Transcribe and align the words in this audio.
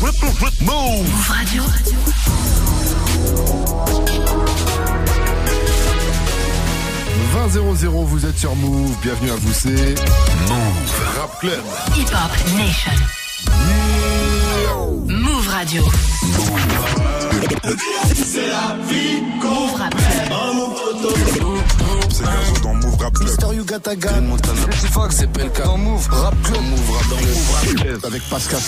Move 0.00 1.28
Radio. 1.28 1.62
vous 8.04 8.26
êtes 8.26 8.38
sur 8.38 8.54
Move, 8.56 8.96
bienvenue 9.02 9.30
à 9.30 9.36
vous, 9.36 9.52
c'est 9.52 9.94
Move 10.48 11.18
Rap 11.18 11.40
Club. 11.40 11.62
Hip 11.96 12.06
Hop 12.12 12.30
Nation. 12.56 12.92
Move 15.08 15.48
Radio. 15.48 15.82
C'est 18.14 18.46
la 18.48 18.76
vie 18.88 19.22
Move 19.42 19.74
Rap 19.74 19.94
Club. 19.96 21.47
C'est 22.18 22.24
Gazo 22.24 22.60
dans 22.64 22.74
Move 22.74 22.96
Rap 22.98 23.14
Club. 23.14 23.28
Mister 23.28 23.46
Yugataga. 23.54 24.10
C'est 24.72 24.90
Fox, 24.90 25.16
c'est 25.18 25.30
Pelka. 25.30 25.62
Dans 25.62 25.78
Move 25.78 26.08
Rap 26.10 26.34
Club. 26.42 26.62
Move 26.62 26.90
Rap 26.90 27.08
dans 27.10 27.16
Move 27.16 27.54
Rap 27.54 27.74
Club. 27.76 28.04
Avec 28.06 28.22
Pascal 28.28 28.58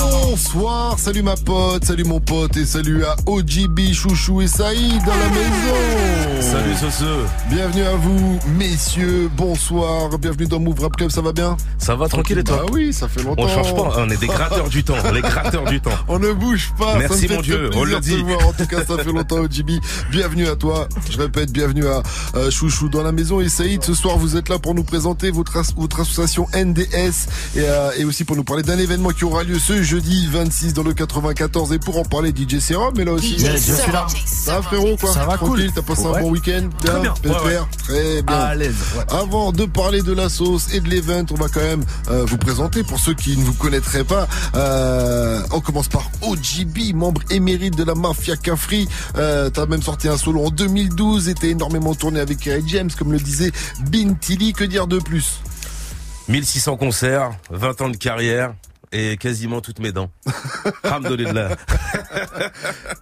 Bonsoir, 0.00 0.98
salut 0.98 1.22
ma 1.22 1.36
pote, 1.36 1.84
salut 1.84 2.02
mon 2.02 2.18
pote 2.18 2.56
et 2.56 2.66
salut 2.66 3.04
à 3.04 3.14
OGB, 3.26 3.92
Chouchou 3.92 4.40
et 4.40 4.48
Saïd 4.48 5.04
dans 5.04 5.14
la 5.14 5.28
maison. 5.28 6.42
Salut 6.42 6.74
Soso. 6.74 7.06
Bienvenue 7.48 7.84
à 7.84 7.94
vous, 7.94 8.40
messieurs, 8.56 9.30
bonsoir, 9.36 10.18
bienvenue 10.18 10.46
dans 10.46 10.58
Move 10.58 10.80
Rap 10.80 10.96
Club, 10.96 11.10
ça 11.10 11.20
va 11.20 11.32
bien? 11.32 11.56
Ça 11.78 11.94
va 11.94 12.08
tranquille 12.08 12.38
et 12.38 12.44
toi? 12.44 12.64
Bah 12.64 12.72
oui, 12.72 12.92
ça 12.92 13.06
fait 13.06 13.22
longtemps. 13.22 13.44
On 13.44 13.48
change 13.48 13.74
pas, 13.74 13.92
on 13.98 14.10
est 14.10 14.16
des 14.16 14.26
gratteurs 14.26 14.68
du 14.68 14.82
temps, 14.82 14.96
les 15.12 15.20
gratteurs 15.20 15.64
du 15.64 15.80
temps. 15.80 15.90
On 16.08 16.18
ne 16.18 16.32
bouge 16.32 16.72
pas. 16.76 16.98
Merci, 16.98 17.08
ça 17.08 17.22
me 17.22 17.28
fait 17.28 17.34
mon 17.36 17.42
Dieu, 17.42 17.70
on 17.74 17.84
le 17.84 18.00
dit. 18.00 18.24
En 18.44 18.52
tout 18.52 18.66
cas, 18.66 18.84
ça 18.84 18.98
fait 18.98 19.12
longtemps, 19.12 19.38
OGB. 19.38 19.70
Bienvenue 20.10 20.48
à 20.48 20.56
toi. 20.56 20.88
Je 21.10 21.18
répète, 21.18 21.52
bienvenue 21.52 21.67
à 21.86 22.02
euh, 22.36 22.50
Chouchou 22.50 22.88
dans 22.88 23.02
la 23.02 23.12
maison. 23.12 23.40
Et 23.40 23.48
Saïd, 23.48 23.82
ce 23.84 23.94
soir, 23.94 24.18
vous 24.18 24.36
êtes 24.36 24.48
là 24.48 24.58
pour 24.58 24.74
nous 24.74 24.84
présenter 24.84 25.30
votre, 25.30 25.56
as- 25.56 25.74
votre 25.76 26.00
association 26.00 26.46
NDS 26.54 27.26
et, 27.56 27.60
euh, 27.60 27.90
et 27.98 28.04
aussi 28.04 28.24
pour 28.24 28.36
nous 28.36 28.44
parler 28.44 28.62
d'un 28.62 28.78
événement 28.78 29.10
qui 29.10 29.24
aura 29.24 29.42
lieu 29.44 29.58
ce 29.58 29.82
jeudi 29.82 30.26
26 30.30 30.74
dans 30.74 30.82
le 30.82 30.94
94. 30.94 31.72
Et 31.72 31.78
pour 31.78 31.98
en 31.98 32.04
parler, 32.04 32.30
DJ 32.34 32.58
Serum, 32.60 32.94
mais 32.96 33.04
là 33.04 33.12
aussi. 33.12 33.38
DJ 33.38 33.58
Serum. 33.58 34.08
Ça 34.26 34.56
va, 34.56 34.62
frérot, 34.62 34.96
quoi? 34.96 35.12
Ça 35.12 35.24
va, 35.26 35.36
Tranquille, 35.36 35.66
cool. 35.66 35.72
T'as 35.74 35.82
passé 35.82 36.06
un 36.06 36.20
bon 36.20 36.30
week-end? 36.30 36.68
Bien, 36.82 37.00
bien, 37.00 37.14
ouais, 37.24 37.58
Très 37.84 38.22
bien. 38.22 38.34
À 38.36 38.54
l'aise. 38.54 38.74
Avant 39.10 39.52
de 39.52 39.64
parler 39.66 40.02
de 40.02 40.12
la 40.12 40.28
sauce 40.28 40.72
et 40.72 40.80
de 40.80 40.88
l'event, 40.88 41.24
on 41.30 41.34
va 41.34 41.48
quand 41.48 41.60
même 41.60 41.84
euh, 42.10 42.24
vous 42.26 42.38
présenter 42.38 42.82
pour 42.82 42.98
ceux 42.98 43.14
qui 43.14 43.36
ne 43.36 43.44
vous 43.44 43.54
connaîtraient 43.54 44.04
pas. 44.04 44.26
Euh, 44.54 45.40
on 45.52 45.60
commence 45.60 45.88
par 45.88 46.10
OGB, 46.22 46.94
membre 46.94 47.20
émérite 47.30 47.76
de 47.76 47.84
la 47.84 47.94
mafia 47.94 48.36
Cafri. 48.36 48.88
T'as 49.14 49.66
même 49.66 49.82
sorti 49.82 50.08
un 50.08 50.16
solo 50.16 50.44
en 50.46 50.50
2012 50.50 51.28
et 51.28 51.34
énormément 51.58 51.92
tourné 51.92 52.20
avec 52.20 52.38
Kerry 52.38 52.62
James, 52.68 52.90
comme 52.96 53.10
le 53.10 53.18
disait 53.18 53.50
Bintili. 53.90 54.52
Que 54.52 54.62
dire 54.62 54.86
de 54.86 55.00
plus? 55.00 55.40
1600 56.28 56.76
concerts, 56.76 57.32
20 57.50 57.80
ans 57.80 57.88
de 57.88 57.96
carrière 57.96 58.54
et 58.92 59.16
quasiment 59.16 59.60
toutes 59.60 59.78
mes 59.80 59.92
dents. 59.92 60.10
Alhamdoulilah. 60.84 61.50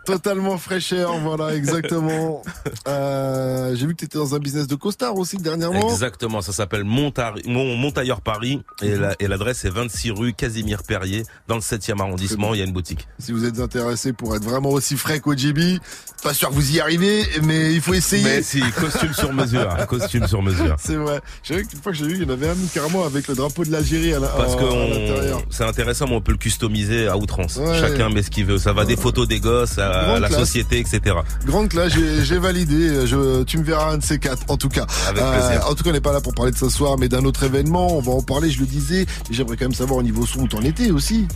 Totalement 0.05 0.59
fraîcheur, 0.59 1.19
voilà, 1.19 1.55
exactement. 1.55 2.43
Euh, 2.89 3.75
J'ai 3.75 3.87
vu 3.87 3.95
que 3.95 4.01
t'étais 4.01 4.19
dans 4.19 4.35
un 4.35 4.39
business 4.39 4.67
de 4.67 4.75
costard 4.77 5.17
aussi 5.17 5.37
dernièrement. 5.39 5.91
Exactement, 5.91 6.41
ça 6.41 6.53
s'appelle 6.53 6.85
Montailleur 6.85 8.21
Paris 8.21 8.63
et 8.83 8.95
la- 8.95 9.15
et 9.19 9.27
l'adresse 9.27 9.65
est 9.65 9.71
26 9.71 10.11
rue 10.13 10.33
Casimir 10.35 10.83
Perrier 10.85 11.25
dans 11.49 11.57
le 11.57 11.61
7e 11.61 12.01
arrondissement, 12.01 12.55
il 12.55 12.59
y 12.59 12.63
a 12.63 12.65
une 12.65 12.73
boutique. 12.73 13.09
Si 13.19 13.33
vous 13.33 13.45
êtes 13.45 13.59
intéressé 13.61 14.13
pour 14.13 14.37
être 14.37 14.45
vraiment 14.45 14.71
aussi 14.71 14.97
frais 14.97 15.19
qu'OGB, 15.21 15.81
pas 16.23 16.33
sûr 16.35 16.49
que 16.51 16.55
vous 16.55 16.77
y 16.77 16.81
arrivez, 16.81 17.25
mais 17.43 17.73
il 17.75 17.81
faut 17.81 17.95
essayer. 17.95 18.23
Mais 18.25 18.43
si, 18.43 18.61
costume 18.73 19.13
sur 19.15 19.33
mesure, 19.33 19.69
costume 19.89 20.27
sur 20.29 20.43
mesure. 20.43 20.77
C'est 20.79 20.97
vrai. 20.97 21.21
J'ai 21.43 21.57
vu 21.57 21.67
qu'une 21.67 21.81
fois 21.83 21.93
que 21.93 21.99
j'ai 21.99 22.07
vu, 22.07 22.15
il 22.17 22.23
y 22.23 22.27
en 22.27 22.31
avait 22.31 22.49
un 22.51 22.55
carrément 22.73 23.05
avec 23.05 23.27
le 23.29 23.35
drapeau 23.35 23.65
de 23.65 23.73
l'Algérie 23.73 24.15
à 24.15 24.21
la- 24.21 24.29
Parce 24.29 24.55
que 24.57 25.55
intéressant, 25.77 26.07
mais 26.09 26.15
on 26.15 26.21
peut 26.23 26.33
le 26.33 26.39
customiser 26.39 27.07
à 27.07 27.17
outrance. 27.19 27.57
Ouais. 27.57 27.79
Chacun 27.79 28.09
met 28.09 28.23
ce 28.23 28.31
qu'il 28.31 28.47
veut. 28.47 28.57
Ça 28.59 28.73
va 28.73 28.85
des 28.87 28.97
photos 28.97 29.29
des 29.29 29.41
gosses 29.41 29.79
à 29.79 30.05
Grande 30.07 30.21
la 30.23 30.29
classe. 30.29 30.41
société, 30.41 30.79
etc. 30.79 31.17
Grande 31.45 31.69
classe, 31.69 31.93
j'ai 32.23 32.39
validé. 32.39 33.07
Je, 33.07 33.43
tu 33.43 33.59
me 33.59 33.65
verras 33.65 33.93
un 33.93 33.99
de 33.99 34.03
ces 34.03 34.19
quatre, 34.19 34.43
en 34.49 34.57
tout 34.57 34.69
cas. 34.71 34.87
Euh, 35.07 35.11
Avec 35.11 35.23
plaisir. 35.23 35.67
en 35.69 35.75
tout 35.75 35.85
cas, 35.85 35.91
on 35.91 35.93
n'est 35.93 36.01
pas 36.01 36.13
là 36.13 36.21
pour 36.23 36.35
parler 36.35 36.53
de 36.53 36.57
ce 36.57 36.69
soir, 36.71 36.97
mais 36.99 37.09
d'un 37.09 37.25
autre 37.25 37.43
événement. 37.45 37.95
On 37.97 38.01
va 38.01 38.13
en 38.13 38.23
parler, 38.23 38.51
je 38.51 38.61
le 38.61 38.67
disais. 38.67 39.05
J'aimerais 39.31 39.57
quand 39.57 39.67
même 39.67 39.75
savoir 39.75 39.99
au 39.99 40.03
niveau 40.03 40.25
son 40.25 40.41
où 40.41 40.49
t'en 40.49 40.63
étais 40.63 40.91
aussi. 40.91 41.29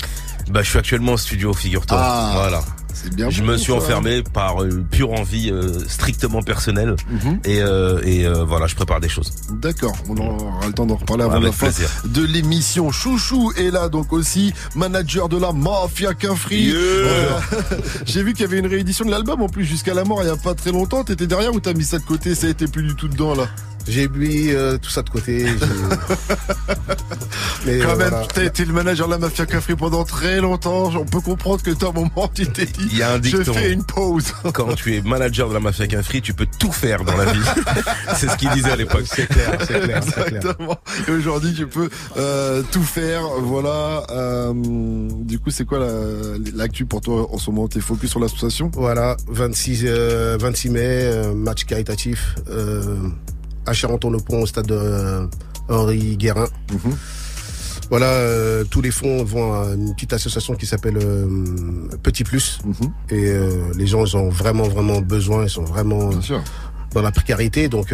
Bah, 0.51 0.63
je 0.63 0.71
suis 0.71 0.79
actuellement 0.79 1.13
au 1.13 1.19
studio, 1.19 1.53
figure-toi. 1.53 1.99
Ah. 2.01 2.31
Voilà. 2.35 2.63
Bien. 3.15 3.31
Je 3.31 3.43
me 3.43 3.57
suis 3.57 3.73
ça. 3.73 3.79
enfermé 3.79 4.23
par 4.23 4.63
euh, 4.63 4.85
pure 4.91 5.13
envie 5.13 5.51
euh, 5.51 5.73
strictement 5.89 6.43
personnelle 6.43 6.97
Mhm. 7.11 7.41
et, 7.45 7.61
euh, 7.63 8.01
et 8.05 8.27
euh, 8.27 8.45
voilà, 8.45 8.67
je 8.67 8.75
prépare 8.75 9.01
des 9.01 9.09
choses. 9.09 9.33
D'accord, 9.61 9.95
on 10.09 10.17
aura 10.17 10.67
le 10.67 10.73
temps 10.73 10.87
d'en 10.87 10.97
reparler 10.97 11.25
avant 11.25 11.35
Avec 11.35 11.47
la 11.47 11.53
fin 11.53 11.67
plaisir. 11.67 11.89
de 12.05 12.23
l'émission. 12.25 12.91
Chouchou 12.91 13.53
est 13.57 13.71
là 13.71 13.89
donc 13.89 14.13
aussi, 14.13 14.53
manager 14.75 15.29
de 15.29 15.39
la 15.39 15.53
Mafia 15.53 16.15
Quinfri. 16.15 16.63
Yeah. 16.67 16.75
Euh, 16.77 17.41
J'ai 18.07 18.23
vu 18.23 18.33
qu'il 18.33 18.43
y 18.43 18.45
avait 18.49 18.59
une 18.59 18.67
réédition 18.67 19.05
de 19.05 19.11
l'album 19.11 19.43
en 19.43 19.49
plus 19.49 19.65
jusqu'à 19.65 19.95
la 19.95 20.05
mort 20.05 20.21
il 20.23 20.27
y 20.27 20.31
a 20.31 20.37
pas 20.37 20.55
très 20.55 20.73
longtemps. 20.73 21.05
T'étais 21.05 21.27
derrière 21.27 21.55
ou 21.55 21.61
t'as 21.61 21.73
mis 21.75 21.85
ça 21.85 21.99
de 21.99 22.05
côté? 22.05 22.35
Ça 22.35 22.47
a 22.47 22.51
été 22.51 22.67
plus 22.67 22.83
du 22.83 22.95
tout 22.95 23.09
dedans 23.09 23.35
là? 23.35 23.49
J'ai 23.91 24.09
mis 24.09 24.51
euh, 24.51 24.79
tout 24.79 24.89
ça 24.91 25.03
de 25.03 25.11
côté. 25.11 25.45
Mais 27.67 27.79
Quand 27.79 27.91
euh, 27.91 27.97
même, 27.97 28.09
voilà. 28.11 28.27
t'as 28.33 28.45
été 28.45 28.65
le 28.65 28.73
manager 28.73 29.07
de 29.09 29.13
la 29.13 29.19
Mafia 29.19 29.45
Quinfri 29.47 29.75
pendant 29.77 30.05
très 30.05 30.41
longtemps. 30.41 30.91
On 30.97 31.05
peut 31.05 31.21
comprendre 31.21 31.63
que 31.63 31.71
toi, 31.73 31.89
à 31.89 31.91
un 31.91 31.95
moment, 31.95 32.31
tu 32.35 32.47
t'es 32.47 32.65
dit, 32.67 32.89
Il 32.93 32.97
y 32.99 33.03
a 33.03 33.11
un 33.13 33.17
je 33.17 33.37
dicton. 33.37 33.53
fais 33.53 33.73
une 33.73 33.85
pause. 33.85 34.33
Quand 34.55 34.75
tu 34.75 34.97
es 34.97 35.03
manager 35.03 35.49
de 35.49 35.55
la 35.55 35.61
Mafia 35.61 35.87
Quinfri, 35.87 36.23
tu 36.23 36.33
peux 36.35 36.47
tout 36.59 36.73
faire 36.73 37.05
dans 37.05 37.17
la 37.17 37.27
vie. 37.33 37.41
C'est 38.17 38.29
ce 38.31 38.37
qu'il 38.37 38.49
disait 38.51 38.71
à 38.71 38.77
l'époque. 38.77 39.05
C'est 39.05 39.27
clair, 39.27 39.59
c'est 39.61 39.81
clair, 39.81 40.03
c'est 40.05 40.13
clair. 40.13 40.37
Exactement. 40.37 40.79
Et 41.09 41.11
aujourd'hui, 41.11 41.53
tu 41.53 41.67
peux 41.67 41.91
euh, 42.17 42.63
tout 42.71 42.83
faire. 42.83 43.23
Voilà. 43.41 44.05
Euh, 44.11 44.53
du 44.55 45.39
coup, 45.39 45.51
c'est 45.51 45.65
quoi 45.65 45.79
la- 45.81 46.39
l'actu 46.55 46.87
pour 46.87 47.01
toi 47.01 47.29
en 47.33 47.39
ce 47.39 47.51
moment? 47.51 47.69
T'es 47.69 47.81
focus 47.81 48.11
sur 48.11 48.21
l'association? 48.21 48.71
Voilà, 48.75 49.17
26, 49.29 49.83
euh, 49.85 50.37
26 50.41 50.71
mai, 50.71 51.11
match 51.35 51.65
caritatif 51.65 52.35
à 53.67 53.73
Charenton-le-Pont 53.73 54.43
au 54.43 54.47
stade 54.47 54.67
de 54.67 54.75
euh, 54.75 55.27
Henri 55.69 56.17
Guérin. 56.17 56.49
Mhm. 56.73 56.97
Voilà, 57.91 58.07
euh, 58.07 58.63
tous 58.63 58.83
les 58.83 58.93
fonds 58.93 59.25
vont 59.25 59.53
à 59.53 59.75
une 59.75 59.93
petite 59.95 60.13
association 60.13 60.55
qui 60.55 60.65
s'appelle 60.65 60.97
euh, 60.97 61.27
Petit 62.05 62.23
Plus. 62.23 62.61
Mhm. 62.65 62.93
Et 63.11 63.27
euh, 63.27 63.73
les 63.77 63.89
gens, 63.89 64.05
ils 64.05 64.17
ont 64.17 64.29
vraiment, 64.29 64.69
vraiment 64.69 65.01
besoin. 65.01 65.43
Ils 65.43 65.51
sont 65.51 65.65
vraiment 65.65 66.11
dans 66.93 67.03
la 67.03 67.11
précarité. 67.11 67.69
Donc 67.69 67.93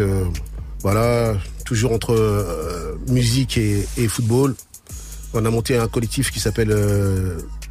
voilà, 0.81 1.35
toujours 1.65 1.93
entre 1.93 2.95
musique 3.09 3.57
et, 3.57 3.87
et 3.97 4.07
football. 4.07 4.55
On 5.33 5.43
a 5.45 5.49
monté 5.49 5.77
un 5.77 5.87
collectif 5.87 6.31
qui 6.31 6.39
s'appelle 6.39 6.75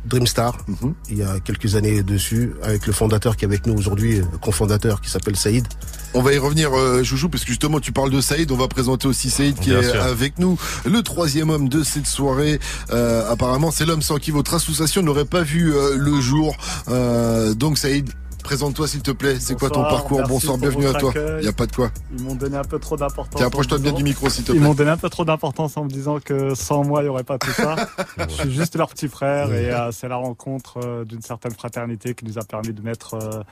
euh, 0.07 0.09
Dreamstar 0.09 0.57
Mhm. 0.69 0.95
il 1.11 1.19
y 1.19 1.23
a 1.23 1.39
quelques 1.41 1.75
années 1.77 2.03
dessus, 2.03 2.53
avec 2.63 2.87
le 2.87 2.93
fondateur 2.93 3.37
qui 3.37 3.45
est 3.45 3.49
avec 3.49 3.67
nous 3.67 3.75
aujourd'hui, 3.75 4.19
le 4.19 4.39
cofondateur 4.41 5.01
qui 5.01 5.11
s'appelle 5.11 5.37
Saïd. 5.37 5.67
On 6.15 6.23
va 6.23 6.33
y 6.33 6.39
revenir, 6.39 6.71
euh, 6.75 7.03
Chouchou, 7.05 7.29
parce 7.29 7.45
que 7.45 7.51
justement, 7.51 7.79
tu 7.81 7.93
parles 7.93 8.11
de 8.11 8.21
Saïd. 8.21 8.51
On 8.51 8.57
va 8.57 8.69
présenter 8.69 9.07
aussi 9.09 9.29
Saïd 9.31 9.59
qui 9.59 9.71
Bien 9.71 9.81
est 9.81 9.91
sûr. 9.91 10.03
avec 10.03 10.39
nous, 10.39 10.59
le 10.85 11.03
troisième 11.03 11.51
homme 11.51 11.69
de 11.69 11.83
cette 11.83 12.07
soirée. 12.07 12.59
Euh, 12.91 13.31
apparemment, 13.31 13.71
c'est 13.71 13.85
l'homme 13.85 14.03
sans 14.03 14.17
qui 14.19 14.31
votre 14.31 14.55
association 14.55 15.03
n'aurait 15.03 15.25
pas 15.27 15.43
vu 15.43 15.75
euh, 15.75 15.97
le 15.97 16.21
jour. 16.21 16.57
Euh, 16.89 17.55
donc, 17.55 17.77
Saïd. 17.79 18.11
Présente-toi 18.47 18.87
s'il 18.87 19.03
te 19.03 19.11
plaît, 19.11 19.41
c'est 19.41 19.59
quoi 19.59 19.71
ton 19.71 19.83
parcours 19.83 20.23
Bonsoir, 20.29 20.57
bienvenue 20.57 20.87
à 20.87 20.93
toi. 20.95 21.13
Il 21.41 21.45
y 21.45 21.49
a 21.49 21.53
pas 21.53 21.67
de 21.67 21.73
quoi. 21.75 21.91
Ils 22.17 22.23
m'ont 22.23 22.37
donné 22.37 22.57
un 22.57 22.63
peu 22.63 22.79
trop 22.79 22.97
d'importance. 22.97 23.43
Approche-toi 23.43 23.79
bien 23.79 23.93
du 23.93 24.05
micro 24.05 24.29
s'il 24.31 24.45
te 24.45 24.53
Ils 24.53 24.59
plaît. 24.59 24.69
m'ont 24.69 24.75
donné 24.75 24.91
un 24.91 24.97
peu 24.97 25.11
trop 25.11 25.25
d'importance 25.25 25.77
en 25.77 25.83
me 25.83 25.89
disant 25.91 26.21
que 26.21 26.55
sans 26.55 26.85
moi, 26.85 27.01
il 27.01 27.07
n'y 27.07 27.09
aurait 27.09 27.25
pas 27.25 27.39
tout 27.39 27.51
ça. 27.51 27.75
Je 28.29 28.33
suis 28.33 28.53
juste 28.53 28.77
leur 28.77 28.89
petit 28.91 29.09
frère 29.09 29.53
et 29.53 29.73
euh, 29.73 29.91
c'est 29.91 30.07
la 30.07 30.15
rencontre 30.15 30.79
euh, 30.81 31.05
d'une 31.05 31.23
certaine 31.23 31.55
fraternité 31.55 32.15
qui 32.15 32.25
nous 32.25 32.39
a 32.39 32.45
permis 32.45 32.73
de 32.73 32.81
mettre 32.83 33.15
euh, 33.15 33.43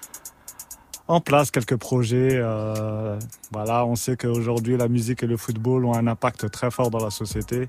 en 1.08 1.20
place 1.20 1.50
quelques 1.50 1.76
projets. 1.76 2.30
euh, 2.34 3.18
voilà, 3.50 3.84
on 3.86 3.96
sait 3.96 4.16
qu'aujourd'hui, 4.16 4.76
la 4.76 4.86
musique 4.86 5.24
et 5.24 5.26
le 5.26 5.36
football 5.36 5.86
ont 5.86 5.94
un 5.96 6.06
impact 6.06 6.52
très 6.52 6.70
fort 6.70 6.90
dans 6.90 7.02
la 7.02 7.10
société. 7.10 7.62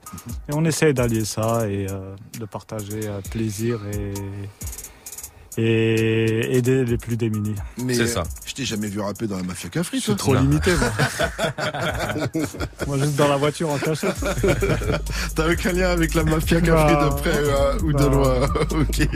Et 0.47 0.53
on 0.53 0.63
essaye 0.63 0.93
d'allier 0.93 1.25
ça 1.25 1.67
et 1.67 1.87
euh, 1.89 2.13
de 2.39 2.45
partager 2.45 3.07
euh, 3.07 3.19
plaisir 3.31 3.79
et, 3.91 4.13
et 5.57 6.57
aider 6.57 6.83
les 6.85 6.97
plus 6.97 7.15
démunis. 7.17 7.55
Mais 7.83 7.93
C'est 7.93 8.07
ça. 8.07 8.23
Je 8.45 8.53
t'ai 8.53 8.65
jamais 8.65 8.87
vu 8.87 8.99
rapper 8.99 9.27
dans 9.27 9.37
la 9.37 9.43
mafia 9.43 9.69
Cafri, 9.69 9.99
Je 9.99 10.05
toi. 10.05 10.13
suis 10.13 10.17
trop 10.17 10.33
Non. 10.35 10.41
limité, 10.41 10.71
moi. 10.75 10.91
moi, 12.87 12.97
juste 12.97 13.15
dans 13.15 13.27
la 13.27 13.37
voiture 13.37 13.69
en 13.69 13.77
cachette. 13.77 14.15
T'as 15.35 15.51
aucun 15.51 15.71
lien 15.71 15.89
avec 15.89 16.13
la 16.13 16.23
mafia 16.23 16.61
Cafri 16.61 16.93
Non. 16.93 17.05
de 17.09 17.13
près 17.21 17.31
euh, 17.35 17.77
ou 17.83 17.93
de 17.93 18.05
loin. 18.05 18.41
ok. 18.71 19.07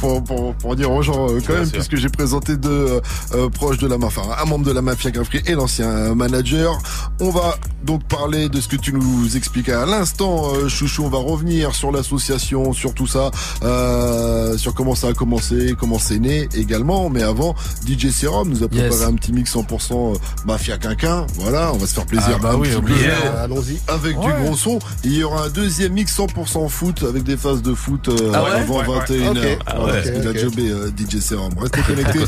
Pour, 0.00 0.24
pour, 0.24 0.54
pour 0.54 0.76
dire 0.76 0.90
aux 0.90 1.02
gens 1.02 1.28
euh, 1.30 1.38
quand 1.40 1.46
Bien 1.52 1.56
même, 1.56 1.64
sûr. 1.66 1.74
puisque 1.74 1.96
j'ai 1.96 2.08
présenté 2.08 2.56
deux 2.56 2.70
euh, 2.70 3.00
euh, 3.34 3.48
proches 3.48 3.78
de 3.78 3.86
la 3.86 3.98
mafia, 3.98 4.22
enfin, 4.22 4.42
un 4.42 4.44
membre 4.46 4.64
de 4.66 4.72
la 4.72 4.82
mafia 4.82 5.10
Cafri 5.10 5.40
et 5.46 5.52
l'ancien 5.52 6.14
manager. 6.14 6.78
On 7.20 7.30
va 7.30 7.56
donc 7.84 8.04
parler 8.08 8.48
de 8.48 8.60
ce 8.60 8.68
que 8.68 8.76
tu 8.76 8.92
nous 8.92 9.36
expliquais 9.36 9.72
à 9.72 9.86
l'instant, 9.86 10.52
euh, 10.54 10.68
Chouchou. 10.68 11.04
On 11.04 11.08
va 11.08 11.18
revenir 11.18 11.74
sur 11.74 11.92
l'association, 11.92 12.72
sur 12.72 12.94
tout 12.94 13.06
ça, 13.06 13.30
euh, 13.62 14.56
sur 14.58 14.74
comment 14.74 14.94
ça 14.94 15.08
a 15.08 15.12
commencé, 15.12 15.74
comment 15.76 15.98
c'est 15.98 16.18
né 16.18 16.48
également. 16.54 17.08
Mais 17.10 17.22
avant, 17.22 17.54
DJ 17.86 18.10
Serum 18.10 18.48
nous 18.48 18.62
a 18.62 18.68
préparé 18.68 18.86
Yes. 18.90 19.02
un 19.02 19.14
petit 19.14 19.32
mix 19.32 19.54
100% 19.54 20.14
euh, 20.14 20.18
Mafia 20.46 20.76
Quinquin. 20.78 21.26
Voilà, 21.36 21.72
on 21.72 21.76
va 21.76 21.86
se 21.86 21.94
faire 21.94 22.06
plaisir. 22.06 22.32
Ah 22.36 22.38
bah 22.42 22.54
oui, 22.56 22.68
euh, 22.70 23.44
Allons-y. 23.44 23.78
avec 23.88 24.18
du 24.18 24.28
gros 24.44 24.56
son. 24.56 24.76
Et 25.04 25.08
il 25.08 25.14
y 25.14 25.22
aura 25.24 25.44
un 25.44 25.48
deuxième 25.48 25.92
mix 25.92 26.16
100% 26.16 26.68
foot 26.68 27.02
avec 27.08 27.22
des 27.24 27.36
phases 27.36 27.62
de 27.62 27.74
foot 27.74 28.08
euh, 28.08 28.32
Ah 28.34 28.44
ouais 28.44 28.50
avant 28.50 28.82
21h. 28.82 29.28
Ok. 29.30 29.36
Voilà, 29.36 29.56
Ah 29.66 29.84
ouais. 29.84 29.92
parce 29.92 30.10
qu'il 30.10 30.28
a 30.28 30.34
jobé 30.40 30.70
euh, 30.70 30.90
DJ 30.96 31.20
Serum. 31.20 31.52
Restez 31.58 31.80
connectés. 31.86 32.20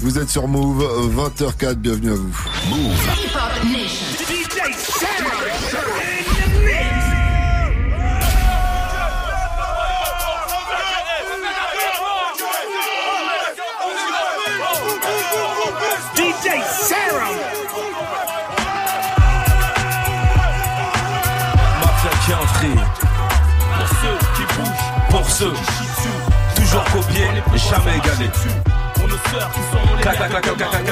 Vous 0.00 0.18
êtes 0.18 0.28
sur 0.30 0.48
Move, 0.48 0.82
euh, 0.82 1.28
20h04, 1.28 1.74
bienvenue 1.74 2.10
à 2.12 2.14
vous. 2.14 2.34
Hip 2.68 4.39
DJ 16.40 16.48
Serum. 16.64 17.36
Mafia 21.80 22.10
qui 22.24 22.32
intrigue. 22.32 22.80
Pour 23.76 23.88
ceux 23.88 24.18
qui 24.34 24.54
bougent, 24.54 25.10
pour 25.10 25.28
ceux. 25.28 25.52
Toujours 26.56 26.84
copié, 26.84 27.26
jamais 27.56 27.98
égalé. 27.98 28.69
Sœurs 29.30 29.50
qui 29.52 29.60
sont 29.60 29.96
les 29.96 30.02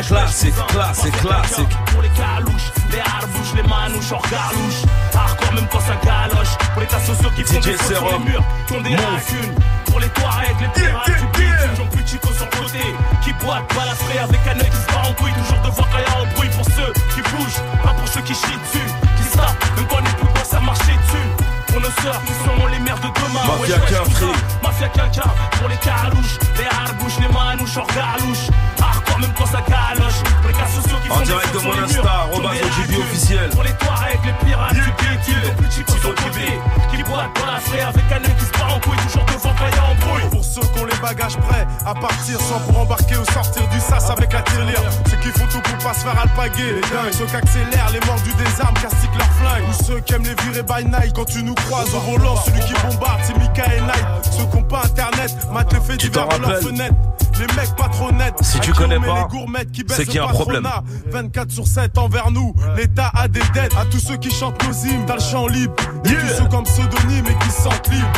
classique, 0.02 0.54
classique, 0.68 1.16
classique. 1.20 1.76
Pour 1.86 2.02
les 2.02 2.08
calouches, 2.10 2.70
les 2.92 3.00
harbouches, 3.00 3.54
les 3.56 3.62
manouches, 3.62 4.12
hors 4.12 4.22
galouche. 4.30 4.82
Hardcore 5.12 5.52
même 5.54 5.66
quand 5.72 5.80
ça 5.80 5.96
galoche. 6.04 6.54
Pour 6.72 6.80
les 6.82 6.86
tas 6.86 7.00
sociaux 7.00 7.30
qui 7.34 7.42
font 7.42 7.60
des 7.60 7.76
sur 7.76 8.04
les 8.06 8.30
murs, 8.30 8.44
qui 8.66 8.72
ont 8.74 8.80
des 8.80 8.90
lacunes. 8.90 9.54
Pour 9.86 9.98
les 9.98 10.08
Touaregs, 10.10 10.56
les 10.60 10.80
pirates 10.80 11.06
du 11.06 11.26
beat, 11.38 11.76
Jean 11.76 11.86
plus 11.86 12.06
Chico 12.06 12.28
sur 12.32 12.48
côté. 12.50 12.84
Qui 13.22 13.32
boite, 13.44 13.64
balafré 13.74 14.18
avec 14.18 14.40
un 14.46 14.60
œil 14.60 14.70
qui 14.70 14.76
se 14.76 14.86
bat 14.86 15.08
en 15.08 15.12
couille. 15.14 15.32
Toujours 15.32 15.62
devant 15.64 15.86
quand 15.90 15.98
y 15.98 16.04
a 16.04 16.22
un 16.22 16.34
bruit 16.36 16.50
pour 16.50 16.64
ceux 16.66 16.92
qui 17.14 17.22
bougent, 17.22 17.62
pas 17.82 17.94
pour 17.94 18.06
ceux 18.06 18.20
qui 18.20 18.34
chient 18.34 18.60
dessus. 18.62 18.88
Qui 19.16 19.36
savent, 19.36 19.56
même 19.76 19.86
quand 19.88 19.98
on 19.98 20.02
n'est 20.02 20.30
plus 20.30 20.44
ça 20.44 20.60
marcher 20.60 20.92
dessus. 20.92 21.47
Pour 21.78 21.86
nos 21.88 22.02
sœurs 22.02 22.20
qui 22.26 22.32
sont 22.32 22.66
les 22.66 22.78
mères 22.80 22.98
de 22.98 23.06
demain. 23.06 23.38
Mafia 23.46 23.76
wesh, 23.76 24.18
qu'un. 24.18 24.68
Mafia 24.68 24.88
quelqu'un 24.88 25.30
pour 25.58 25.68
les 25.68 25.76
calouches, 25.76 26.38
les 26.58 26.66
harbouches, 26.66 27.18
les 27.20 27.28
manouches, 27.28 27.76
hors 27.76 27.86
galouche. 27.86 28.50
Hardcore 28.82 29.18
même 29.20 29.32
quand 29.38 29.46
ça 29.46 29.62
galoche. 29.62 30.18
Les 30.46 30.54
cas 30.54 30.66
sociaux 30.66 30.98
qui 31.02 31.10
En 31.10 31.14
font 31.14 31.20
des 31.20 31.26
direct 31.26 31.54
de 31.54 31.58
qui 31.58 31.66
ont 31.66 31.70
Robin 31.70 32.48
lacunes. 32.54 33.02
officiel. 33.02 33.50
Pour 33.50 33.62
les 33.62 33.72
Touaregs, 33.74 34.24
les 34.24 34.46
pirates 34.46 34.74
du 34.74 34.80
beat, 34.80 35.36
les 35.44 35.50
plus 35.54 35.70
chicos 35.70 35.98
sur 36.00 36.10
le 36.10 36.16
côté. 36.16 36.46
Qui 36.90 37.02
boitent 37.04 37.30
dans 37.38 37.46
la 37.46 37.60
frais 37.60 37.82
avec 37.82 38.04
un 38.10 38.24
œil 38.26 38.34
qui 38.38 38.44
se 38.44 38.52
bat 38.58 38.74
en 38.74 38.80
couille. 38.80 38.98
Toujours 39.06 39.24
devant 39.26 39.54
quand 39.58 39.70
y 39.70 39.78
a 39.78 39.84
embrouille. 39.86 40.30
Pour 40.30 40.44
ceux 40.44 40.60
qui 40.62 40.80
ont 40.80 40.84
les 40.86 40.98
bagages 40.98 41.36
prêts 41.38 41.66
à 41.86 41.94
partir 41.94 42.40
sans 42.40 42.58
pour 42.66 42.80
embarquer 42.80 43.16
ou 43.16 43.24
sortir 43.32 43.62
du 43.68 43.78
sas 43.78 44.10
avec 44.10 44.32
la 44.32 44.42
tirelire. 44.42 44.82
Ceux 45.10 45.16
qui 45.18 45.30
font 45.30 45.46
tout 45.46 45.60
pour 45.60 45.78
pas 45.78 45.94
se 45.94 46.00
faire 46.00 46.18
alpaguer. 46.18 46.74
Les 46.74 46.80
dingues, 46.90 47.12
ceux 47.12 47.26
qui 47.26 47.36
accélèrent 47.36 47.90
les 47.92 48.00
mordus 48.06 48.34
des 48.34 48.60
armes, 48.62 48.74
castiquent 48.82 49.14
leurs 49.18 49.32
flingues. 49.38 49.64
Ou 49.68 49.84
ceux 49.84 50.00
qui 50.00 50.14
aiment 50.14 50.24
les 50.24 50.34
virer 50.42 50.62
by 50.62 50.84
night 50.84 51.12
quand 51.14 51.24
tu 51.24 51.42
nous 51.42 51.54
croises 51.68 51.94
au 51.94 52.00
volant. 52.00 52.36
Celui 52.36 52.60
qui 52.60 52.72
bombarde, 52.74 53.20
c'est 53.22 53.38
Mika 53.38 53.64
et 53.74 53.80
Night. 53.80 54.06
Ceux 54.30 54.44
qui 54.46 54.56
ont 54.56 54.62
pas 54.62 54.82
internet, 54.84 55.36
matent 55.52 55.72
les 55.72 55.80
faits 55.80 56.00
divers 56.00 56.28
de 56.28 56.30
leurs 56.30 56.40
rappelles 56.40 56.64
fenêtres. 56.64 56.94
Les 57.38 57.46
mecs 57.54 57.76
pas 57.76 57.88
trop 57.88 58.10
nets. 58.10 58.34
Si 58.40 58.58
tu 58.58 58.72
connais 58.72 58.98
pas, 58.98 59.22
les 59.22 59.28
gourmettes 59.28 59.70
qui 59.70 59.84
baissent 59.84 59.98
c'est 59.98 60.06
qu'il 60.06 60.16
y 60.16 60.18
a 60.18 60.24
un 60.24 60.28
problème. 60.28 60.64
patronat. 60.64 60.84
24 61.06 61.50
sur 61.52 61.66
7 61.68 61.96
envers 61.96 62.32
nous. 62.32 62.52
L'État 62.76 63.12
a 63.14 63.28
des 63.28 63.42
dettes 63.54 63.76
à 63.78 63.84
tous 63.84 64.00
ceux 64.00 64.16
qui 64.16 64.30
chantent 64.30 64.60
nos 64.66 64.72
hymnes. 64.72 65.04
T'as 65.06 65.14
le 65.14 65.20
chant 65.20 65.46
libre. 65.46 65.74
Et 66.04 66.08
tous 66.08 66.36
ceux 66.36 66.48
comme 66.48 66.64
pseudonyme 66.64 67.26
et 67.26 67.44
qui 67.44 67.50
se 67.50 67.62
sentent 67.62 67.88
libres. 67.90 68.12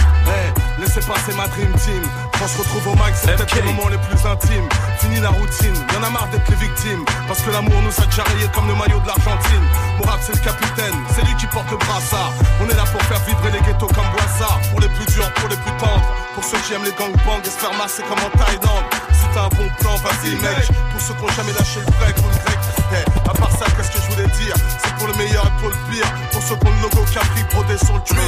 Laissez 0.91 1.07
passer 1.07 1.33
ma 1.37 1.47
dream 1.47 1.71
team. 1.79 2.03
Quand 2.35 2.49
je 2.51 2.59
retrouve 2.59 2.89
au 2.89 2.97
max, 2.97 3.23
c'est 3.23 3.37
peut-être 3.37 3.55
les 3.55 3.63
moments 3.63 3.87
les 3.87 3.99
plus 4.11 4.27
intimes. 4.27 4.69
Fini 4.99 5.21
la 5.21 5.29
routine, 5.29 5.77
y'en 5.95 6.03
a 6.03 6.11
marre 6.11 6.27
d'être 6.33 6.51
les 6.51 6.57
victimes. 6.57 7.05
Parce 7.29 7.43
que 7.43 7.51
l'amour 7.53 7.79
nous 7.81 7.95
a 8.03 8.07
déjà 8.07 8.25
comme 8.53 8.67
le 8.67 8.75
maillot 8.75 8.99
de 8.99 9.07
l'Argentine. 9.07 9.63
Mourad, 9.99 10.19
c'est 10.21 10.35
le 10.35 10.43
capitaine, 10.43 10.99
c'est 11.15 11.23
lui 11.23 11.37
qui 11.37 11.47
porte 11.47 11.71
le 11.71 11.77
brassard. 11.77 12.33
On 12.59 12.69
est 12.69 12.75
là 12.75 12.83
pour 12.91 13.01
faire 13.03 13.23
vibrer 13.23 13.53
les 13.53 13.61
ghettos 13.61 13.87
comme 13.87 14.11
Boissard. 14.11 14.59
Pour 14.73 14.81
les 14.81 14.89
plus 14.89 15.07
durs, 15.15 15.31
pour 15.35 15.49
les 15.49 15.57
plus 15.63 15.77
tendres. 15.79 16.11
Pour 16.35 16.43
ceux 16.43 16.59
qui 16.59 16.75
aiment 16.75 16.83
les 16.83 16.97
gangbangs 16.99 17.39
et 17.39 17.51
se 17.55 17.59
faire 17.63 17.75
masser 17.79 18.03
comme 18.03 18.19
en 18.19 18.31
Thaïlande. 18.35 18.87
Si 19.15 19.27
t'as 19.33 19.47
un 19.47 19.53
bon 19.55 19.71
plan, 19.79 19.95
vas-y, 20.03 20.35
mec. 20.43 20.75
Pour 20.91 21.01
ceux 21.01 21.15
qui 21.15 21.23
ont 21.23 21.35
jamais 21.39 21.55
lâché 21.55 21.79
le 21.87 21.91
break 22.03 22.19
ou 22.19 22.27
le 22.35 22.39
grec. 22.43 22.59
Eh, 22.93 23.29
à 23.29 23.33
part 23.33 23.51
ça, 23.53 23.67
qu'est-ce 23.77 23.91
que 23.91 23.99
je 24.03 24.11
voulais 24.11 24.29
dire? 24.39 24.55
C'est 24.83 24.95
pour 24.97 25.07
le 25.07 25.15
meilleur 25.15 25.47
et 25.47 25.61
pour 25.61 25.69
le 25.69 25.77
pire. 25.91 26.07
Pour 26.33 26.43
ceux 26.43 26.57
qui 26.57 26.67
ont 26.67 26.71
le 26.71 26.83
logo 26.83 27.05
Capri 27.13 27.43
brodé 27.53 27.79
sur 27.79 27.95
le 27.95 28.01
cuir. 28.01 28.21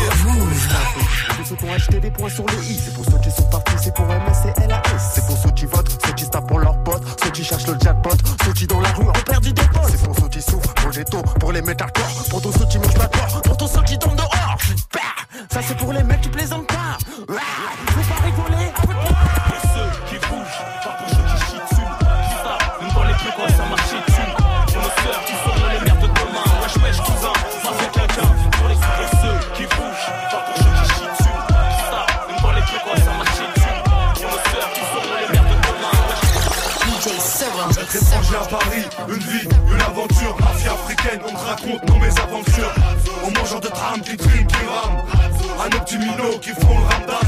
C'est 1.37 1.45
ceux 1.49 1.57
qui 1.57 1.65
ont 1.65 1.73
acheté 1.73 2.01
des 2.01 2.11
points 2.11 2.31
sur 2.31 2.47
le 2.47 2.55
i. 2.63 2.81
C'est 2.85 2.95
pour 2.95 3.05
ceux 3.05 3.19
qui 3.19 3.31
sont 3.31 3.49
partis, 3.51 3.75
c'est 3.83 3.95
pour 3.95 4.07
MS 4.07 4.47
et 4.47 4.67
LAS. 4.69 4.83
C'est 5.15 5.27
pour 5.27 5.37
ceux 5.37 5.51
qui 5.51 5.67
votent, 5.67 5.99
ceux 6.07 6.13
qui 6.13 6.25
se 6.25 6.31
tapent 6.31 6.47
pour 6.47 6.61
leurs 6.61 6.83
potes, 6.85 7.03
ceux 7.23 7.31
qui 7.31 7.45
cherchent 7.45 7.67
le 7.67 7.77
jackpot, 7.81 8.17
ceux 8.45 8.53
qui 8.53 8.67
dans 8.67 8.81
la 8.81 8.93
rue 8.93 9.09
ont 9.09 9.25
perdu 9.27 9.53
des 9.53 9.63
potes. 9.63 9.91
C'est 9.91 10.03
pour 10.03 10.17
ceux 10.17 10.29
qui 10.29 10.43
souffrent, 10.43 10.75
pour 10.75 10.91
les 10.91 11.05
taux, 11.05 11.23
pour 11.41 11.53
les 11.53 11.63
mettre 11.63 11.85
à 11.85 11.89
corps, 11.89 12.25
pour 12.31 12.41
tous 12.43 12.53
ceux 12.53 12.67
qui 12.67 12.79
mangent 12.79 12.95
pas 12.95 13.09
corps, 13.09 13.43
pour 13.43 13.57
tous 13.57 13.69
ceux 13.69 13.83
qui 13.83 13.99
tombent 13.99 14.17
dehors. 14.17 14.57
Bah, 14.93 15.01
ça 15.51 15.61
c'est 15.67 15.77
pour 15.77 15.93
les 15.93 16.03
mecs 16.03 16.21
qui 16.21 16.29
plaisantent 16.29 16.69
pas. 16.69 16.99
Faut 17.27 17.35
pas 17.35 18.25
rigoler 18.25 18.71
étranger 37.97 38.37
à 38.37 38.47
Paris, 38.47 38.85
une 39.09 39.23
vie, 39.23 39.49
une 39.73 39.81
aventure, 39.81 40.37
mafia 40.41 40.73
africaine, 40.73 41.21
on 41.27 41.33
te 41.33 41.45
raconte 41.45 41.89
nos 41.89 41.99
mésaventures. 41.99 42.75
Aux 43.25 43.31
mangeurs 43.39 43.61
de 43.61 43.69
tram 43.69 44.01
qui 44.01 44.17
triment, 44.17 44.47
qui 44.47 45.73
nos 45.73 45.81
petits 45.81 45.99
minots 45.99 46.39
qui 46.41 46.51
font 46.51 46.79
le 46.79 46.85
ramadan. 46.85 47.21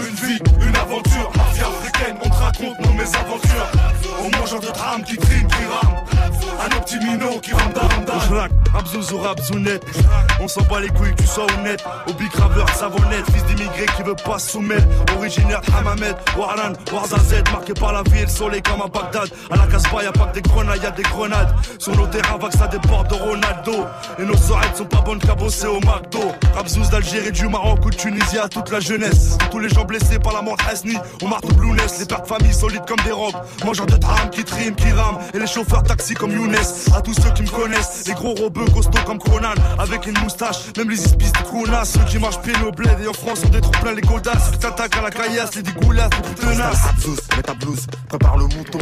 Une 0.00 0.14
vie, 0.14 0.38
une 0.60 0.76
aventure, 0.76 1.30
mafia 1.36 1.66
africaine, 1.66 2.16
on 2.24 2.28
te 2.28 2.36
raconte 2.36 2.80
nos 2.80 2.92
mésaventures. 2.92 3.70
Aux 4.20 4.38
mangeurs 4.38 4.60
de 4.60 4.66
tram 4.66 5.02
qui 5.02 5.16
triment, 5.16 5.48
qui 5.48 6.74
nos 6.74 6.80
petits 6.80 6.98
minots 6.98 7.40
qui 7.40 7.52
rament 7.52 7.74
Jrac, 8.28 8.50
Abzouz 8.76 9.12
ou 9.12 9.18
Rabzounette 9.18 9.84
On 10.40 10.48
s'en 10.48 10.62
bat 10.62 10.80
les 10.80 10.88
couilles, 10.88 11.14
tu 11.16 11.26
sois 11.26 11.46
honnête. 11.58 11.82
Au 12.06 12.12
big 12.12 12.30
graveur, 12.30 12.68
savonnette 12.70 13.24
Fils 13.32 13.44
d'immigré 13.44 13.86
qui 13.96 14.02
veut 14.02 14.14
pas 14.14 14.38
soumettre. 14.38 14.86
Originaire 15.16 15.60
de 15.62 15.72
Hamamed, 15.72 16.16
Warlan, 16.36 16.72
Warzazet 16.92 17.44
Marqué 17.52 17.72
par 17.74 17.92
la 17.92 18.02
ville, 18.02 18.28
soleil 18.28 18.62
comme 18.62 18.82
à 18.82 18.88
Bagdad. 18.88 19.28
À 19.50 19.56
la 19.56 19.66
Casbah, 19.66 20.02
y'a 20.02 20.12
pas 20.12 20.26
que 20.26 20.34
des 20.34 20.42
grenades, 20.42 20.82
y'a 20.82 20.90
des 20.90 21.02
grenades. 21.02 21.54
Sur 21.78 21.96
nos 21.96 22.06
terrains, 22.06 22.36
vague 22.38 22.52
ça 22.52 22.66
déborde 22.66 23.08
de 23.08 23.14
Ronaldo. 23.14 23.86
Et 24.18 24.24
nos 24.24 24.52
oreilles 24.52 24.68
sont 24.74 24.84
pas 24.84 25.00
bonnes 25.00 25.20
bosser 25.38 25.66
au 25.66 25.80
McDo. 25.80 26.32
Rabzouz 26.54 26.90
d'Algérie, 26.90 27.32
du 27.32 27.48
Maroc 27.48 27.84
ou 27.84 27.90
de 27.90 27.96
Tunisie 27.96 28.38
à 28.38 28.48
toute 28.48 28.70
la 28.70 28.80
jeunesse. 28.80 29.38
Tous 29.50 29.58
les 29.58 29.68
gens 29.68 29.84
blessés 29.84 30.18
par 30.18 30.34
la 30.34 30.42
mort 30.42 30.56
Hasni 30.68 30.96
On 31.22 31.28
marque 31.28 31.46
Blouness, 31.54 31.98
les 32.00 32.06
pères 32.06 32.22
de 32.22 32.26
famille 32.26 32.52
solides 32.52 32.84
comme 32.86 33.00
des 33.04 33.12
robes. 33.12 33.36
Mangeurs 33.64 33.86
de 33.86 33.96
tram 33.96 34.30
qui 34.30 34.44
triment, 34.44 34.74
qui 34.74 34.90
rament. 34.92 35.18
Et 35.34 35.38
les 35.38 35.46
chauffeurs 35.46 35.82
taxi 35.82 36.14
comme 36.14 36.32
Younes. 36.32 36.54
À 36.94 37.00
tous 37.00 37.14
ceux 37.14 37.30
qui 37.30 37.42
me 37.42 37.48
connaissent 37.48 38.04
Les 38.06 38.14
gros 38.14 38.34
robeux 38.66 38.74
costauds 38.74 39.04
comme 39.06 39.18
Conan 39.18 39.54
Avec 39.78 40.06
une 40.06 40.18
moustache, 40.20 40.76
même 40.76 40.90
les 40.90 41.04
ispis 41.04 41.30
de 41.30 41.50
Kuna 41.50 41.84
Ceux 41.84 42.04
qui 42.04 42.18
marchent 42.18 42.40
pieds 42.40 42.54
au 42.66 42.70
bled 42.70 42.98
et 43.02 43.08
en 43.08 43.12
France 43.12 43.42
on 43.44 43.48
détroupe 43.48 43.78
plein 43.80 43.94
les 43.94 44.02
godasses 44.02 44.50
Qui 44.52 44.58
t'attaquent 44.58 44.96
à 44.96 45.02
la 45.02 45.10
caillasse, 45.10 45.54
les 45.54 45.62
dégoulasse, 45.62 46.10
les 46.16 46.34
plus 46.34 46.46
tenaces 46.46 46.86
mets 47.36 47.42
ta 47.42 47.54
blouse, 47.54 47.86
prépare 48.08 48.36
le 48.36 48.44
mouton. 48.44 48.78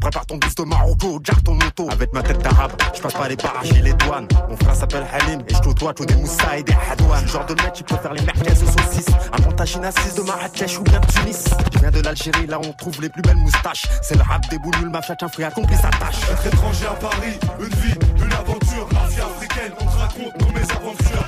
Prépare 0.00 0.26
ton 0.26 0.36
bus 0.36 0.54
de 0.54 0.62
Marocco, 0.62 1.20
garde 1.20 1.42
ton 1.42 1.56
auto. 1.56 1.90
Avec 1.90 2.12
ma 2.12 2.22
tête 2.22 2.40
d'arabe, 2.40 2.72
je 2.94 3.00
passe 3.00 3.14
pas 3.14 3.28
les 3.28 3.36
barrages 3.36 3.72
et 3.72 3.82
les 3.82 3.92
douanes. 3.94 4.28
Mon 4.48 4.56
frère 4.56 4.74
s'appelle 4.74 5.04
Halim 5.12 5.40
et 5.48 5.54
je 5.54 5.60
côtoie 5.60 5.92
tous 5.92 6.06
des 6.06 6.14
Moussa 6.14 6.56
et 6.56 6.62
des 6.62 6.76
Hadouane. 6.90 7.26
Genre 7.26 7.44
de 7.46 7.54
mec 7.54 7.72
qui 7.72 7.82
préfère 7.82 8.12
les 8.12 8.22
merguez 8.22 8.52
aux 8.52 8.80
saucisses. 8.80 9.12
Un 9.32 9.42
montagine 9.42 9.84
assise 9.84 10.14
de 10.14 10.22
Marrakech 10.22 10.78
ou 10.78 10.84
bien 10.84 11.00
de 11.00 11.06
Tunis. 11.06 11.44
Je 11.74 11.78
viens 11.80 11.90
de 11.90 12.00
l'Algérie, 12.00 12.46
là 12.46 12.60
on 12.64 12.72
trouve 12.72 13.00
les 13.02 13.08
plus 13.08 13.22
belles 13.22 13.36
moustaches. 13.36 13.86
C'est 14.02 14.14
le 14.14 14.22
rap 14.22 14.48
des 14.50 14.58
bouloules, 14.58 14.90
ma 14.90 15.00
un 15.00 15.28
frère 15.28 15.48
accomplit 15.48 15.76
sa 15.76 15.90
tâche. 15.90 16.20
Être 16.30 16.46
étranger 16.46 16.86
à 16.86 16.94
Paris, 16.94 17.38
une 17.58 17.74
vie, 17.80 17.94
une 18.24 18.32
aventure, 18.32 18.67
mafia 18.86 19.24
africaine, 19.26 19.72
on 19.80 19.84
te 19.84 19.96
raconte 19.96 20.40
nos 20.40 20.52
mésaventures. 20.52 21.26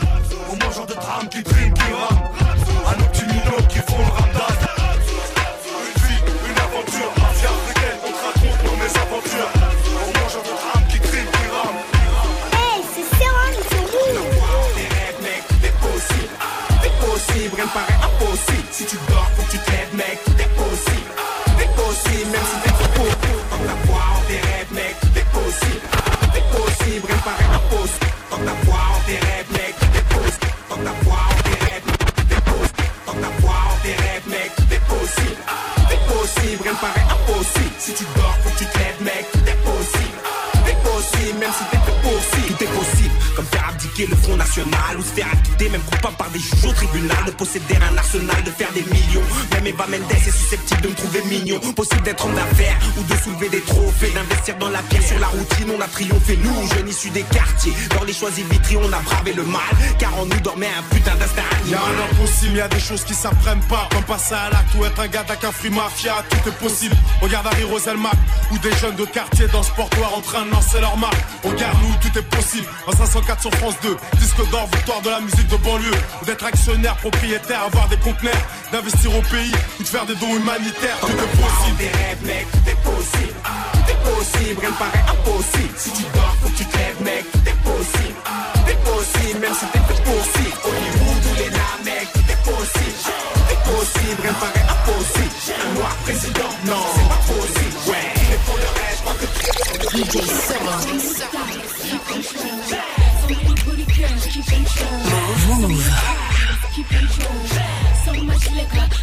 Aux 0.50 0.56
mangeurs 0.56 0.86
de 0.86 0.94
tram 0.94 1.28
qui 1.28 1.42
triment, 1.42 1.74
qui 1.74 1.92
rament, 1.92 2.22
à 2.86 2.96
nos 2.96 3.04
petits 3.06 3.26
minots 3.26 3.66
qui 3.68 3.78
font 3.78 3.98
le 3.98 4.12
ramadan. 4.12 4.46
Une 5.66 6.02
vie, 6.02 6.22
une 6.50 6.58
aventure, 6.58 7.12
mafia 7.18 7.50
africaine, 7.50 7.98
on 8.06 8.12
te 8.12 8.22
raconte 8.26 8.60
nos 8.64 8.76
mésaventures. 8.82 9.50
Aux 10.00 10.12
mangeurs 10.18 10.42
de 10.42 10.54
tram 10.60 10.82
qui 10.90 10.98
triment, 11.00 11.30
qui 11.30 11.46
rament. 11.50 11.82
Hey, 12.54 12.82
c'est 12.94 13.08
Serum, 13.18 13.54
c'est 13.70 13.84
vous 13.90 14.10
Des 14.76 14.88
rêves, 14.94 15.20
mec, 15.22 15.42
tout 15.48 15.62
est 15.66 15.78
possible. 15.80 16.34
Tout 16.68 16.86
est 16.86 16.96
possible, 17.06 17.54
rien 17.56 17.64
ne 17.66 17.70
paraît 17.70 18.00
impossible. 18.06 18.68
Si 18.70 18.84
tu 18.86 18.96
dors, 19.08 19.28
faut 19.36 19.42
que 19.42 19.50
tu 19.50 19.58
te 19.58 19.70
Eva 49.70 49.86
Mendes 49.86 50.10
est 50.10 50.30
susceptible 50.30 50.80
de 50.80 50.88
me 50.88 50.94
trouver 50.94 51.22
mignon. 51.26 51.60
Possible 51.76 52.02
d'être 52.02 52.24
homme 52.24 52.34
d'affaires 52.34 52.76
ou 52.98 53.02
de 53.04 53.16
soulever 53.20 53.48
des 53.50 53.60
trophées, 53.60 54.10
d'investir 54.10 54.56
dans 54.58 54.68
la 54.68 54.82
pierre 54.82 55.02
sur 55.02 55.18
la 55.20 55.28
routine. 55.28 55.70
On 55.78 55.80
a 55.80 55.86
triomphé, 55.86 56.36
nous, 56.42 56.66
jeunes 56.74 56.88
issus 56.88 57.10
des 57.10 57.22
quartiers. 57.22 57.72
Dans 57.96 58.04
les 58.04 58.12
choisis 58.12 58.44
vitri, 58.46 58.76
on 58.76 58.92
a 58.92 58.98
bravé 58.98 59.32
le 59.32 59.44
mal, 59.44 59.62
car 60.00 60.12
en 60.18 60.26
nous 60.26 60.40
dormait 60.40 60.66
un 60.76 60.82
putain 60.92 61.14
d'instinct 61.14 61.42
Y'a 61.68 61.78
animal. 61.78 61.94
un 62.00 62.12
impossible, 62.12 62.56
y'a 62.56 62.66
des 62.66 62.80
choses 62.80 63.04
qui 63.04 63.14
s'apprennent 63.14 63.62
pas. 63.68 63.88
Comme 63.92 64.02
passer 64.02 64.34
à 64.34 64.50
l'acte 64.50 64.74
ou 64.76 64.84
être 64.84 64.98
un 64.98 65.06
gars 65.06 65.22
d'un 65.22 65.52
free 65.52 65.70
mafia, 65.70 66.24
tout 66.28 66.48
est 66.48 66.58
possible. 66.58 66.96
Regarde 67.20 67.46
Harry 67.46 67.62
Roselmack 67.62 68.18
ou 68.50 68.58
des 68.58 68.72
jeunes 68.72 68.96
de 68.96 69.04
quartier 69.04 69.46
dans 69.52 69.62
ce 69.62 69.70
portoir 69.70 70.14
en 70.16 70.20
train 70.20 70.46
de 70.46 70.50
lancer 70.50 70.80
leur 70.80 70.96
marque. 70.96 71.14
Regarde 71.44 71.76
nous, 71.82 71.94
tout 72.02 72.18
est 72.18 72.22
possible. 72.36 72.66
En 72.88 72.92
504 72.92 73.40
sur 73.40 73.54
France 73.54 73.74
2, 73.82 73.96
disque 74.18 74.50
d'or, 74.50 74.68
victoire 74.74 75.00
de 75.02 75.10
la 75.10 75.20
musique 75.20 75.46
de 75.46 75.56
banlieue. 75.58 75.94
Ou 76.22 76.24
d'être 76.24 76.44
actionnaire, 76.44 76.96
propriétaire, 76.96 77.62
avoir 77.62 77.88
des 77.88 77.98
conteneurs, 77.98 78.34
d'investir 78.72 79.16
au 79.16 79.22
pays 79.22 79.52
ou 79.78 79.82
de 79.82 79.88
faire 79.88 80.06
des 80.06 80.14
dons 80.16 80.36
humanitaires, 80.36 80.98
tout 81.00 81.08
est 81.08 81.36
possible. 81.40 81.76
Des 81.78 81.88
rêves, 81.88 82.22
mec, 82.24 82.46
tout 82.50 82.70
est 82.70 82.80
possible. 82.82 83.34
Tout 83.72 83.86
est 83.90 84.00
possible, 84.10 84.60
rien 84.60 84.70
ne 84.70 84.74
paraît 84.74 85.04
impossible. 85.10 85.74
Si 85.76 85.90
tu 85.92 86.02
dors, 86.14 86.36
faut 86.40 86.48
que 86.48 86.56
tu 86.56 86.64
te 86.64 86.76
lèves, 86.76 87.02
mec, 87.02 87.24
tout 87.32 87.44
est 87.46 87.60
possible. 87.66 88.18
Tout 88.24 88.66
est 88.70 88.82
possible, 88.90 89.38
même 89.40 89.54
si 89.54 89.66
t'es 89.72 89.82
fait 89.88 90.02
poursuivre. 90.04 90.58
Hollywood 90.64 91.22
ou 91.26 91.34
les 91.38 91.50
là, 91.50 91.70
mec, 91.84 92.06
tout 92.12 92.26
est 92.30 92.42
possible. 92.46 92.98
Tout 93.34 93.48
est 93.50 93.62
possible, 93.70 94.20
rien 94.22 94.32
ne 94.32 94.38
paraît 94.38 94.66
impossible. 94.70 95.34
Un 95.50 95.70
noir 95.74 95.94
président, 96.04 96.52
non, 96.66 96.84
c'est 96.94 97.08
pas 97.10 97.22
possible. 97.26 97.76
Ouais, 97.90 98.08
mais 98.30 98.40
pour 98.46 98.56
le 98.56 98.70
reste, 98.78 98.98
je 98.98 99.02
crois 99.02 99.16
que 99.18 99.26
DJ 100.00 100.14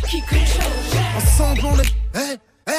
Ensemble 0.08 1.66
on 1.66 1.76
les. 1.76 1.84
Eh, 2.16 2.38
eh, 2.70 2.72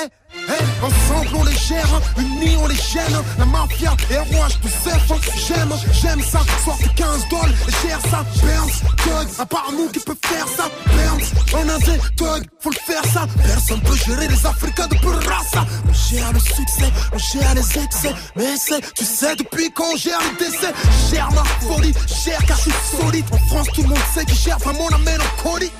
eh, 0.49 0.85
ensemble 0.85 1.37
on 1.37 1.45
les 1.45 1.55
gère, 1.57 2.01
unis 2.17 2.57
on 2.57 2.67
les 2.67 2.75
gêne. 2.75 3.23
La 3.39 3.45
mafia 3.45 3.95
et 4.11 4.17
rouage 4.17 4.59
tout 4.63 4.69
F, 4.69 5.11
hein. 5.11 5.17
j'aime, 5.47 5.75
j'aime 5.93 6.23
ça. 6.23 6.41
Sorte 6.65 6.83
15 6.95 7.29
dollars 7.29 7.49
et 7.49 7.87
gère 7.87 8.01
ça. 8.11 8.25
Burns, 8.43 8.73
Thug, 8.97 9.29
à 9.39 9.45
part 9.45 9.71
nous 9.73 9.89
qui 9.89 10.01
peut 10.01 10.17
faire 10.25 10.49
ça. 10.49 10.71
Burns, 10.87 11.33
on 11.53 11.69
a 11.69 11.79
des 11.81 11.99
Thug, 12.17 12.49
faut 12.61 12.71
le 12.71 12.93
faire 12.93 13.05
ça. 13.13 13.27
Personne 13.43 13.81
peut 13.83 13.97
gérer 13.97 14.29
les 14.29 14.47
Africains 14.47 14.89
de 14.89 14.95
pure 14.97 15.21
race. 15.29 15.67
On 15.87 15.93
gère 15.93 16.33
le 16.33 16.41
succès, 16.41 16.91
on 17.13 17.19
gère 17.19 17.55
les 17.55 17.79
excès. 17.79 18.15
Mais 18.37 18.57
c'est, 18.57 18.81
tu 18.95 19.05
sais, 19.05 19.37
depuis 19.37 19.71
qu'on 19.73 19.95
gère 19.97 20.21
le 20.33 20.39
décès, 20.39 20.73
gère 21.11 21.31
ma 21.33 21.45
folie, 21.45 21.93
gère 22.25 22.43
car 22.47 22.57
je 22.57 22.63
suis 22.63 22.97
solide. 22.97 23.27
En 23.33 23.39
France, 23.49 23.67
tout 23.75 23.83
le 23.83 23.89
monde 23.89 23.99
sait 24.15 24.25
qui 24.25 24.35
gère 24.35 24.59
vraiment 24.59 24.89
la 24.89 24.99
mélancolie. 24.99 25.71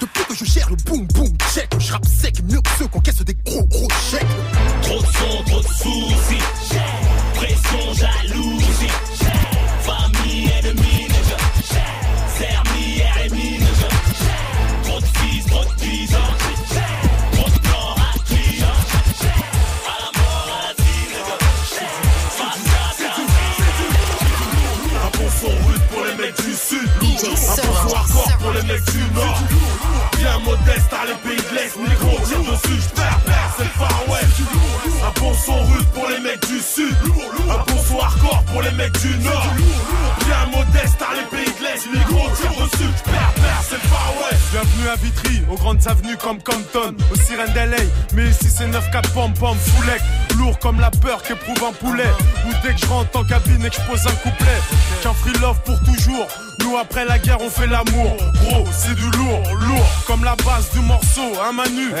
Depuis 0.00 0.24
que 0.24 0.34
je 0.34 0.44
gère 0.44 0.70
le 0.70 0.76
boom 0.76 1.06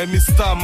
Mista. 0.06 0.56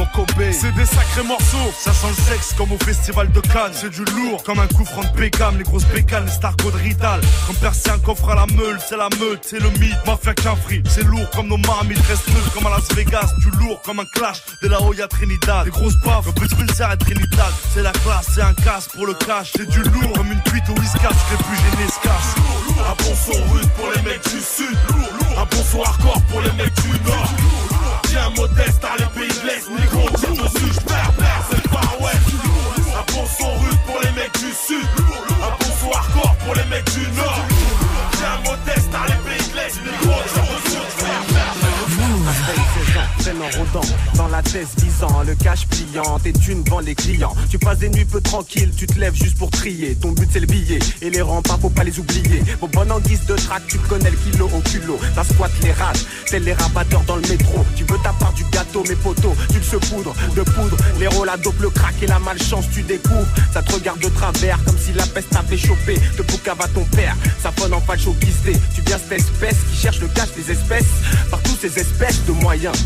C'est 0.51 0.73
des 0.75 0.85
sacrés 0.85 1.23
morceaux, 1.27 1.73
Ça 1.77 1.91
sent 1.91 2.07
le 2.07 2.23
sexe 2.23 2.53
comme 2.57 2.71
au 2.71 2.77
festival 2.77 3.31
de 3.31 3.39
Cannes. 3.41 3.73
c'est 3.73 3.89
du 3.89 4.05
lourd. 4.05 4.43
Comme 4.43 4.59
un 4.59 4.67
coup 4.67 4.85
franc 4.85 5.01
de 5.01 5.19
Beckham, 5.19 5.57
les 5.57 5.63
grosses 5.63 5.85
bécanes, 5.85 6.25
les 6.25 6.31
stars 6.31 6.55
de 6.55 6.77
Rital. 6.77 7.19
Comme 7.45 7.55
percer 7.57 7.89
un 7.89 7.99
coffre 7.99 8.29
à 8.29 8.35
la 8.35 8.45
meule, 8.55 8.77
c'est 8.87 8.95
la 8.95 9.09
meute, 9.19 9.41
c'est 9.43 9.59
le 9.59 9.69
mythe. 9.71 9.97
Mafia 10.05 10.33
qu'un 10.33 10.55
free, 10.55 10.81
c'est 10.87 11.03
lourd 11.03 11.29
comme 11.31 11.47
nos 11.47 11.57
marmites. 11.57 11.99
Reste 12.07 12.23
comme 12.53 12.65
à 12.67 12.69
Las 12.69 12.87
Vegas, 12.95 13.29
du 13.39 13.49
lourd 13.59 13.81
comme 13.81 13.99
un 13.99 14.05
clash. 14.05 14.41
De 14.61 14.69
la 14.69 14.81
Hoya 14.81 15.07
Trinidad, 15.07 15.65
des 15.65 15.71
grosses 15.71 15.99
baffes, 16.05 16.33
de 16.33 16.47
Spencer 16.47 16.91
et 16.91 16.97
Trinidad. 16.97 17.53
C'est 17.73 17.83
la 17.83 17.91
classe, 17.91 18.27
c'est 18.33 18.41
un 18.41 18.53
casse 18.53 18.87
pour 18.87 19.05
le 19.05 19.13
cash. 19.15 19.51
C'est 19.57 19.67
du 19.67 19.81
lourd 19.81 20.13
comme 20.15 20.31
une 20.31 20.41
cuite 20.43 20.69
au 20.69 20.79
whiskas, 20.79 21.09
serait 21.09 21.43
plus 21.43 21.57
gêné, 21.57 21.89
se 21.89 21.99
casse. 22.01 22.35
Un 22.79 23.03
bon 23.03 23.15
son 23.15 23.53
rude 23.53 23.69
pour 23.71 23.89
les 23.91 24.01
mecs 24.01 24.23
du 24.23 24.39
sud. 24.39 24.77
Un 25.37 25.45
bon 25.45 25.63
son 25.71 25.83
hardcore 25.83 26.21
pour 26.29 26.41
les 26.41 26.51
mecs 26.53 26.73
du 26.75 26.89
nord. 27.09 27.44
Modeste 28.35 28.83
à 28.83 28.97
les 28.97 29.05
pays 29.19 29.41
de 29.41 29.47
l'Est. 29.47 29.69
Négro, 29.69 30.09
tire 30.17 30.33
dessus, 30.33 30.73
j'perds, 30.73 31.11
perds, 31.17 31.45
c'est 31.49 31.63
le 31.63 31.69
Far 31.69 32.01
West. 32.01 32.29
Un 32.93 33.13
bon 33.13 33.59
rude 33.59 33.79
pour 33.85 33.99
les 34.01 34.11
mecs 34.11 34.33
du 34.33 34.51
sud. 34.51 34.87
Un 35.41 35.49
bon 35.49 35.71
son 35.79 35.91
hardcore 35.91 36.35
pour 36.45 36.55
les 36.55 36.65
mecs 36.65 36.91
du 36.93 37.07
nord. 37.15 37.34
En 43.25 43.57
rôdant 43.57 43.87
dans 44.17 44.27
la 44.27 44.43
thèse 44.43 44.67
visant 44.77 45.23
le 45.25 45.33
cash 45.33 45.65
pliant 45.65 46.19
tu 46.43 46.53
ne 46.53 46.69
vends 46.69 46.79
les 46.79 46.93
clients. 46.93 47.33
Tu 47.49 47.57
passes 47.57 47.79
des 47.79 47.89
nuits 47.89 48.05
peu 48.05 48.21
tranquilles, 48.21 48.71
tu 48.77 48.85
te 48.85 48.99
lèves 48.99 49.15
juste 49.15 49.39
pour 49.39 49.49
trier. 49.49 49.95
Ton 49.95 50.11
but 50.11 50.29
c'est 50.31 50.41
le 50.41 50.45
billet 50.45 50.77
et 51.01 51.09
les 51.09 51.23
remparts 51.23 51.59
faut 51.59 51.71
pas 51.71 51.83
les 51.83 51.97
oublier. 51.99 52.43
Bon 52.61 52.67
bon 52.67 52.91
en 52.91 52.99
guise 52.99 53.25
de 53.25 53.35
track, 53.35 53.63
tu 53.67 53.79
connais 53.79 54.11
le 54.11 54.17
kilo 54.17 54.47
au 54.53 54.59
culot. 54.59 54.99
T'as 55.15 55.23
squat 55.23 55.51
les 55.63 55.71
rages, 55.71 56.05
tels 56.29 56.43
les 56.43 56.53
rabatteurs 56.53 57.01
dans 57.05 57.15
le 57.15 57.23
métro. 57.23 57.65
Tu 57.75 57.83
veux 57.85 57.97
ta 58.03 58.13
part 58.13 58.31
du 58.33 58.43
gâteau, 58.51 58.83
mes 58.87 58.95
poteaux, 58.95 59.35
tu 59.49 59.57
le 59.57 59.63
saupoudres 59.63 60.13
de 60.35 60.43
poudre. 60.43 60.77
Les 60.99 61.07
rôles 61.07 61.25
la 61.25 61.37
dope, 61.37 61.59
le 61.59 61.71
crack 61.71 61.95
et 62.03 62.07
la 62.07 62.19
malchance, 62.19 62.65
tu 62.71 62.83
découvres. 62.83 63.27
Ça 63.51 63.63
te 63.63 63.73
regarde 63.73 64.01
de 64.01 64.09
travers 64.09 64.63
comme 64.65 64.77
si 64.77 64.93
la 64.93 65.05
peste 65.07 65.31
t'avait 65.31 65.57
chopé. 65.57 65.95
Te 66.15 66.21
boucave 66.21 66.61
à 66.61 66.67
ton 66.67 66.83
père, 66.95 67.15
ça 67.41 67.51
phone 67.51 67.73
en 67.73 67.81
facho 67.81 68.13
guisté. 68.21 68.53
Tu 68.75 68.81
viens 68.85 68.99
cette 68.99 69.19
espèce 69.19 69.57
qui 69.71 69.77
cherche 69.81 69.99
le 69.99 70.09
cash 70.09 70.29
des 70.35 70.51
espèces 70.51 70.93
par 71.31 71.41
tous 71.41 71.57
ces 71.59 71.79
espèces 71.79 72.23
de 72.27 72.33
moyens. 72.33 72.77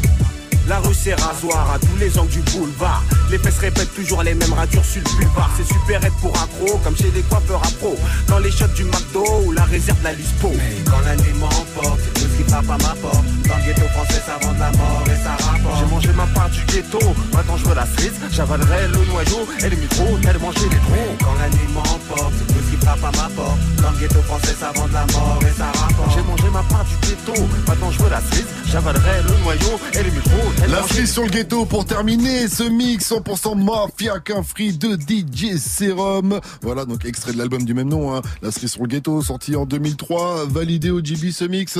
La 0.69 0.77
rue 0.81 0.93
c'est 0.93 1.15
rasoir 1.15 1.71
à 1.73 1.79
tous 1.79 1.97
les 1.99 2.15
angles 2.19 2.29
du 2.29 2.41
boulevard. 2.51 3.03
Les 3.31 3.39
fesses 3.39 3.57
répètent 3.57 3.93
toujours 3.95 4.21
les 4.21 4.35
mêmes 4.35 4.53
ratures 4.53 4.85
sur 4.85 5.01
le 5.01 5.09
boulevard. 5.15 5.49
C'est 5.57 5.67
super 5.67 6.03
être 6.05 6.15
pour 6.17 6.31
accro, 6.39 6.77
comme 6.83 6.95
chez 6.95 7.09
des 7.09 7.23
coiffeurs 7.23 7.63
à 7.65 7.71
pro. 7.79 7.97
Dans 8.27 8.37
les 8.37 8.51
shots 8.51 8.67
du 8.75 8.83
McDo 8.83 9.25
ou 9.45 9.51
la 9.51 9.63
réserve 9.63 9.97
de 9.99 10.03
la 10.03 10.13
Lispo. 10.13 10.51
Mais 10.55 10.75
quand 10.85 10.99
la 10.99 11.15
nuit 11.15 11.33
m'emporte, 11.39 11.99
tout 12.13 12.21
ce 12.21 12.37
qui 12.37 12.43
frappe 12.47 12.69
à 12.69 12.77
ma 12.77 12.93
porte. 13.01 13.25
Dans 13.49 13.57
le 13.57 13.63
ghetto 13.65 13.87
français, 13.87 14.21
ça 14.23 14.37
vend 14.45 14.53
de 14.53 14.59
la 14.59 14.71
mort 14.73 15.03
et 15.07 15.23
ça 15.23 15.33
rapporte. 15.43 15.79
J'ai 15.79 15.85
mangé 15.89 16.09
ma 16.13 16.27
part 16.27 16.49
du 16.51 16.61
ghetto, 16.65 16.99
maintenant 17.33 17.57
je 17.57 17.65
veux 17.65 17.75
la 17.75 17.87
cerise. 17.87 18.19
J'avalerai 18.29 18.87
le 18.89 19.05
noyau 19.09 19.47
et 19.57 19.69
le 19.69 19.75
micro, 19.75 20.05
tellement 20.21 20.51
j'ai 20.51 20.69
les 20.69 20.81
trop. 20.85 21.09
Quand 21.19 21.33
la 21.41 21.49
nuit 21.49 21.69
m'emporte, 21.73 22.33
tout 22.47 22.61
ce 22.61 22.69
qui 22.69 22.77
frappe 22.77 23.03
à 23.03 23.11
ma 23.17 23.27
porte. 23.33 23.57
Dans 23.81 23.89
le 23.89 23.97
ghetto 23.97 24.21
français, 24.21 24.53
ça 24.53 24.71
vend 24.75 24.87
de 24.87 24.93
la 24.93 25.05
mort 25.17 25.39
et 25.41 25.57
ça 25.57 25.65
rapporte. 25.65 26.13
J'ai 26.13 26.21
mangé 26.21 26.47
ma 26.53 26.61
part 26.61 26.85
du 26.85 26.95
ghetto, 27.01 27.33
maintenant 27.67 27.89
je 27.89 28.03
veux 28.03 28.09
la 28.09 28.21
cerise. 28.21 28.45
J'avalerai 28.67 29.23
le 29.23 29.33
noyau 29.41 29.79
et 29.93 30.03
le 30.03 30.11
micro, 30.11 30.37
tellement 30.53 30.58
La 30.67 30.83
cerise 30.83 31.11
sur 31.11 31.23
le 31.23 31.29
ghetto 31.29 31.65
pour 31.65 31.85
terminer 31.85 32.47
ce 32.47 32.63
mix 32.63 33.11
100% 33.11 33.63
mafia 33.63 34.19
qu'un 34.19 34.43
free 34.43 34.73
de 34.77 34.95
DJ 34.95 35.57
Serum. 35.57 36.39
Voilà 36.61 36.85
donc 36.85 37.05
extrait 37.05 37.33
de 37.33 37.37
l'album 37.37 37.63
du 37.63 37.73
même 37.73 37.89
nom, 37.89 38.15
hein. 38.15 38.21
La 38.41 38.51
cerise 38.51 38.71
sur 38.73 38.81
le 38.83 38.87
ghetto 38.87 39.21
sorti 39.21 39.55
en 39.55 39.65
2003, 39.65 40.45
validé 40.45 40.91
au 40.91 41.03
GB 41.03 41.31
ce 41.31 41.45
mix. 41.45 41.79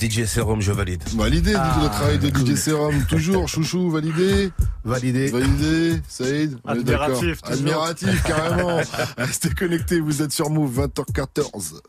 DJ 0.00 0.24
Serum, 0.24 0.60
je 0.60 0.72
valide. 0.72 1.02
Validé 1.14 1.54
Ah, 1.56 1.78
le 1.82 1.88
travail 1.88 2.18
de 2.18 2.28
DJ 2.28 2.56
Serum, 2.58 3.04
toujours 3.08 3.48
chouchou 3.48 3.90
validé. 3.90 4.50
Validé. 4.84 5.28
Validé, 5.30 6.00
Saïd 6.08 6.58
on 6.64 6.74
est 6.74 6.78
Admiratif. 6.78 7.38
Admiratif 7.44 8.22
carrément. 8.24 8.80
Restez 9.16 9.50
connectés, 9.50 10.00
vous 10.00 10.22
êtes 10.22 10.32
sur 10.32 10.50
Move 10.50 10.86
20h14. 10.86 11.80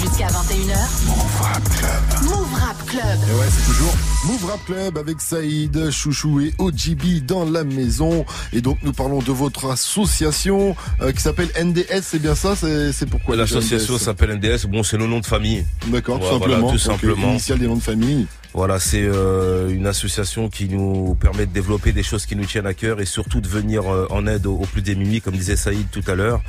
Jusqu'à 0.00 0.26
21h. 0.26 1.06
Move 1.06 1.40
Rap 1.40 1.62
Club. 1.78 2.22
Move 2.24 2.54
Rap 2.54 2.86
Club. 2.86 3.18
Et 3.28 3.32
ouais, 3.40 3.46
c'est 3.50 3.72
toujours 3.72 3.94
Move 4.26 4.44
Rap 4.50 4.64
Club 4.66 4.98
avec 4.98 5.20
Saïd, 5.20 5.90
Chouchou 5.90 6.40
et 6.40 6.54
OGB 6.58 7.24
dans 7.24 7.44
la 7.48 7.64
maison. 7.64 8.24
Et 8.52 8.60
donc 8.60 8.78
nous 8.82 8.92
parlons 8.92 9.20
de 9.20 9.32
votre 9.32 9.70
association 9.70 10.76
euh, 11.00 11.12
qui 11.12 11.20
s'appelle 11.22 11.48
NDS, 11.60 12.02
c'est 12.02 12.18
bien 12.20 12.34
ça 12.34 12.54
C'est 12.56 13.08
pourquoi 13.08 13.36
L'association 13.36 13.98
s'appelle 13.98 14.34
NDS. 14.36 14.66
Bon, 14.68 14.82
c'est 14.82 14.96
le 14.98 15.06
nom 15.06 15.20
de 15.20 15.26
famille. 15.26 15.64
D'accord, 15.86 16.18
tout 16.18 16.26
Voilà, 16.26 16.38
simplement. 16.56 16.66
tout 16.68 16.72
Donc, 16.76 16.80
simplement. 16.80 17.30
Initial 17.30 17.58
des 17.58 17.66
noms 17.66 17.76
de 17.76 17.82
famille. 17.82 18.26
Voilà, 18.54 18.78
c'est 18.80 19.02
euh, 19.02 19.68
une 19.68 19.86
association 19.86 20.48
qui 20.48 20.66
nous 20.68 21.14
permet 21.20 21.44
de 21.46 21.52
développer 21.52 21.92
des 21.92 22.02
choses 22.02 22.24
qui 22.24 22.36
nous 22.36 22.46
tiennent 22.46 22.66
à 22.66 22.72
cœur 22.74 23.00
et 23.00 23.04
surtout 23.06 23.40
de 23.42 23.48
venir 23.48 23.82
euh, 23.92 24.06
en 24.10 24.26
aide 24.26 24.46
aux, 24.46 24.54
aux 24.56 24.66
plus 24.66 24.80
démunis, 24.82 25.20
comme 25.20 25.34
disait 25.36 25.56
Saïd 25.56 25.86
tout 25.90 26.04
à 26.06 26.14
l'heure. 26.14 26.40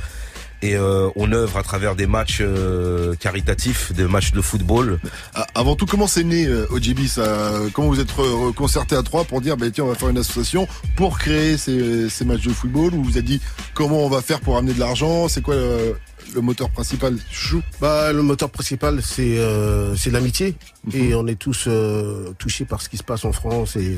Et 0.60 0.74
euh, 0.76 1.08
on 1.14 1.30
œuvre 1.32 1.56
à 1.56 1.62
travers 1.62 1.94
des 1.94 2.06
matchs 2.08 2.38
euh, 2.40 3.14
caritatifs, 3.14 3.92
des 3.92 4.04
matchs 4.04 4.32
de 4.32 4.40
football. 4.40 4.98
Ah, 5.34 5.46
Avant 5.54 5.76
tout, 5.76 5.86
comment 5.86 6.08
c'est 6.08 6.24
né 6.24 6.46
euh, 6.46 6.66
OGB 6.70 7.06
ça 7.06 7.52
Comment 7.72 7.88
vous 7.88 8.00
êtes 8.00 8.12
concerté 8.56 8.96
à 8.96 9.02
trois 9.04 9.24
pour 9.24 9.40
dire, 9.40 9.56
bah, 9.56 9.70
tiens, 9.70 9.84
on 9.84 9.88
va 9.88 9.94
faire 9.94 10.08
une 10.08 10.18
association 10.18 10.66
pour 10.96 11.18
créer 11.18 11.56
ces, 11.56 12.08
ces 12.08 12.24
matchs 12.24 12.42
de 12.42 12.52
football 12.52 12.92
Ou 12.94 13.04
vous 13.04 13.10
avez 13.12 13.22
dit, 13.22 13.40
comment 13.74 14.04
on 14.04 14.08
va 14.08 14.20
faire 14.20 14.40
pour 14.40 14.56
amener 14.56 14.74
de 14.74 14.80
l'argent? 14.80 15.28
C'est 15.28 15.42
quoi 15.42 15.54
le, 15.54 15.94
le 16.34 16.40
moteur 16.40 16.70
principal 16.70 17.16
Chou? 17.30 17.62
Bah, 17.80 18.12
le 18.12 18.22
moteur 18.22 18.50
principal, 18.50 19.00
c'est 19.02 19.38
euh, 19.38 19.94
c'est 19.94 20.10
l'amitié. 20.10 20.56
Et 20.92 21.14
on 21.14 21.26
est 21.28 21.38
tous 21.38 21.66
euh, 21.68 22.32
touchés 22.38 22.64
par 22.64 22.82
ce 22.82 22.88
qui 22.88 22.96
se 22.96 23.04
passe 23.04 23.24
en 23.24 23.32
France 23.32 23.76
et, 23.76 23.96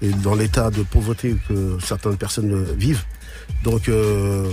et 0.00 0.08
dans 0.08 0.34
l'état 0.34 0.70
de 0.70 0.82
pauvreté 0.82 1.36
que 1.48 1.76
certaines 1.84 2.16
personnes 2.16 2.52
euh, 2.54 2.72
vivent. 2.76 3.04
Donc, 3.62 3.88
euh, 3.88 4.50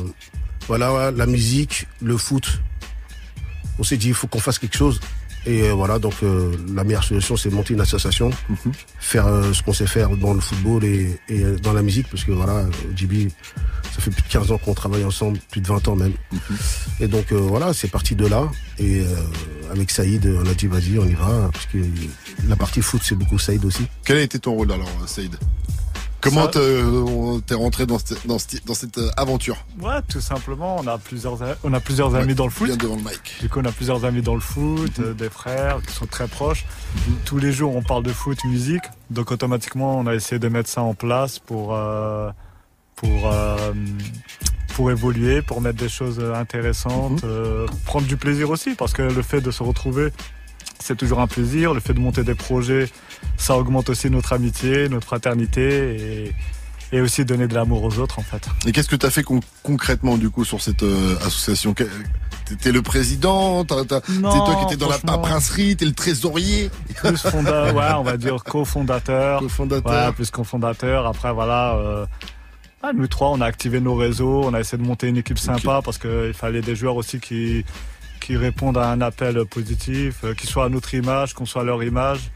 voilà, 0.67 1.12
la 1.12 1.25
musique, 1.25 1.88
le 2.01 2.17
foot. 2.17 2.62
On 3.79 3.83
s'est 3.83 3.97
dit, 3.97 4.09
il 4.09 4.13
faut 4.13 4.27
qu'on 4.27 4.39
fasse 4.39 4.59
quelque 4.59 4.77
chose. 4.77 5.00
Et 5.45 5.62
euh, 5.63 5.74
voilà, 5.74 5.97
donc 5.97 6.15
euh, 6.24 6.51
la 6.75 6.83
meilleure 6.83 7.05
solution, 7.05 7.38
c'est 7.38 7.50
de 7.50 7.55
monter 7.55 7.74
une 7.74 7.79
association, 7.79 8.31
faire 9.00 9.27
euh, 9.27 9.53
ce 9.53 9.63
qu'on 9.63 9.71
sait 9.71 9.88
faire 9.88 10.09
dans 10.17 10.33
le 10.33 10.41
football 10.41 10.83
et, 10.83 11.17
et, 11.29 11.41
dans 11.63 11.71
la 11.71 11.81
musique, 11.81 12.07
parce 12.09 12.25
que 12.25 12.33
voilà, 12.33 12.65
JB, 12.97 13.29
ça 13.97 14.01
fait 14.01 14.12
plus 14.12 14.24
de 14.24 14.27
15 14.27 14.51
ans 14.51 14.57
qu'on 14.57 14.74
travaille 14.74 15.05
ensemble, 15.05 15.39
plus 15.50 15.62
de 15.62 15.67
20 15.67 15.88
ans 15.88 15.95
même. 15.95 16.13
Et 17.00 17.07
donc 17.07 17.31
euh, 17.31 17.36
voilà, 17.38 17.74
c'est 17.74 17.88
parti 17.88 18.15
de 18.15 18.27
là. 18.27 18.50
Et 18.77 19.01
euh, 19.01 19.05
avec 19.71 19.89
Saïd, 19.89 20.25
on 20.25 20.45
a 20.45 20.53
dit 20.53 20.67
vas-y, 20.67 21.00
on 21.00 21.05
y 21.05 21.13
va, 21.13 21.50
parce 21.51 21.65
que 21.67 21.77
la 22.47 22.55
partie 22.55 22.81
foot, 22.81 23.01
c'est 23.03 23.15
beaucoup 23.15 23.39
Saïd 23.39 23.63
aussi. 23.63 23.88
Quel 24.03 24.17
a 24.17 24.21
été 24.21 24.39
ton 24.39 24.53
rôle 24.53 24.71
alors, 24.71 24.89
Saïd? 25.07 25.36
Comment 26.21 26.47
t'es 26.47 27.53
rentré 27.55 27.86
dans 27.86 28.00
cette, 28.00 28.25
dans 28.27 28.39
cette, 28.39 28.65
dans 28.65 28.74
cette 28.74 28.97
euh, 28.97 29.09
aventure 29.17 29.57
Ouais, 29.81 30.01
tout 30.09 30.21
simplement. 30.21 30.77
On 30.79 30.88
a 30.88 30.97
plusieurs, 30.97 31.38
on 31.63 31.74
a 31.74 31.79
plusieurs 31.79 32.15
amis 32.15 32.36
dans 32.36 32.45
le 32.45 32.51
foot. 32.51 32.67
Bien 32.67 32.75
devant 32.77 32.95
le 32.95 33.03
mic. 33.03 33.38
Du 33.39 33.50
coup, 33.50 33.59
on 33.59 33.65
a 33.65 33.71
plusieurs 33.71 34.03
amis 34.03 34.21
dans 34.21 34.33
le 34.36 34.41
foot, 34.41 35.00
euh, 35.00 35.13
des 35.13 35.29
frères 35.29 35.81
qui 35.86 35.93
sont 35.93 36.07
très 36.07 36.27
proches. 36.27 36.65
Tous 37.25 37.38
les 37.38 37.51
jours, 37.51 37.75
on 37.75 37.83
parle 37.83 38.03
de 38.03 38.12
foot, 38.13 38.43
musique. 38.45 38.83
Donc, 39.09 39.31
automatiquement, 39.31 39.97
on 39.97 40.07
a 40.07 40.15
essayé 40.15 40.39
de 40.39 40.47
mettre 40.50 40.69
ça 40.69 40.81
en 40.81 40.93
place 40.93 41.39
pour, 41.39 41.74
euh, 41.75 42.29
pour, 42.95 43.31
euh, 43.31 43.74
pour 44.75 44.91
évoluer, 44.91 45.41
pour 45.41 45.62
mettre 45.62 45.77
des 45.77 45.89
choses 45.89 46.19
intéressantes, 46.19 47.24
euh, 47.24 47.67
prendre 47.86 48.07
du 48.07 48.17
plaisir 48.17 48.50
aussi, 48.50 48.75
parce 48.75 48.93
que 48.93 49.01
le 49.03 49.21
fait 49.21 49.41
de 49.41 49.51
se 49.51 49.63
retrouver, 49.63 50.12
c'est 50.79 50.95
toujours 50.95 51.19
un 51.19 51.27
plaisir. 51.27 51.74
Le 51.74 51.79
fait 51.79 51.93
de 51.93 52.00
monter 52.00 52.24
des 52.24 52.36
projets, 52.36 52.89
ça 53.36 53.57
augmente 53.57 53.89
aussi 53.89 54.10
notre 54.10 54.34
amitié, 54.34 54.88
notre 54.89 55.05
fraternité 55.07 56.25
et, 56.91 56.96
et 56.96 57.01
aussi 57.01 57.25
donner 57.25 57.48
de 57.48 57.53
l'amour 57.53 57.84
aux 57.84 58.00
autres, 58.00 58.19
en 58.19 58.24
fait. 58.24 58.48
Et 58.65 58.72
qu'est-ce 58.72 58.88
que 58.89 58.96
tu 58.96 59.05
as 59.05 59.10
fait 59.10 59.24
con- 59.24 59.41
concrètement 59.63 60.17
du 60.17 60.29
coup 60.29 60.46
sur 60.46 60.62
cette 60.62 60.84
euh, 60.84 61.15
association? 61.25 61.74
T'es 62.62 62.72
le 62.72 62.81
président 62.81 63.57
Non, 63.57 63.65
toi 63.65 64.55
qui 64.60 64.65
étais 64.74 64.77
dans 64.77 64.88
la 64.89 64.98
paperasserie 65.00 65.75
T'es 65.75 65.84
le 65.86 65.91
trésorier 65.91 66.72
plus 66.96 67.17
fonda 67.17 67.74
ouais, 67.74 67.91
on 67.98 68.03
va 68.03 68.15
dire 68.15 68.41
cofondateur. 68.43 69.41
Cofondateur. 69.41 70.07
Ouais, 70.07 70.13
plus 70.13 70.31
cofondateur. 70.31 71.05
Après, 71.07 71.34
voilà. 71.34 71.75
euh, 71.75 72.05
ah, 72.84 72.91
nous 72.96 73.07
trois, 73.07 73.31
on 73.31 73.41
a 73.41 73.46
activé 73.46 73.81
nos 73.81 73.96
réseaux, 73.96 74.43
on 74.46 74.53
a 74.53 74.62
essayé 74.62 74.81
de 74.81 74.88
monter 74.88 75.07
une 75.07 75.17
équipe 75.17 75.39
sympa 75.39 75.81
parce 75.84 75.98
qu'il 75.98 76.31
fallait 76.34 76.62
des 76.62 76.75
joueurs 76.75 76.96
aussi 76.96 77.19
qui, 77.19 77.65
qui 78.22 78.38
répondent 78.38 78.77
à 78.77 78.89
un 78.91 79.01
appel 79.01 79.43
positif, 79.46 80.19
euh, 80.24 80.34
qui 80.34 80.48
soient 80.48 80.65
à 80.65 80.69
notre 80.69 80.93
image, 80.93 81.34
qu'on 81.34 81.46
soit 81.46 81.63
à 81.63 81.65
leur 81.65 81.84
image. 81.84 82.31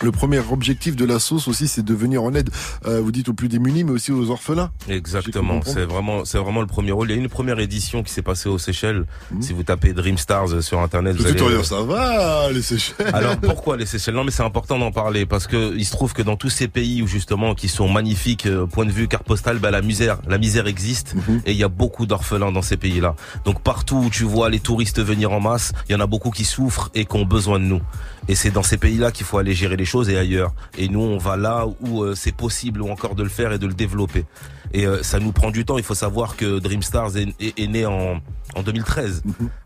Le 0.00 0.10
premier 0.10 0.38
objectif 0.50 0.96
de 0.96 1.04
la 1.04 1.18
sauce 1.20 1.46
aussi, 1.48 1.68
c'est 1.68 1.84
de 1.84 1.94
venir 1.94 2.22
en 2.24 2.34
aide, 2.34 2.50
euh, 2.86 3.00
vous 3.00 3.12
dites 3.12 3.28
aux 3.28 3.34
plus 3.34 3.48
démunis, 3.48 3.84
mais 3.84 3.92
aussi 3.92 4.10
aux 4.10 4.30
orphelins. 4.30 4.70
Exactement, 4.88 5.60
c'est 5.64 5.84
vraiment, 5.84 6.24
c'est 6.24 6.38
vraiment 6.38 6.60
le 6.60 6.66
premier 6.66 6.90
rôle. 6.92 7.10
Il 7.10 7.14
y 7.16 7.18
a 7.18 7.22
une 7.22 7.28
première 7.28 7.60
édition 7.60 8.02
qui 8.02 8.12
s'est 8.12 8.22
passée 8.22 8.48
aux 8.48 8.58
Seychelles. 8.58 9.04
Si 9.40 9.52
vous 9.52 9.62
tapez 9.62 9.92
Dream 9.92 10.18
Stars 10.18 10.62
sur 10.62 10.80
internet, 10.80 11.14
vous 11.16 11.22
Le 11.22 11.28
allez. 11.28 11.36
tutoriel, 11.36 11.64
ça 11.64 11.82
va, 11.82 12.50
les 12.50 12.62
Seychelles. 12.62 13.10
Alors 13.12 13.36
pourquoi 13.36 13.76
les 13.76 13.86
Seychelles? 13.86 14.14
Non 14.14 14.24
mais 14.24 14.30
c'est 14.32 14.42
important 14.42 14.78
d'en 14.78 14.90
parler 14.92 15.24
parce 15.26 15.46
que 15.46 15.76
il 15.76 15.84
se 15.84 15.92
trouve 15.92 16.14
que 16.14 16.22
dans 16.22 16.36
tous 16.36 16.50
ces 16.50 16.68
pays 16.68 17.02
où 17.02 17.06
justement 17.06 17.54
qui 17.54 17.68
sont 17.68 17.88
magnifiques 17.88 18.46
euh, 18.46 18.66
point 18.66 18.86
de 18.86 18.92
vue 18.92 19.06
carte 19.08 19.24
postale, 19.24 19.58
bah, 19.58 19.70
la 19.70 19.82
misère, 19.82 20.18
la 20.26 20.38
misère 20.38 20.66
existe 20.66 21.14
et 21.44 21.52
il 21.52 21.56
y 21.58 21.64
a 21.64 21.68
beaucoup 21.68 22.06
d'orphelins 22.06 22.50
dans 22.50 22.62
ces 22.62 22.76
pays-là. 22.76 23.14
Donc 23.44 23.60
partout 23.62 23.96
où 23.98 24.10
tu 24.10 24.24
vois 24.24 24.48
les 24.48 24.60
touristes 24.60 25.00
venir 25.00 25.32
en 25.32 25.40
masse, 25.40 25.72
il 25.88 25.92
y 25.92 25.94
en 25.94 26.00
a 26.00 26.06
beaucoup 26.06 26.30
qui 26.30 26.44
souffrent 26.44 26.90
et 26.94 27.04
qui 27.04 27.16
ont 27.16 27.24
besoin 27.26 27.60
de 27.60 27.64
nous. 27.66 27.82
Et 28.28 28.34
c'est 28.34 28.50
dans 28.50 28.62
ces 28.62 28.76
pays-là 28.78 29.10
qu'il 29.10 29.26
faut 29.26 29.38
aller 29.38 29.52
gérer 29.54 29.76
les 29.76 29.84
choses 29.84 30.08
et 30.08 30.16
ailleurs. 30.16 30.54
Et 30.78 30.88
nous 30.88 31.00
on 31.00 31.18
va 31.18 31.36
là 31.36 31.66
où 31.80 32.02
euh, 32.02 32.14
c'est 32.14 32.34
possible 32.34 32.80
ou 32.82 32.88
encore 32.90 33.14
de 33.14 33.22
le 33.22 33.28
faire 33.28 33.52
et 33.52 33.58
de 33.58 33.66
le 33.66 33.74
développer. 33.74 34.24
Et 34.72 34.86
euh, 34.86 35.02
ça 35.02 35.18
nous 35.18 35.32
prend 35.32 35.50
du 35.50 35.64
temps. 35.64 35.76
Il 35.76 35.84
faut 35.84 35.94
savoir 35.94 36.36
que 36.36 36.58
Dream 36.58 36.82
Stars 36.82 37.16
est, 37.16 37.28
est- 37.40 37.58
est 37.58 37.66
né 37.66 37.84
en, 37.84 38.20
en 38.54 38.62
2013. 38.62 39.22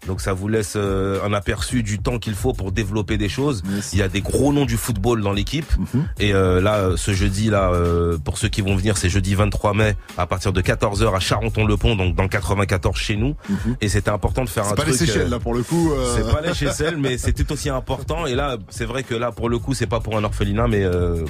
Donc 0.07 0.21
ça 0.21 0.33
vous 0.33 0.49
laisse 0.49 0.75
euh, 0.77 1.25
un 1.25 1.33
aperçu 1.33 1.83
du 1.83 1.99
temps 1.99 2.19
qu'il 2.19 2.35
faut 2.35 2.53
pour 2.53 2.73
développer 2.73 3.17
des 3.17 3.29
choses. 3.29 3.63
Il 3.93 3.99
y 3.99 4.03
a 4.03 4.09
des 4.09 4.21
gros 4.21 4.53
noms 4.53 4.67
du 4.67 4.77
football 4.77 5.23
dans 5.23 5.33
l'équipe. 5.33 5.71
Et 6.19 6.33
euh, 6.35 6.61
là, 6.61 6.97
ce 6.97 7.13
jeudi, 7.13 7.51
là, 7.51 7.71
euh, 7.73 8.19
pour 8.19 8.39
ceux 8.39 8.49
qui 8.49 8.61
vont 8.61 8.77
venir, 8.77 8.97
c'est 8.97 9.09
jeudi 9.09 9.35
23 9.35 9.75
mai 9.75 9.97
à 10.17 10.27
partir 10.27 10.53
de 10.53 10.61
14h 10.61 11.15
à 11.15 11.21
Charenton-le-Pont, 11.21 11.97
donc 11.97 12.15
dans 12.15 12.23
le 12.23 12.29
94 12.29 12.97
chez 12.97 13.17
nous. 13.17 13.35
Et 13.81 13.89
c'était 13.89 14.11
important 14.11 14.45
de 14.45 14.49
faire 14.49 14.65
C'est 14.65 14.73
un 14.73 14.75
pas 14.75 14.85
les 14.85 14.93
truc. 14.93 15.09
Seychelles, 15.09 15.27
euh, 15.27 15.31
là, 15.31 15.39
pour 15.39 15.55
le 15.55 15.63
coup. 15.63 15.93
c'est 16.15 16.31
pas 16.31 16.41
les 16.41 16.55
Seychelles, 16.55 16.97
mais 16.99 17.19
c'est 17.19 17.33
tout 17.33 17.51
aussi 17.53 17.69
important. 17.69 18.27
Et 18.27 18.35
là, 18.35 18.57
c'est 18.69 18.85
vrai 18.85 19.03
que 19.03 19.15
là, 19.15 19.33
pour 19.33 19.49
le 19.49 19.59
coup, 19.59 19.75
c'est 19.75 19.87
pas 19.87 20.01
pour 20.01 20.17
un 20.17 20.25
orphelinat, 20.25 20.69
mais 20.69 20.85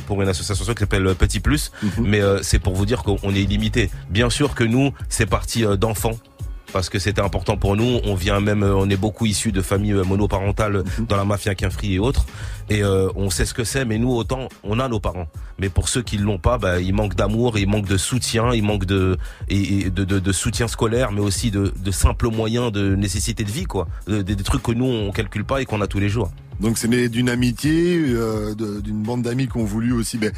pour 0.06 0.22
une 0.22 0.28
association 0.28 0.64
qui 0.74 0.80
s'appelle 0.80 1.14
Petit 1.14 1.40
Plus. 1.40 1.72
Mais 1.98 2.20
c'est 2.42 2.58
pour 2.58 2.74
vous 2.74 2.86
dire 2.86 3.02
qu'on 3.02 3.34
est 3.34 3.42
illimité. 3.42 3.90
Bien 4.10 4.30
sûr 4.30 4.54
que 4.54 4.64
nous, 4.64 4.92
c'est 5.08 5.26
parti 5.26 5.64
d'enfants. 5.78 6.18
Parce 6.76 6.90
que 6.90 6.98
c'était 6.98 7.22
important 7.22 7.56
pour 7.56 7.74
nous. 7.74 8.00
On 8.04 8.14
vient 8.14 8.38
même, 8.38 8.62
euh, 8.62 8.74
on 8.76 8.90
est 8.90 8.98
beaucoup 8.98 9.24
issus 9.24 9.50
de 9.50 9.62
familles 9.62 9.94
euh, 9.94 10.04
monoparentales 10.04 10.84
dans 11.08 11.16
la 11.16 11.24
mafia 11.24 11.54
Quinfri 11.54 11.94
et 11.94 11.98
autres. 11.98 12.26
Et 12.68 12.82
euh, 12.82 13.08
on 13.16 13.30
sait 13.30 13.46
ce 13.46 13.54
que 13.54 13.64
c'est. 13.64 13.86
Mais 13.86 13.96
nous, 13.96 14.10
autant, 14.12 14.50
on 14.62 14.78
a 14.78 14.86
nos 14.86 15.00
parents. 15.00 15.26
Mais 15.58 15.70
pour 15.70 15.88
ceux 15.88 16.02
qui 16.02 16.18
l'ont 16.18 16.36
pas, 16.36 16.58
bah, 16.58 16.78
il 16.78 16.92
manque 16.92 17.14
d'amour, 17.14 17.56
il 17.58 17.66
manque 17.66 17.86
de 17.86 17.96
soutien, 17.96 18.52
il 18.52 18.62
manque 18.62 18.84
de 18.84 19.16
et, 19.48 19.86
et 19.86 19.90
de, 19.90 20.04
de, 20.04 20.18
de 20.18 20.32
soutien 20.32 20.68
scolaire, 20.68 21.12
mais 21.12 21.22
aussi 21.22 21.50
de, 21.50 21.72
de 21.82 21.90
simples 21.90 22.28
moyens 22.28 22.70
de 22.70 22.94
nécessité 22.94 23.42
de 23.42 23.50
vie, 23.50 23.64
quoi. 23.64 23.88
De- 24.06 24.20
des, 24.20 24.36
des 24.36 24.44
trucs 24.44 24.62
que 24.62 24.72
nous 24.72 24.84
on 24.84 25.12
calcule 25.12 25.46
pas 25.46 25.62
et 25.62 25.64
qu'on 25.64 25.80
a 25.80 25.86
tous 25.86 25.98
les 26.00 26.10
jours. 26.10 26.30
Donc 26.60 26.76
c'est 26.76 26.88
né 26.88 27.08
d'une 27.08 27.30
amitié, 27.30 27.98
euh, 27.98 28.54
d'une 28.54 29.02
bande 29.02 29.22
d'amis 29.22 29.48
qui 29.48 29.56
ont 29.56 29.64
voulu 29.64 29.92
aussi, 29.92 30.18
ben 30.18 30.32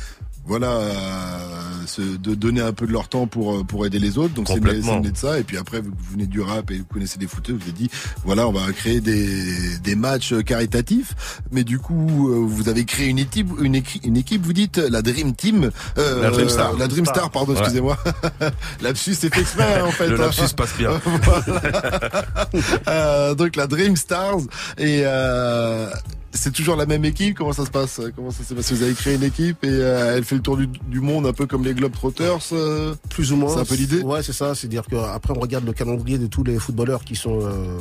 voilà, 0.48 0.70
euh, 0.72 1.86
se, 1.86 2.00
de 2.00 2.34
donner 2.34 2.60
un 2.62 2.72
peu 2.72 2.86
de 2.86 2.92
leur 2.92 3.08
temps 3.08 3.26
pour 3.28 3.54
euh, 3.54 3.62
pour 3.64 3.86
aider 3.86 3.98
les 4.00 4.18
autres. 4.18 4.34
Donc 4.34 4.48
c'est 4.48 4.58
de 4.58 5.16
ça. 5.16 5.38
Et 5.38 5.44
puis 5.44 5.56
après, 5.58 5.80
vous 5.80 5.92
venez 6.10 6.26
du 6.26 6.40
rap 6.40 6.70
et 6.70 6.78
vous 6.78 6.84
connaissez 6.84 7.18
des 7.18 7.26
footeux, 7.28 7.52
vous 7.60 7.68
êtes 7.68 7.74
dit, 7.74 7.90
voilà, 8.24 8.48
on 8.48 8.52
va 8.52 8.72
créer 8.72 9.00
des 9.00 9.78
des 9.78 9.94
matchs 9.94 10.34
caritatifs. 10.44 11.14
Mais 11.52 11.62
du 11.64 11.78
coup, 11.78 12.30
euh, 12.30 12.44
vous 12.46 12.68
avez 12.68 12.84
créé 12.84 13.06
une 13.08 13.18
équipe, 13.18 13.48
une, 13.60 13.74
équi- 13.76 14.00
une 14.04 14.16
équipe, 14.16 14.44
vous 14.44 14.52
dites 14.54 14.78
la 14.78 15.02
Dream 15.02 15.34
Team, 15.34 15.70
euh, 15.98 16.22
La 16.22 16.30
Dream 16.30 16.48
Star. 16.48 16.76
la 16.76 16.88
Dream 16.88 17.04
Star, 17.06 17.30
pardon, 17.30 17.52
Ouais. 17.52 17.58
excusez-moi. 17.60 17.96
Lapsus, 18.82 19.14
c'est 19.14 19.32
fait 19.34 19.42
exprès 19.42 19.80
hein, 19.80 19.84
en 19.86 19.90
fait. 19.90 20.08
Le 20.08 20.14
hein. 20.20 20.24
lapsus 20.24 20.54
passe 20.56 20.76
bien. 20.78 20.90
Voilà. 21.22 22.48
Euh, 22.88 23.34
donc 23.34 23.56
la 23.56 23.66
Dream 23.66 23.96
Stars 23.96 24.38
et 24.78 25.02
euh, 25.04 25.90
c'est 26.32 26.52
toujours 26.52 26.76
la 26.76 26.86
même 26.86 27.04
équipe. 27.04 27.36
Comment 27.36 27.52
ça 27.52 27.64
se 27.64 27.70
passe 27.70 28.00
Comment 28.14 28.30
ça 28.30 28.44
s'est 28.44 28.54
passé? 28.54 28.74
Vous 28.74 28.82
avez 28.82 28.92
créé 28.94 29.14
une 29.16 29.22
équipe 29.22 29.64
et 29.64 29.68
euh, 29.68 30.16
elle 30.16 30.24
fait 30.24 30.36
le 30.36 30.42
tour 30.42 30.56
du, 30.56 30.66
du 30.66 31.00
monde 31.00 31.26
un 31.26 31.32
peu 31.32 31.46
comme 31.46 31.64
les 31.64 31.74
Globetrotters. 31.74 32.38
euh? 32.52 32.94
Plus 33.08 33.32
ou 33.32 33.36
moins. 33.36 33.54
C'est 33.54 33.60
un 33.60 33.64
peu 33.64 33.74
l'idée? 33.74 34.00
Ouais, 34.02 34.22
c'est 34.22 34.32
ça. 34.32 34.54
C'est-à-dire 34.54 34.84
qu'après, 34.88 35.32
on 35.36 35.40
regarde 35.40 35.64
le 35.64 35.72
calendrier 35.72 36.18
de 36.18 36.26
tous 36.26 36.44
les 36.44 36.58
footballeurs 36.58 37.04
qui 37.04 37.16
sont, 37.16 37.40
euh, 37.42 37.78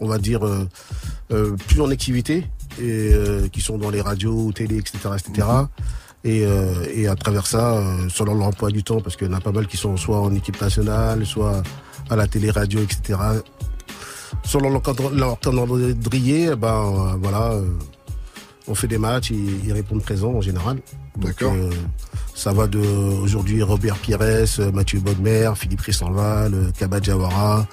on 0.00 0.06
va 0.08 0.18
dire, 0.18 0.46
euh, 0.46 0.66
euh, 1.32 1.56
plus 1.68 1.80
en 1.80 1.90
activité 1.90 2.46
et 2.80 3.12
euh, 3.14 3.48
qui 3.48 3.60
sont 3.60 3.78
dans 3.78 3.90
les 3.90 4.00
radios, 4.00 4.50
télé, 4.52 4.78
etc., 4.78 4.98
etc. 5.18 5.46
Et, 6.24 6.46
euh, 6.46 6.86
et 6.94 7.06
à 7.06 7.14
travers 7.16 7.46
ça, 7.46 7.74
euh, 7.76 8.08
selon 8.08 8.34
leur 8.34 8.46
emploi 8.46 8.70
du 8.70 8.82
temps, 8.82 9.00
parce 9.02 9.14
qu'il 9.16 9.26
y 9.26 9.30
en 9.30 9.34
a 9.34 9.40
pas 9.40 9.52
mal 9.52 9.66
qui 9.66 9.76
sont 9.76 9.96
soit 9.98 10.20
en 10.20 10.34
équipe 10.34 10.58
nationale, 10.60 11.26
soit 11.26 11.62
à 12.08 12.16
la 12.16 12.26
télé, 12.26 12.50
radio, 12.50 12.80
etc. 12.80 13.18
Selon 14.42 14.70
leur, 14.70 14.82
cadre- 14.82 15.10
leur 15.14 15.38
calendrier, 15.40 16.50
eh 16.52 16.56
ben 16.56 16.68
euh, 16.68 17.16
voilà, 17.20 17.52
euh, 17.52 17.66
on 18.68 18.74
fait 18.74 18.86
des 18.88 18.98
matchs, 18.98 19.30
ils, 19.30 19.64
ils 19.66 19.72
répondent 19.72 20.02
présents 20.02 20.32
en 20.34 20.40
général. 20.40 20.76
Donc, 21.16 21.26
D'accord. 21.26 21.52
euh, 21.54 21.70
ça 22.34 22.52
va 22.52 22.66
de 22.66 22.78
aujourd'hui 22.78 23.62
Robert 23.62 23.96
Pires, 23.96 24.18
Mathieu 24.72 25.00
Bodmer, 25.00 25.50
Philippe 25.54 25.80
Rissanval, 25.80 26.54
euh, 26.54 26.70
Kaba 26.78 27.00
Jawara, 27.00 27.66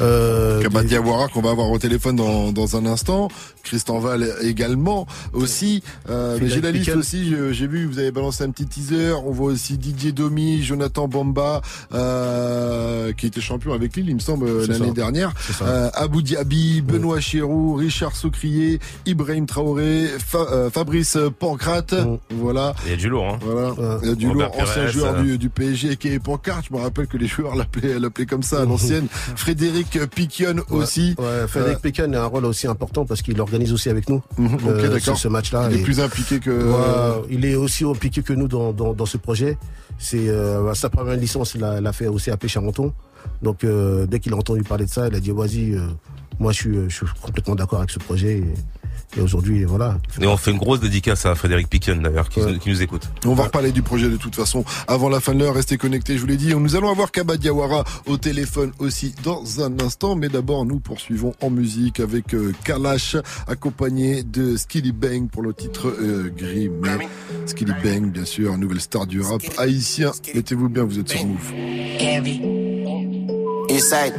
Euh, 0.00 0.60
Kabadi 0.62 0.96
Awara 0.96 1.28
qu'on 1.28 1.40
va 1.42 1.50
avoir 1.50 1.70
au 1.70 1.78
téléphone 1.78 2.16
dans, 2.16 2.52
dans 2.52 2.76
un 2.76 2.86
instant. 2.86 3.28
Christian 3.62 3.98
Val 3.98 4.26
également 4.42 5.06
aussi. 5.32 5.82
Euh, 6.08 6.38
mais 6.40 6.48
j'ai 6.48 6.60
la 6.60 6.70
liste 6.70 6.94
aussi. 6.94 7.34
J'ai 7.52 7.66
vu 7.66 7.86
vous 7.86 7.98
avez 7.98 8.10
balancé 8.12 8.44
un 8.44 8.50
petit 8.50 8.66
teaser. 8.66 9.12
On 9.24 9.30
voit 9.32 9.52
aussi 9.52 9.76
Didier 9.78 10.12
Domi, 10.12 10.62
Jonathan 10.62 11.08
Bamba 11.08 11.62
euh, 11.94 13.12
qui 13.12 13.26
était 13.26 13.40
champion 13.40 13.72
avec 13.72 13.96
Lille, 13.96 14.08
il 14.08 14.14
me 14.14 14.20
semble 14.20 14.66
l'année 14.66 14.90
dernière. 14.92 15.32
C'est 15.40 15.52
ça. 15.54 15.64
Euh, 15.66 15.90
Abou 15.94 16.22
Diaby, 16.22 16.80
Benoît 16.82 17.20
Chérou, 17.20 17.74
Richard 17.74 18.14
Soucrier, 18.16 18.80
Ibrahim 19.06 19.46
Traoré, 19.46 20.06
Fa- 20.24 20.46
euh, 20.52 20.70
Fabrice 20.70 21.18
Pancrate. 21.38 21.94
Voilà. 22.30 22.74
Il 22.84 22.90
y 22.90 22.94
a 22.94 22.96
du 22.96 23.08
lourd, 23.08 23.26
hein. 23.28 23.38
Voilà. 23.42 23.74
Il 24.02 24.08
y 24.08 24.12
a 24.12 24.14
du 24.14 24.28
Robert 24.28 24.48
lourd, 24.48 24.60
ancien 24.62 24.82
Pires, 24.84 24.92
joueur 24.92 25.14
euh. 25.16 25.22
du, 25.22 25.38
du 25.38 25.48
PSG 25.48 25.96
qui 25.96 26.08
est 26.08 26.18
Pancarte. 26.18 26.66
Je 26.70 26.76
me 26.76 26.80
rappelle 26.80 27.06
que 27.06 27.16
les 27.16 27.26
joueurs 27.36 27.56
l'appelaient, 27.56 27.98
l'appelaient 27.98 28.26
comme 28.26 28.42
ça 28.42 28.62
à 28.62 28.64
l'ancienne. 28.64 29.06
Frédéric 29.36 29.85
Piquion 30.14 30.56
aussi. 30.70 31.14
Ouais, 31.18 31.46
Frédéric 31.46 31.80
Pécan 31.80 32.12
a 32.12 32.20
un 32.20 32.26
rôle 32.26 32.44
aussi 32.44 32.66
important 32.66 33.04
parce 33.04 33.22
qu'il 33.22 33.40
organise 33.40 33.72
aussi 33.72 33.88
avec 33.88 34.08
nous 34.08 34.22
Mhm, 34.38 34.54
ok, 34.54 34.60
euh, 34.66 34.88
d'accord. 34.88 35.16
ce, 35.16 35.28
match-là. 35.28 35.68
Il 35.70 35.80
est 35.80 35.82
plus 35.82 36.00
impliqué 36.00 36.40
que. 36.40 36.72
Il 37.30 37.44
est 37.44 37.54
aussi 37.54 37.84
impliqué 37.84 38.22
que 38.22 38.32
nous 38.32 38.48
dans, 38.48 38.72
dans, 38.72 38.92
dans 38.94 39.06
ce 39.06 39.16
projet. 39.16 39.58
C'est 39.98 40.28
euh, 40.28 40.74
sa 40.74 40.90
première 40.90 41.16
licence, 41.16 41.54
il 41.54 41.64
a, 41.64 41.78
il 41.80 41.86
a 41.86 41.92
fait 41.92 42.06
aussi 42.06 42.30
à 42.30 42.36
Charenton. 42.46 42.92
Donc 43.42 43.64
euh, 43.64 44.06
dès 44.06 44.20
qu'il 44.20 44.32
a 44.32 44.36
entendu 44.36 44.62
parler 44.62 44.84
de 44.84 44.90
ça, 44.90 45.08
il 45.08 45.14
a 45.14 45.20
dit 45.20 45.30
vas-y, 45.30 45.76
moi 46.38 46.52
je 46.52 46.56
suis, 46.56 46.76
je 46.88 46.94
suis 46.94 47.06
complètement 47.20 47.54
d'accord 47.54 47.78
avec 47.78 47.90
ce 47.90 47.98
projet. 47.98 48.42
Et, 49.16 49.20
aujourd'hui, 49.20 49.64
voilà. 49.64 49.98
Et 50.20 50.26
on 50.26 50.36
fait 50.36 50.50
une 50.50 50.58
grosse 50.58 50.80
dédicace 50.80 51.26
à 51.26 51.34
Frédéric 51.34 51.68
Piquen 51.68 52.02
d'ailleurs 52.02 52.28
qui, 52.28 52.40
qui 52.58 52.70
nous 52.70 52.82
écoute. 52.82 53.08
On 53.24 53.34
va 53.34 53.44
reparler 53.44 53.72
du 53.72 53.82
projet 53.82 54.08
de 54.08 54.16
toute 54.16 54.34
façon 54.34 54.64
avant 54.88 55.08
la 55.08 55.20
fin 55.20 55.34
de 55.34 55.40
l'heure. 55.40 55.54
Restez 55.54 55.78
connectés, 55.78 56.16
je 56.16 56.20
vous 56.20 56.26
l'ai 56.26 56.36
dit. 56.36 56.54
Nous 56.54 56.76
allons 56.76 56.90
avoir 56.90 57.12
Kaba 57.12 57.36
Diawara 57.36 57.84
au 58.06 58.16
téléphone 58.16 58.72
aussi 58.78 59.14
dans 59.22 59.62
un 59.62 59.80
instant. 59.80 60.16
Mais 60.16 60.28
d'abord, 60.28 60.64
nous 60.64 60.80
poursuivons 60.80 61.34
en 61.40 61.50
musique 61.50 62.00
avec 62.00 62.34
euh, 62.34 62.52
Kalash, 62.64 63.16
accompagné 63.46 64.22
de 64.22 64.56
Skilly 64.56 64.92
Bang 64.92 65.28
pour 65.30 65.42
le 65.42 65.54
titre 65.54 65.88
euh, 65.88 66.32
Gris. 66.36 66.68
Mais 66.68 67.08
Skilly 67.46 67.72
Bang, 67.82 68.10
bien 68.10 68.24
sûr, 68.24 68.56
nouvelle 68.58 68.80
star 68.80 69.06
du 69.06 69.20
rap 69.20 69.42
haïtien. 69.58 70.12
Mettez-vous 70.34 70.68
bien, 70.68 70.84
vous 70.84 70.98
êtes 70.98 71.08
sur 71.08 71.24
Move. 71.24 71.52
Inside. 73.70 74.14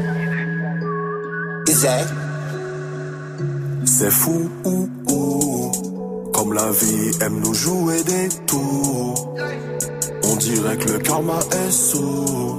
C'est 4.00 4.12
fou, 4.12 4.48
ou, 4.64 4.88
ou. 5.10 5.72
comme 6.32 6.54
la 6.54 6.70
vie 6.70 7.12
aime 7.22 7.40
nous 7.40 7.54
jouer 7.56 8.04
des 8.04 8.30
tours. 8.46 9.36
On 10.24 10.36
dirait 10.36 10.78
que 10.78 10.92
le 10.92 11.00
karma 11.00 11.40
est 11.52 11.72
sourd. 11.72 12.58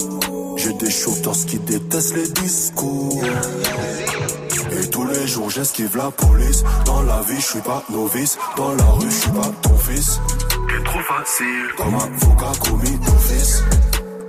J'ai 0.57 0.73
des 0.73 0.91
shooters 0.91 1.47
qui 1.47 1.61
détestent 1.61 2.17
les 2.17 2.27
discours. 2.43 3.23
Et 4.73 4.91
tous 4.91 5.07
les 5.07 5.29
jours 5.29 5.49
j'esquive 5.49 5.97
la 5.97 6.11
police. 6.11 6.65
Dans 6.85 7.03
la 7.03 7.21
vie, 7.21 7.37
je 7.37 7.47
suis 7.47 7.61
pas 7.61 7.85
novice. 7.89 8.37
Dans 8.57 8.75
la 8.75 8.85
rue, 8.99 9.09
je 9.09 9.15
suis 9.15 9.31
pas 9.31 9.53
ton 9.63 9.77
fils. 9.77 10.21
T'es 10.51 10.85
trop 10.91 11.01
facile. 11.03 11.69
Comme 11.77 11.95
un 11.95 11.99
avocat 11.99 12.53
commis 12.69 12.99
d'office. 12.99 13.63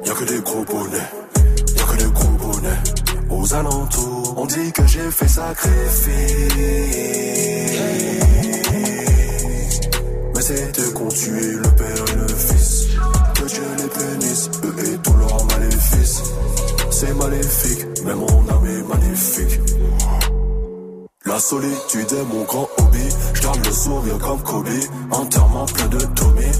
Y'a 0.06 0.14
que 0.14 0.26
des 0.26 0.42
gros 0.42 0.64
bonnets. 0.64 1.10
Y'a 1.76 1.84
que 1.86 1.98
des 2.04 2.12
gros 2.12 2.52
bonnets. 2.52 2.80
Aux 3.32 3.54
alentours, 3.56 4.19
on 4.40 4.46
dit 4.46 4.72
que 4.72 4.88
j'ai 4.88 5.12
fait 5.12 5.28
sacrifice. 5.28 6.08
Mais 10.34 10.42
c'était 10.42 10.94
qu'on 10.94 11.08
tuait 11.10 11.56
le 11.64 11.70
père 11.80 12.06
et 12.14 12.16
le 12.16 12.28
fils. 12.28 12.88
Que 13.36 13.46
Dieu 13.46 13.64
les 13.78 13.90
bénisse, 14.00 14.50
eux 14.64 14.94
et 14.94 14.98
tous 15.00 15.14
leurs 15.14 15.46
maléfices. 15.46 16.24
C'est 16.92 17.14
maléfique, 17.16 17.86
mais 18.06 18.16
mon 18.16 18.50
âme 18.50 18.66
est 18.66 18.84
magnifique. 18.88 19.60
La 21.26 21.40
solitude 21.40 22.12
est 22.12 22.34
mon 22.34 22.44
grand 22.44 22.70
hobby. 22.78 23.10
Je 23.34 23.42
garde 23.42 23.66
le 23.66 23.72
sourire 23.72 24.18
comme 24.20 24.42
Kobe. 24.42 24.68
Enterrement 25.12 25.66
plein 25.66 25.88
de 25.88 26.00
Tommy. 26.16 26.52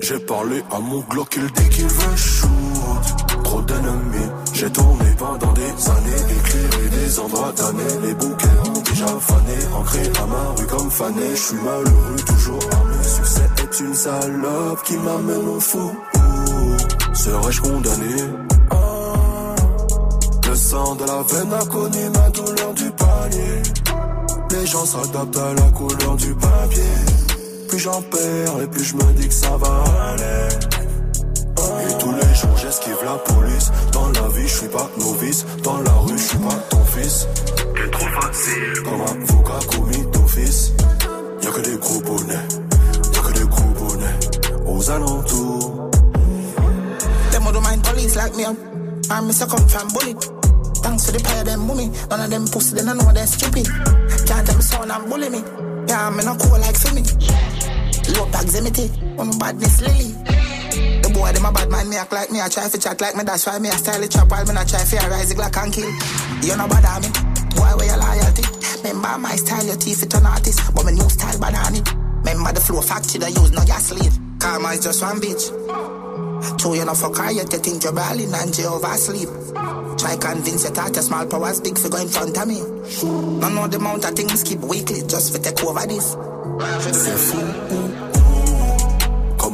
J'ai 0.00 0.18
parlé 0.20 0.62
à 0.70 0.78
mon 0.78 1.00
Glock, 1.00 1.36
il 1.36 1.50
dit 1.50 1.68
qu'il 1.70 1.86
veut 1.86 2.16
shoot. 2.16 2.48
Trop 3.42 3.60
d'ennemis. 3.62 4.30
J'ai 4.58 4.70
tourné 4.70 5.04
pendant 5.16 5.52
des 5.52 5.62
années. 5.62 6.22
Éclairé 6.36 6.88
des 6.88 7.20
endroits 7.20 7.52
tannés. 7.54 8.06
Les 8.06 8.14
bouquets 8.14 8.58
ont 8.66 8.80
déjà 8.80 9.06
fané. 9.06 9.54
Ancré 9.72 10.02
à 10.20 10.26
ma 10.26 10.54
rue 10.56 10.66
comme 10.66 10.90
fané. 10.90 11.30
Je 11.30 11.40
suis 11.40 11.56
malheureux, 11.56 12.16
toujours 12.26 12.68
armé. 12.72 13.04
Succès 13.04 13.48
est 13.62 13.80
une 13.80 13.94
salope 13.94 14.82
qui 14.84 14.96
m'amène 14.96 15.48
au 15.48 15.60
fou. 15.60 15.92
Serais-je 17.14 17.60
condamné? 17.60 18.16
Le 20.48 20.54
sang 20.56 20.96
de 20.96 21.04
la 21.04 21.22
veine 21.22 21.52
a 21.52 21.64
connu 21.66 22.10
ma 22.10 22.30
douleur 22.30 22.74
du 22.74 22.90
panier. 22.90 23.62
Les 24.50 24.66
gens 24.66 24.84
s'adaptent 24.84 25.36
à 25.36 25.54
la 25.54 25.70
couleur 25.70 26.16
du 26.16 26.34
papier. 26.34 26.82
Plus 27.68 27.78
j'en 27.78 28.02
perds 28.02 28.62
et 28.62 28.66
plus 28.66 28.82
je 28.82 28.96
me 28.96 29.12
dis 29.12 29.28
que 29.28 29.34
ça 29.34 29.56
va 29.56 29.84
aller. 30.10 30.48
J'esquive 32.56 32.98
la 33.04 33.14
police. 33.18 33.70
Dans 33.92 34.08
la 34.08 34.28
vie 34.28 34.46
je 34.46 34.54
suis 34.54 34.68
pas 34.68 34.88
novice. 34.98 35.44
Dans 35.62 35.80
la 35.80 35.92
rue 35.92 36.16
je 36.16 36.22
suis 36.22 36.38
pas 36.38 36.54
ton 36.70 36.84
fils. 36.84 37.26
T'es 37.56 37.90
trop 37.90 38.06
facile. 38.20 38.82
Comme 38.84 39.00
un 39.00 39.22
avocat 39.22 39.66
commis 39.70 40.06
d'office. 40.12 40.72
Y'a 41.42 41.50
que 41.50 41.60
des 41.60 41.76
gros 41.76 42.00
bonnets. 42.00 42.48
Y'a 43.14 43.20
que 43.20 43.32
des 43.32 43.46
gros 43.46 43.70
bonnets. 43.78 44.66
Aux 44.66 44.90
alentours. 44.90 45.90
Them 47.30 47.44
don't 47.52 47.62
mind 47.62 47.82
police 47.82 48.16
like 48.16 48.36
me. 48.36 48.44
I'm 48.44 49.28
Mr. 49.28 49.48
Come 49.48 49.66
from 49.66 49.88
bully. 49.88 50.14
Thanks 50.82 51.06
for 51.06 51.12
the 51.12 51.20
pair 51.22 51.44
them 51.44 51.66
mummy. 51.66 51.90
None 52.10 52.20
of 52.20 52.30
them 52.30 52.46
pussy, 52.46 52.74
they 52.76 52.84
don't 52.84 52.98
know 52.98 53.12
they're 53.12 53.26
stupid. 53.26 53.66
Can't 54.26 54.46
tell 54.46 54.56
me 54.56 54.62
son 54.62 54.90
and 54.90 55.10
bully 55.10 55.28
me. 55.28 55.42
Yeah, 55.88 56.06
I'm 56.06 56.20
in 56.20 56.28
a 56.28 56.36
cool 56.36 56.58
like 56.58 56.78
me. 56.94 57.02
Low 58.14 58.26
proximity, 58.30 58.90
on 59.18 59.30
badness 59.38 59.80
lily. 59.80 60.14
Boy, 61.18 61.32
them 61.32 61.46
a 61.46 61.50
bad 61.50 61.68
man, 61.68 61.90
me 61.90 61.96
act 61.96 62.12
like 62.12 62.30
me, 62.30 62.40
I 62.40 62.48
try 62.48 62.68
to 62.68 62.78
chat 62.78 63.00
like 63.00 63.16
me, 63.16 63.24
that's 63.24 63.44
why 63.44 63.58
me 63.58 63.68
a 63.68 63.72
style 63.72 64.00
it 64.00 64.10
chop 64.12 64.30
while 64.30 64.46
me 64.46 64.54
not 64.54 64.68
try 64.68 64.78
to 64.78 64.96
rise 65.10 65.28
the 65.28 65.34
Glock 65.34 65.58
and 65.58 65.74
kill. 65.74 65.90
You 66.46 66.54
know 66.54 66.70
bad 66.70 67.02
me, 67.02 67.10
boy, 67.58 67.74
where 67.74 67.90
your 67.90 67.98
loyalty? 67.98 68.46
Remember 68.86 69.18
my 69.18 69.34
style, 69.34 69.66
your 69.66 69.74
teeth 69.74 70.06
it 70.06 70.14
an 70.14 70.26
artist, 70.26 70.62
but 70.72 70.84
my 70.84 70.92
new 70.94 71.10
style 71.10 71.34
bad 71.42 71.58
on 71.58 71.74
it. 71.74 71.82
Remember 72.22 72.52
the 72.54 72.62
flow 72.62 72.80
factory, 72.80 73.18
they 73.18 73.34
use 73.34 73.50
no 73.50 73.66
gasoline. 73.66 74.14
Karma 74.38 74.78
is 74.78 74.86
just 74.86 75.02
one 75.02 75.18
bitch. 75.18 75.50
Two, 76.54 76.78
you 76.78 76.86
know, 76.86 76.94
her, 76.94 77.32
yet 77.34 77.50
you 77.50 77.58
think 77.58 77.82
you're 77.82 77.92
balling 77.92 78.30
and 78.30 78.54
Jehovah 78.54 78.94
sleep. 78.94 79.28
Try 79.98 80.14
convince 80.22 80.62
your 80.62 80.72
thought 80.72 80.94
your 80.94 81.02
small 81.02 81.26
powers 81.26 81.58
big 81.60 81.76
for 81.76 81.90
go 81.90 81.98
in 81.98 82.06
front 82.06 82.38
of 82.38 82.46
me. 82.46 82.62
Don't 83.42 83.58
know 83.58 83.66
the 83.66 83.78
amount 83.82 84.06
of 84.06 84.14
things 84.14 84.46
keep 84.46 84.60
weekly 84.60 85.02
just 85.02 85.34
for 85.34 85.42
take 85.42 85.58
over 85.66 85.82
this. 85.82 86.14
Fou. 86.14 88.07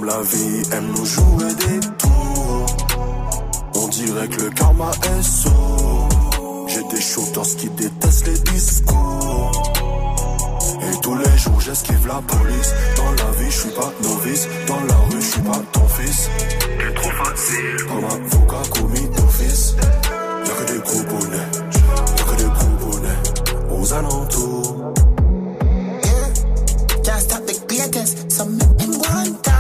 Comme 0.05 0.17
la 0.17 0.23
vie 0.23 0.63
aime 0.73 0.93
nous 0.95 1.07
jouer 1.07 1.55
des 1.55 1.81
tours. 1.97 2.67
On 3.75 3.89
dirait 3.89 4.29
que 4.29 4.43
le 4.43 4.51
karma 4.51 4.91
est 4.91 5.23
sourd. 5.23 6.09
J'ai 6.67 6.83
des 6.95 7.01
shooters 7.01 7.57
qui 7.57 7.69
détestent 7.71 8.27
les 8.27 8.39
discours. 8.53 9.63
Et 10.83 11.01
tous 11.01 11.17
les 11.17 11.39
jours 11.39 11.61
j'esquive 11.61 12.07
la 12.07 12.21
police. 12.21 12.75
Dans 12.97 13.13
la 13.13 13.31
vie 13.39 13.51
je 13.51 13.59
suis 13.61 13.71
pas 13.71 13.93
novice. 14.03 14.49
Dans 14.67 14.81
la 14.81 14.95
rue 15.09 15.21
je 15.21 15.27
suis 15.27 15.41
pas 15.41 15.63
ton 15.73 15.89
fils. 15.89 16.29
T'es 16.61 16.95
trop 16.95 17.11
facile. 17.25 17.77
Comme 17.89 18.05
un 18.05 18.27
avocat 18.27 18.69
commis 18.79 19.09
d'office. 19.09 19.75
Y'a 20.47 20.53
que 20.53 20.73
des 20.73 20.81
gros 20.81 21.03
bonnets. 21.05 21.51
Y'a 22.19 22.25
que 22.25 22.37
des 22.37 22.51
gros 22.51 22.91
bonnets. 22.91 23.81
Aux 23.81 23.93
alentours. 23.93 24.93
Can't 27.05 27.21
stop 27.21 27.47
the 27.47 27.55
greatest, 27.69 28.31
so 28.33 28.45
make 28.45 28.79
go 28.79 29.05
and 29.09 29.54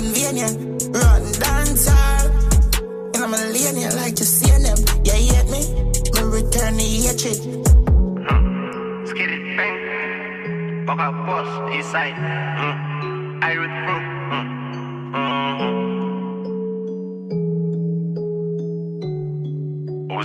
vain, 0.00 0.38
run 0.92 1.32
dance. 1.32 1.88
And 1.88 3.22
I'm 3.24 3.34
a 3.34 3.36
millennial, 3.36 3.94
like 3.96 4.14
to 4.16 4.24
see 4.24 4.46
them. 4.46 4.78
You 5.04 5.12
hate 5.12 5.48
me, 5.50 5.60
me 6.14 6.22
return 6.22 6.76
the 6.76 6.84
hatred. 7.04 7.36
Skid 9.08 9.30
it, 9.30 9.56
bang. 9.56 10.86
Fuck 10.86 10.98
up, 10.98 11.26
boss, 11.26 11.74
east 11.74 11.90
side. 11.90 12.14
Mm. 12.14 13.42
I 13.42 13.52
recruit. 13.52 14.02
Mm. 14.32 14.62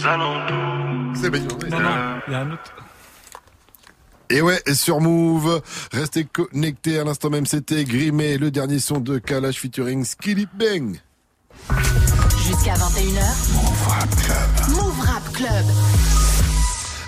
Alentours. 0.06 1.16
C'est 1.16 1.30
bien. 1.32 1.42
Non, 1.72 1.80
non, 1.80 2.22
il 2.28 2.34
y 2.34 2.36
a 2.36 2.40
un 2.42 2.52
autre. 2.52 2.87
Et 4.30 4.42
ouais, 4.42 4.62
sur 4.74 5.00
Move, 5.00 5.62
restez 5.94 6.26
connectés 6.26 7.00
à 7.00 7.04
l'instant 7.04 7.30
même, 7.30 7.46
c'était 7.46 7.86
Grimé, 7.86 8.38
le 8.38 8.52
dernier 8.52 8.80
son 8.80 9.00
de 9.00 9.20
Kalash 9.20 9.60
featuring 9.60 10.04
Skilly 10.04 10.48
Bang. 10.54 11.00
Jusqu'à 12.46 12.74
21h. 12.74 13.54
Move 13.54 13.88
Rap 13.88 14.16
Club. 14.16 14.76
Move 14.76 15.00
Rap 15.00 15.34
Club. 15.34 15.66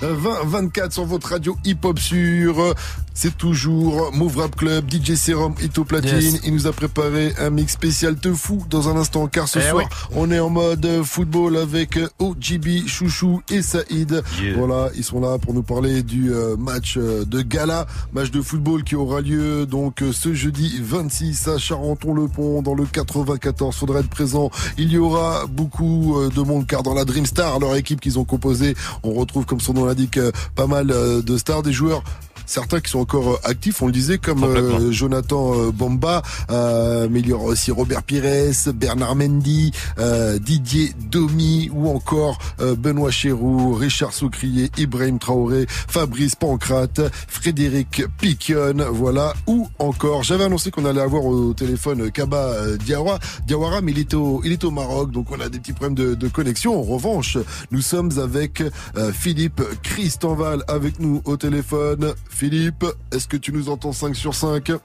20-24 0.01 0.91
sur 0.91 1.05
votre 1.05 1.27
radio 1.29 1.57
hip-hop 1.65 1.99
sur 1.99 2.73
c'est 3.21 3.37
toujours 3.37 4.13
Move 4.13 4.37
Rap 4.37 4.55
Club, 4.55 4.89
DJ 4.89 5.15
Serum, 5.15 5.53
Ito 5.61 5.83
Platine. 5.83 6.21
Yes. 6.21 6.39
Il 6.45 6.53
nous 6.53 6.67
a 6.67 6.71
préparé 6.71 7.33
un 7.37 7.49
mix 7.49 7.73
spécial 7.73 8.15
te 8.15 8.31
fou 8.31 8.63
dans 8.69 8.87
un 8.87 8.95
instant, 8.95 9.27
car 9.27 9.49
ce 9.49 9.59
Eh 9.59 9.71
soir, 9.71 9.89
on 10.15 10.31
est 10.31 10.39
en 10.39 10.49
mode 10.49 10.87
football 11.03 11.57
avec 11.57 11.99
OGB, 12.19 12.87
Chouchou 12.87 13.41
et 13.49 13.61
Saïd. 13.61 14.23
Yeah. 14.41 14.55
Voilà, 14.55 14.89
ils 14.95 15.03
sont 15.03 15.19
là 15.19 15.37
pour 15.37 15.53
nous 15.53 15.63
parler 15.63 16.01
du 16.01 16.31
euh, 16.33 16.55
match 16.55 16.95
euh, 16.95 17.25
de 17.25 17.41
gala, 17.41 17.87
match 18.13 18.31
de 18.31 18.41
football 18.41 18.85
qui 18.85 18.95
aura 18.95 19.19
lieu 19.19 19.65
donc 19.65 20.01
euh, 20.01 20.13
ce 20.13 20.33
jeudi 20.33 20.79
26 20.81 21.49
à 21.49 21.57
Charenton-le-Pont 21.57 22.61
dans 22.61 22.73
le 22.73 22.85
94. 22.85 23.75
Faudra 23.75 23.99
être 23.99 24.09
présent. 24.09 24.49
Il 24.77 24.93
y 24.93 24.97
aura 24.97 25.45
beaucoup 25.45 26.17
de 26.33 26.41
monde 26.41 26.65
car 26.67 26.83
dans 26.83 26.93
la 26.93 27.03
Dream 27.03 27.25
Star, 27.25 27.59
leur 27.59 27.75
équipe 27.75 27.99
qu'ils 27.99 28.17
ont 28.17 28.23
composée, 28.23 28.75
on 29.03 29.11
retrouve 29.11 29.45
comme 29.45 29.59
son 29.59 29.73
nom 29.73 29.83
l'indique 29.83 30.17
pas 30.55 30.67
mal 30.67 30.87
de 30.87 31.37
stars, 31.37 31.63
des 31.63 31.73
joueurs 31.73 32.01
certains 32.49 32.79
qui 32.79 32.89
sont 32.89 32.99
encore 32.99 33.29
euh, 33.29 33.37
actifs, 33.43 33.81
on 33.81 33.85
le 33.85 33.91
disait, 33.91 34.17
comme 34.17 34.43
euh, 34.43 34.91
Jonathan 34.91 35.53
euh, 35.53 35.71
Bomba, 35.71 36.23
euh, 36.49 37.07
mais 37.09 37.19
il 37.19 37.27
y 37.27 37.33
aura 37.33 37.45
aussi 37.45 37.71
Robert 37.71 38.03
Pires, 38.03 38.73
Bernard 38.73 39.15
Mendy, 39.15 39.71
euh, 39.99 40.39
Didier 40.39 40.91
Domi 41.11 41.69
ou 41.71 41.89
encore 41.89 42.39
euh, 42.59 42.75
Benoît 42.75 43.11
Chéroux, 43.11 43.73
Richard 43.73 44.13
Soucrier, 44.13 44.71
Ibrahim 44.77 45.19
Traoré, 45.19 45.65
Fabrice 45.69 46.35
Pancrate, 46.35 47.01
Frédéric 47.27 48.03
Piquion, 48.17 48.73
voilà, 48.91 49.35
ou 49.45 49.67
encore, 49.77 50.23
j'avais 50.23 50.45
annoncé 50.45 50.71
qu'on 50.71 50.85
allait 50.85 51.01
avoir 51.01 51.25
au 51.25 51.53
téléphone 51.53 52.11
Kaba 52.11 52.77
Diawara, 52.83 53.19
Diawara, 53.45 53.81
mais 53.81 53.91
il 53.91 53.99
est 53.99 54.13
au, 54.15 54.41
il 54.43 54.51
est 54.51 54.63
au 54.63 54.71
Maroc, 54.71 55.11
donc 55.11 55.27
on 55.31 55.39
a 55.39 55.49
des 55.49 55.59
petits 55.59 55.73
problèmes 55.73 55.95
de, 55.95 56.15
de 56.15 56.27
connexion. 56.27 56.79
En 56.79 56.83
revanche, 56.83 57.37
nous 57.69 57.81
sommes 57.81 58.17
avec 58.17 58.61
euh, 58.61 59.11
Philippe 59.13 59.61
Christenval 59.83 60.63
avec 60.67 60.99
nous 60.99 61.21
au 61.25 61.37
téléphone. 61.37 62.13
Philippe, 62.39 62.85
est-ce 63.11 63.27
que 63.27 63.35
tu 63.35 63.51
nous 63.51 63.67
entends 63.67 63.91
5 63.91 64.15
sur 64.15 64.33
5 64.33 64.69
Oui, 64.69 64.77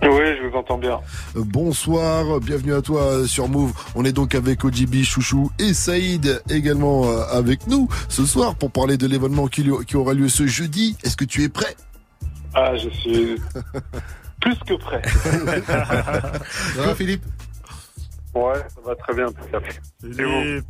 je 0.00 0.48
vous 0.48 0.56
entends 0.56 0.78
bien. 0.78 1.00
Bonsoir, 1.34 2.40
bienvenue 2.40 2.72
à 2.72 2.80
toi 2.80 3.28
sur 3.28 3.46
Move. 3.46 3.74
On 3.94 4.06
est 4.06 4.12
donc 4.12 4.34
avec 4.34 4.64
OGB, 4.64 5.02
Chouchou 5.02 5.50
et 5.58 5.74
Saïd 5.74 6.40
également 6.48 7.04
euh, 7.04 7.24
avec 7.30 7.66
nous 7.66 7.90
ce 8.08 8.24
soir 8.24 8.54
pour 8.54 8.70
parler 8.70 8.96
de 8.96 9.06
l'événement 9.06 9.48
qui, 9.48 9.70
aura 9.94 10.14
lieu 10.14 10.30
ce 10.30 10.46
jeudi. 10.46 10.96
Est-ce 11.04 11.18
que 11.18 11.26
tu 11.26 11.42
es 11.42 11.50
prêt? 11.50 11.76
Ah, 12.54 12.74
je 12.74 12.88
suis 12.88 13.34
plus 14.40 14.56
que 14.66 14.74
prêt. 14.78 15.02
Ça 16.74 16.86
va 16.86 16.94
Philippe 16.94 17.22
Ouais, 18.34 18.54
ça 18.74 18.80
va 18.84 18.94
très 18.96 19.14
bien. 19.14 19.26
tout 19.26 19.56
à 19.56 19.60
fait. 19.60 19.80
Et 20.04 20.24
vous 20.24 20.60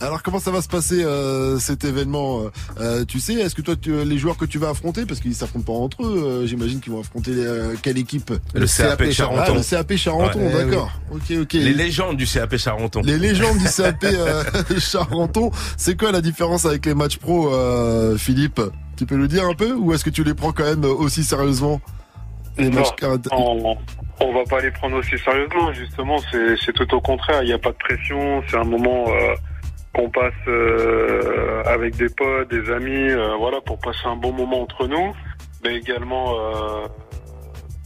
Alors 0.00 0.22
comment 0.22 0.38
ça 0.38 0.50
va 0.52 0.62
se 0.62 0.68
passer 0.68 1.02
euh, 1.02 1.58
cet 1.58 1.84
événement 1.84 2.42
euh, 2.42 2.50
euh, 2.80 3.04
Tu 3.04 3.18
sais, 3.18 3.34
est-ce 3.34 3.54
que 3.56 3.62
toi 3.62 3.74
tu- 3.74 4.04
les 4.04 4.18
joueurs 4.18 4.36
que 4.36 4.44
tu 4.44 4.58
vas 4.58 4.68
affronter, 4.70 5.04
parce 5.04 5.18
qu'ils 5.20 5.34
s'affrontent 5.34 5.64
pas 5.72 5.78
entre 5.78 6.04
eux, 6.04 6.22
euh, 6.24 6.46
j'imagine 6.46 6.78
qu'ils 6.80 6.92
vont 6.92 7.00
affronter 7.00 7.32
euh, 7.34 7.74
quelle 7.82 7.98
équipe 7.98 8.32
Le 8.54 8.66
CAP 8.66 9.10
Charenton. 9.10 9.42
Ah, 9.48 9.54
le 9.54 9.62
CAP 9.62 9.96
Charenton, 9.96 10.38
Ouais. 10.46 10.52
d'accord. 10.64 10.90
Ok, 11.10 11.32
ok. 11.42 11.52
Les 11.54 11.74
légendes 11.74 12.16
du 12.16 12.26
CAP 12.26 12.56
Charenton. 12.56 13.00
Les 13.04 13.18
légendes 13.18 13.58
du 13.58 13.64
CAP 13.64 14.04
euh, 14.04 14.44
Charenton, 14.78 15.50
c'est 15.76 15.98
quoi 15.98 16.12
la 16.12 16.20
différence 16.20 16.66
avec 16.66 16.86
les 16.86 16.94
matchs 16.94 17.18
pro, 17.18 17.52
euh, 17.52 18.16
Philippe? 18.16 18.60
Tu 18.96 19.06
peux 19.06 19.16
nous 19.16 19.26
dire 19.28 19.44
un 19.44 19.54
peu 19.54 19.72
ou 19.74 19.92
est-ce 19.92 20.04
que 20.04 20.10
tu 20.10 20.22
les 20.24 20.34
prends 20.34 20.52
quand 20.52 20.64
même 20.64 20.84
aussi 20.84 21.24
sérieusement? 21.24 21.80
Les 22.58 22.68
Non, 22.70 22.80
matchs 22.80 22.88
on, 23.30 23.76
on 24.20 24.32
va 24.32 24.44
pas 24.44 24.60
les 24.60 24.70
prendre 24.70 24.96
aussi 24.96 25.18
sérieusement, 25.18 25.72
justement, 25.72 26.18
c'est 26.30 26.72
tout 26.72 26.94
au 26.94 27.00
contraire, 27.00 27.42
il 27.42 27.46
n'y 27.46 27.52
a 27.52 27.58
pas 27.58 27.70
de 27.70 27.76
pression, 27.76 28.42
c'est 28.48 28.56
un 28.56 28.64
moment 28.64 29.06
euh, 29.08 29.34
qu'on 29.94 30.10
passe 30.10 30.32
euh, 30.48 31.62
avec 31.64 31.96
des 31.96 32.08
potes, 32.08 32.50
des 32.50 32.70
amis, 32.70 33.10
euh, 33.10 33.36
voilà, 33.36 33.60
pour 33.60 33.78
passer 33.78 34.06
un 34.06 34.16
bon 34.16 34.32
moment 34.32 34.62
entre 34.62 34.86
nous, 34.86 35.12
mais 35.64 35.76
également 35.76 36.34
euh, 36.38 36.86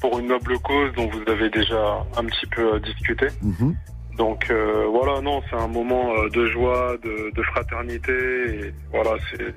pour 0.01 0.19
une 0.19 0.29
noble 0.29 0.59
cause 0.61 0.93
dont 0.95 1.09
vous 1.09 1.23
avez 1.31 1.51
déjà 1.51 2.05
un 2.17 2.25
petit 2.25 2.47
peu 2.47 2.75
euh, 2.75 2.79
discuté. 2.81 3.27
Mhm. 3.43 3.77
Donc 4.19 4.51
euh, 4.51 4.87
voilà, 4.91 5.21
non, 5.21 5.43
c'est 5.49 5.57
un 5.57 5.69
moment 5.69 6.13
de 6.33 6.47
joie, 6.49 6.97
de, 7.03 7.31
de 7.35 7.43
fraternité, 7.43 8.13
et 8.13 8.75
voilà, 8.91 9.13
c'est 9.31 9.55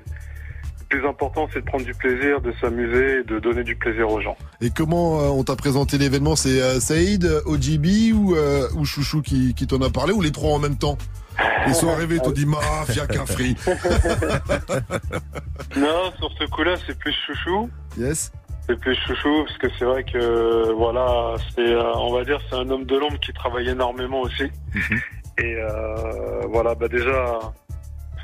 le 0.90 0.98
plus 0.98 1.08
important, 1.08 1.48
c'est 1.52 1.60
de 1.60 1.66
prendre 1.66 1.84
du 1.84 1.94
plaisir, 1.94 2.40
de 2.40 2.52
s'amuser 2.60 3.20
et 3.20 3.24
de 3.24 3.38
donner 3.38 3.64
du 3.64 3.76
plaisir 3.76 4.10
aux 4.10 4.20
gens. 4.20 4.36
Et 4.60 4.70
comment 4.70 5.20
euh, 5.20 5.28
on 5.28 5.44
t'a 5.44 5.56
présenté 5.56 5.98
l'événement? 5.98 6.36
C'est 6.36 6.60
euh, 6.60 6.80
Saïd, 6.80 7.24
OGB 7.46 8.12
ou, 8.14 8.34
euh, 8.34 8.68
ou 8.76 8.84
Chouchou 8.84 9.22
qui, 9.22 9.54
qui 9.54 9.66
t'en 9.66 9.80
a 9.82 9.90
parlé 9.90 10.12
ou 10.12 10.20
les 10.20 10.32
trois 10.32 10.54
en 10.54 10.58
même 10.58 10.76
temps? 10.76 10.98
Ils 11.66 11.74
sont 11.74 11.88
arrivés, 11.88 12.16
ils 12.16 12.22
t'ont 12.22 12.30
dit 12.30 12.46
Mafia 12.46 13.06
Cafri. 13.06 13.56
Non, 15.76 16.10
sur 16.18 16.30
ce 16.38 16.44
coup-là, 16.46 16.74
c'est 16.86 16.98
plus 16.98 17.14
chouchou. 17.26 17.68
Yes. 17.98 18.32
C'est 18.66 18.78
plus 18.80 18.96
chouchou 19.06 19.44
parce 19.44 19.58
que 19.58 19.66
c'est 19.78 19.84
vrai 19.84 20.04
que 20.04 20.72
voilà, 20.72 21.34
c'est 21.54 21.60
euh, 21.60 21.92
on 21.96 22.12
va 22.12 22.24
dire 22.24 22.40
c'est 22.48 22.56
un 22.56 22.68
homme 22.70 22.84
de 22.84 22.96
l'ombre 22.96 23.18
qui 23.20 23.32
travaille 23.32 23.68
énormément 23.68 24.22
aussi. 24.22 24.44
Et 25.38 25.56
euh, 25.56 26.46
voilà, 26.48 26.74
bah 26.74 26.88
déjà 26.88 27.38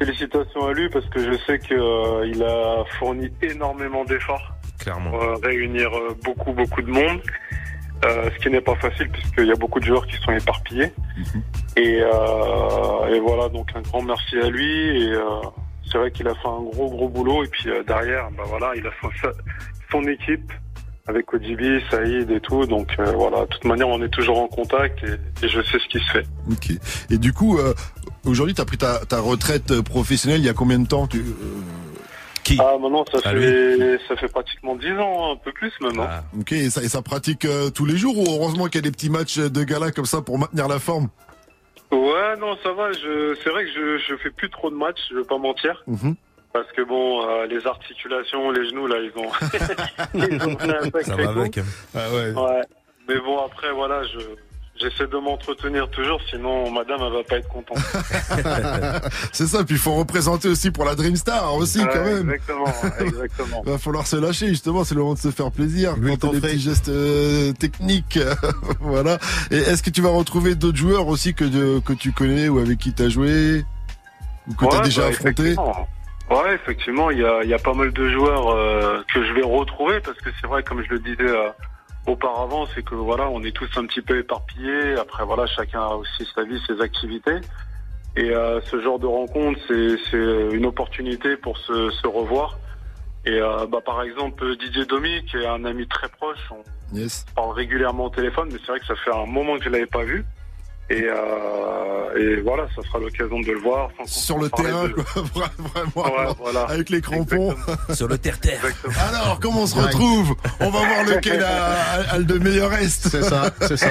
félicitations 0.05 0.67
à 0.67 0.73
lui 0.73 0.89
parce 0.89 1.07
que 1.07 1.21
je 1.21 1.37
sais 1.47 1.59
que 1.59 1.75
euh, 1.75 2.83
a 2.83 2.85
fourni 2.99 3.31
énormément 3.43 4.05
d'efforts 4.05 4.53
Clairement. 4.81 5.11
pour 5.11 5.23
euh, 5.23 5.35
réunir 5.43 5.89
euh, 5.97 6.17
beaucoup 6.25 6.53
beaucoup 6.53 6.83
de 6.83 6.91
monde. 6.91 7.21
Ce 8.05 8.37
qui 8.43 8.51
n'est 8.51 8.61
pas 8.61 8.75
facile 8.75 9.09
puisqu'il 9.11 9.47
y 9.47 9.53
a 9.53 9.55
beaucoup 9.55 9.79
de 9.79 9.85
joueurs 9.85 10.05
qui 10.09 10.17
sont 10.17 10.33
éparpillés. 10.33 10.91
Et, 11.77 12.01
euh, 12.03 13.15
et 13.15 13.21
voilà, 13.21 13.49
donc 13.49 13.69
un 13.77 13.81
grand 13.83 14.03
merci 14.03 14.37
à 14.39 14.51
lui. 14.51 15.05
Et 15.05 15.15
c'est 15.89 15.99
vrai 15.99 16.11
qu'il 16.11 16.27
a 16.27 16.35
fait 16.35 16.49
un 16.49 16.63
gros 16.63 16.91
gros 16.91 17.09
boulot. 17.09 17.45
Et 17.45 17.49
puis 17.49 17.71
derrière, 17.87 18.29
bah 18.37 18.43
voilà, 18.47 18.73
il 18.75 18.85
a 18.85 18.91
son, 19.01 19.09
son 19.93 20.03
équipe 20.09 20.51
avec 21.09 21.33
OGB, 21.33 21.81
Saïd 21.91 22.31
et 22.31 22.41
tout. 22.41 22.67
Donc 22.67 22.89
euh, 22.99 23.05
voilà, 23.13 23.43
de 23.43 23.47
toute 23.47 23.65
manière, 23.65 23.89
on 23.89 24.03
est 24.03 24.09
toujours 24.09 24.41
en 24.41 24.49
contact 24.49 25.03
et, 25.05 25.45
et 25.45 25.49
je 25.49 25.61
sais 25.63 25.79
ce 25.79 25.89
qui 25.89 25.99
se 26.05 26.11
fait. 26.13 26.27
Ok. 26.51 26.73
Et 27.11 27.19
du 27.19 27.33
coup, 27.33 27.59
euh, 27.59 27.75
aujourd'hui, 28.27 28.55
t'as 28.55 28.65
pris 28.65 28.79
ta, 28.79 29.01
ta 29.07 29.21
retraite 29.21 29.71
euh, 29.71 29.83
professionnelle 29.83 30.41
il 30.41 30.47
y 30.47 30.49
a 30.49 30.55
combien 30.55 30.79
de 30.79 30.87
temps 30.87 31.07
tu, 31.07 31.19
euh, 31.19 31.25
Qui 32.45 32.59
Ah 32.61 32.77
maintenant, 32.81 33.05
ça 33.13 33.21
fait 33.21 33.99
ça 34.09 34.17
fait 34.17 34.29
pratiquement 34.29 34.77
10 34.77 34.93
ans, 34.99 35.31
hein, 35.31 35.33
un 35.33 35.37
peu 35.37 35.53
plus 35.53 35.73
maintenant. 35.81 36.07
Ah. 36.09 36.25
Ok, 36.39 36.53
et 36.53 36.71
ça, 36.71 36.83
et 36.83 36.89
ça 36.89 37.03
pratique 37.03 37.45
euh, 37.45 37.71
tous 37.71 37.85
les 37.85 37.97
jours 37.97 38.19
ou 38.19 38.25
heureusement 38.29 38.67
qu'il 38.67 38.77
y 38.77 38.79
a 38.79 38.83
des 38.83 38.91
petits 38.93 39.11
matchs 39.11 39.39
de 39.39 39.65
gala 39.65 39.91
comme 39.93 40.07
ça 40.07 40.23
pour 40.23 40.39
maintenir 40.39 40.69
la 40.69 40.79
forme? 40.79 41.09
Ouais, 41.91 42.37
non, 42.41 42.57
ça 42.63 42.73
va. 42.73 42.91
Je, 42.93 43.37
c'est 43.43 43.51
vrai 43.51 43.65
que 43.65 43.71
je, 43.71 43.99
je 44.09 44.17
fais 44.17 44.31
plus 44.31 44.49
trop 44.49 44.71
de 44.71 44.77
matchs. 44.77 45.01
Je 45.11 45.17
vais 45.19 45.25
pas 45.25 45.37
mentir. 45.39 45.83
Mhm. 45.87 46.15
Parce 46.55 46.71
que 46.73 46.83
bon, 46.83 47.27
euh, 47.29 47.47
les 47.47 47.67
articulations, 47.67 48.51
les 48.51 48.69
genoux, 48.69 48.87
là, 48.87 48.97
ils 48.99 49.13
ont, 49.19 49.31
ils 50.15 50.43
ont 50.43 50.57
un 50.61 51.03
Ça 51.03 51.17
va 51.17 51.31
avec. 51.31 51.59
hein. 51.59 51.65
Ah 51.95 52.11
ouais. 52.11 52.31
Ouais. 52.33 52.61
Mais 53.09 53.19
bon, 53.21 53.39
après, 53.45 53.73
voilà, 53.73 54.03
je, 54.05 54.19
j'essaie 54.83 55.07
de 55.09 55.17
m'entretenir 55.19 55.89
toujours, 55.91 56.21
sinon 56.29 56.71
madame, 56.71 57.01
elle 57.07 57.13
va 57.13 57.23
pas 57.25 57.37
être 57.37 57.49
contente. 57.49 57.79
C'est 59.33 59.47
ça, 59.47 59.65
puis 59.65 59.77
il 59.77 59.81
faut 59.81 59.95
représenter 59.95 60.49
aussi 60.49 60.71
pour 60.71 60.85
la 60.85 60.95
Dream 60.95 61.17
Star 61.17 61.55
aussi 61.55 61.81
Ouais, 61.81 61.89
quand 61.93 62.05
même. 62.05 62.31
Exactement, 62.31 62.67
exactement. 63.01 63.63
Va 63.67 63.79
falloir 63.79 64.07
se 64.07 64.17
lâcher 64.17 64.49
justement, 64.49 64.85
c'est 64.85 64.95
le 64.95 65.01
moment 65.01 65.15
de 65.15 65.19
se 65.19 65.31
faire 65.31 65.51
plaisir. 65.51 65.95
Quand 66.07 66.17
t'as 66.29 66.29
des 66.35 66.41
petits 66.41 66.61
gestes 66.61 66.89
euh, 66.89 67.53
techniques, 67.53 68.19
voilà. 68.81 69.19
Et 69.51 69.57
est-ce 69.59 69.83
que 69.83 69.91
tu 69.91 70.03
vas 70.03 70.11
retrouver 70.11 70.55
d'autres 70.55 70.79
joueurs 70.79 71.09
aussi 71.09 71.35
que 71.35 71.45
de- 71.45 71.81
que 71.85 71.93
tu 71.93 72.13
connais 72.13 72.49
ou 72.49 72.59
avec 72.59 72.79
qui 72.79 72.93
t'as 72.93 73.09
joué 73.09 73.65
ou 74.49 74.55
que 74.55 74.67
t'as 74.67 74.79
Ouais, 74.79 74.83
déjà 74.85 75.03
bah, 75.03 75.09
affronté 75.09 75.43
effectivement. 75.43 75.89
Ouais, 76.31 76.55
effectivement, 76.55 77.11
il 77.11 77.19
y 77.19 77.25
a, 77.25 77.43
il 77.43 77.51
y 77.51 77.55
a 77.55 77.59
pas 77.59 77.75
mal 77.75 77.93
de 77.93 78.09
joueurs 78.11 78.49
euh, 78.51 79.03
que 79.15 79.25
je 79.25 79.33
vais 79.35 79.43
retrouver 79.43 80.01
parce 80.01 80.19
que 80.19 80.31
c'est 80.41 80.47
vrai, 80.47 80.63
comme 80.63 80.83
je 80.83 80.89
le 80.91 80.99
disais 81.01 81.17
euh, 81.21 81.51
auparavant, 82.07 82.67
c'est 82.75 82.83
que 82.85 82.95
voilà, 82.95 83.29
on 83.31 83.43
est 83.43 83.53
tous 83.55 83.69
un 83.77 83.87
petit 83.87 84.03
peu 84.03 84.19
éparpillés. 84.19 84.95
Après, 84.99 85.25
voilà, 85.25 85.47
chacun 85.47 85.81
a 85.83 85.95
aussi 85.95 86.27
sa 86.35 86.43
vie, 86.45 86.61
ses 86.67 86.81
activités. 86.81 87.37
Et 88.17 88.31
euh, 88.31 88.61
ce 88.63 88.81
genre 88.83 88.99
de 88.99 89.07
rencontre, 89.07 89.59
c'est 89.69 89.97
c'est 90.11 90.55
une 90.57 90.67
opportunité 90.67 91.37
pour 91.37 91.57
se, 91.59 91.91
se 91.91 92.07
revoir. 92.07 92.59
Et 93.25 93.41
euh, 93.41 93.67
bah, 93.67 93.81
par 93.85 94.03
exemple, 94.03 94.57
Didier 94.57 94.85
Domi, 94.85 95.25
qui 95.27 95.37
est 95.37 95.47
un 95.47 95.65
ami 95.65 95.87
très 95.87 96.09
proche, 96.09 96.39
on 96.51 96.63
Yes. 96.95 97.25
parle 97.35 97.53
régulièrement 97.53 98.05
au 98.07 98.11
téléphone, 98.11 98.49
mais 98.53 98.59
c'est 98.61 98.73
vrai 98.73 98.81
que 98.81 98.85
ça 98.87 98.95
fait 98.97 99.15
un 99.15 99.25
moment 99.25 99.57
que 99.57 99.65
je 99.65 99.71
l'avais 99.71 99.87
pas 99.87 100.05
vu. 100.05 100.27
Et, 100.93 101.05
euh, 101.05 102.19
et 102.19 102.41
voilà, 102.43 102.65
ça 102.77 102.83
sera 102.87 102.99
l'occasion 102.99 103.41
de 103.41 103.53
le 103.53 103.61
voir. 103.61 103.89
sans 104.05 104.07
Sur 104.07 104.39
le 104.39 104.51
terrain, 104.51 104.89
de- 104.89 104.93
quoi, 104.93 105.05
vraiment, 105.95 106.17
Ouais, 106.19 106.35
voilà. 106.39 106.61
avec 106.65 106.91
les 106.91 107.01
crampons. 107.01 107.55
Sur 107.95 108.09
le 108.09 108.19
terre-terre. 108.19 108.61
Alors, 109.09 109.39
comment 109.41 109.63
on 109.63 109.67
se 109.67 109.77
retrouve? 109.79 110.35
On 110.61 110.71
va 110.71 110.79
voir 110.81 111.05
lequel 111.09 111.43
a, 111.43 111.49
a- 112.11 112.15
a 112.15 112.19
le 112.19 112.39
meilleur 112.39 112.73
est. 112.75 112.89
C'est 112.89 113.23
ça, 113.23 113.51
c'est 113.63 113.79
ça. 113.79 113.87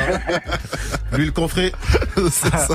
Lui 1.13 1.25
le 1.25 1.31
confré. 1.31 1.71
c'est 2.15 2.29
ça. 2.55 2.67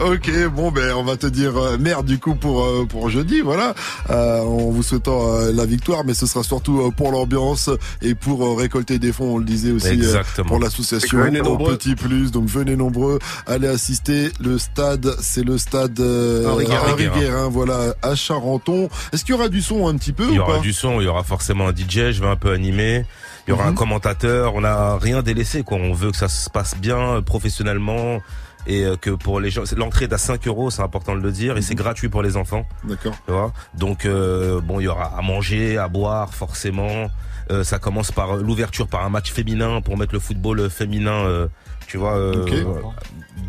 Ok, 0.00 0.30
bon 0.52 0.70
ben 0.72 0.92
on 0.94 1.04
va 1.04 1.16
te 1.16 1.26
dire 1.26 1.56
euh, 1.56 1.78
merde 1.78 2.04
du 2.06 2.18
coup 2.18 2.34
pour 2.34 2.64
euh, 2.64 2.84
pour 2.86 3.08
jeudi, 3.08 3.40
voilà. 3.40 3.74
Euh, 4.10 4.40
en 4.40 4.70
vous 4.70 4.82
souhaitant 4.82 5.36
euh, 5.36 5.52
la 5.52 5.64
victoire, 5.64 6.04
mais 6.04 6.14
ce 6.14 6.26
sera 6.26 6.42
surtout 6.42 6.80
euh, 6.82 6.90
pour 6.90 7.12
l'ambiance 7.12 7.70
et 8.02 8.14
pour 8.14 8.44
euh, 8.44 8.54
récolter 8.54 8.98
des 8.98 9.12
fonds. 9.12 9.34
On 9.34 9.38
le 9.38 9.44
disait 9.44 9.70
aussi 9.72 9.88
euh, 9.88 9.92
Exactement. 9.92 10.48
pour 10.48 10.58
l'association 10.58 11.18
Venez 11.18 11.40
au 11.40 11.44
nombreux. 11.44 11.76
Petit 11.76 11.94
Plus. 11.94 12.30
Donc 12.30 12.46
venez 12.46 12.76
nombreux, 12.76 13.18
allez 13.52 13.68
assister. 13.68 14.30
Le 14.40 14.58
stade, 14.58 15.06
c'est 15.20 15.44
le 15.44 15.58
stade 15.58 15.98
euh, 16.00 16.48
Henri 16.50 16.66
Guérin. 16.66 16.92
Henri 16.92 17.08
Guérin, 17.08 17.48
voilà, 17.48 17.94
à 18.02 18.14
Charenton. 18.14 18.88
Est-ce 19.12 19.24
qu'il 19.24 19.34
y 19.34 19.38
aura 19.38 19.48
du 19.48 19.62
son 19.62 19.86
un 19.88 19.96
petit 19.96 20.12
peu 20.12 20.24
Il 20.28 20.34
y 20.34 20.38
ou 20.38 20.42
aura 20.42 20.54
pas 20.56 20.60
du 20.60 20.72
son, 20.72 21.00
il 21.00 21.04
y 21.04 21.08
aura 21.08 21.22
forcément 21.24 21.68
un 21.68 21.72
DJ, 21.74 22.10
je 22.12 22.20
vais 22.20 22.28
un 22.28 22.36
peu 22.36 22.52
animer. 22.52 23.04
il 23.46 23.50
y 23.50 23.52
aura 23.52 23.64
Mhm. 23.64 23.70
un 23.70 23.74
commentateur, 23.74 24.54
on 24.54 24.62
a 24.64 24.98
rien 24.98 25.22
délaissé 25.22 25.62
quoi. 25.64 25.76
On 25.78 25.92
veut 25.92 26.10
que 26.12 26.16
ça 26.16 26.28
se 26.28 26.48
passe 26.50 26.76
bien 26.76 26.98
euh, 27.16 27.20
professionnellement 27.22 28.20
et 28.68 28.84
euh, 28.84 28.96
que 28.96 29.10
pour 29.10 29.40
les 29.40 29.50
gens, 29.50 29.62
l'entrée 29.76 30.04
est 30.04 30.12
à 30.12 30.18
5 30.18 30.46
euros, 30.46 30.70
c'est 30.70 30.82
important 30.82 31.16
de 31.16 31.20
le 31.20 31.32
dire, 31.32 31.56
et 31.56 31.62
c'est 31.62 31.74
gratuit 31.74 32.08
pour 32.08 32.22
les 32.22 32.36
enfants. 32.36 32.64
D'accord. 32.84 33.14
Tu 33.26 33.32
vois? 33.32 33.52
Donc 33.74 34.04
euh, 34.06 34.60
bon, 34.60 34.78
il 34.78 34.84
y 34.84 34.88
aura 34.88 35.12
à 35.18 35.22
manger, 35.22 35.76
à 35.78 35.88
boire 35.88 36.32
forcément. 36.34 37.10
Euh, 37.50 37.64
ça 37.64 37.80
commence 37.80 38.12
par 38.12 38.36
l'ouverture 38.36 38.86
par 38.86 39.04
un 39.04 39.08
match 39.08 39.32
féminin 39.32 39.80
pour 39.80 39.98
mettre 39.98 40.12
le 40.14 40.20
football 40.20 40.70
féminin. 40.70 41.24
euh, 41.26 41.48
tu 41.88 41.98
vois, 41.98 42.16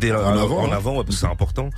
dès 0.00 0.12
En 0.12 0.16
en 0.20 0.26
avant, 0.32 0.70
avant, 0.72 0.92
hein. 0.92 0.96
ouais, 0.98 1.04
parce 1.04 1.16
que 1.16 1.20
c'est 1.20 1.26
important. 1.26 1.70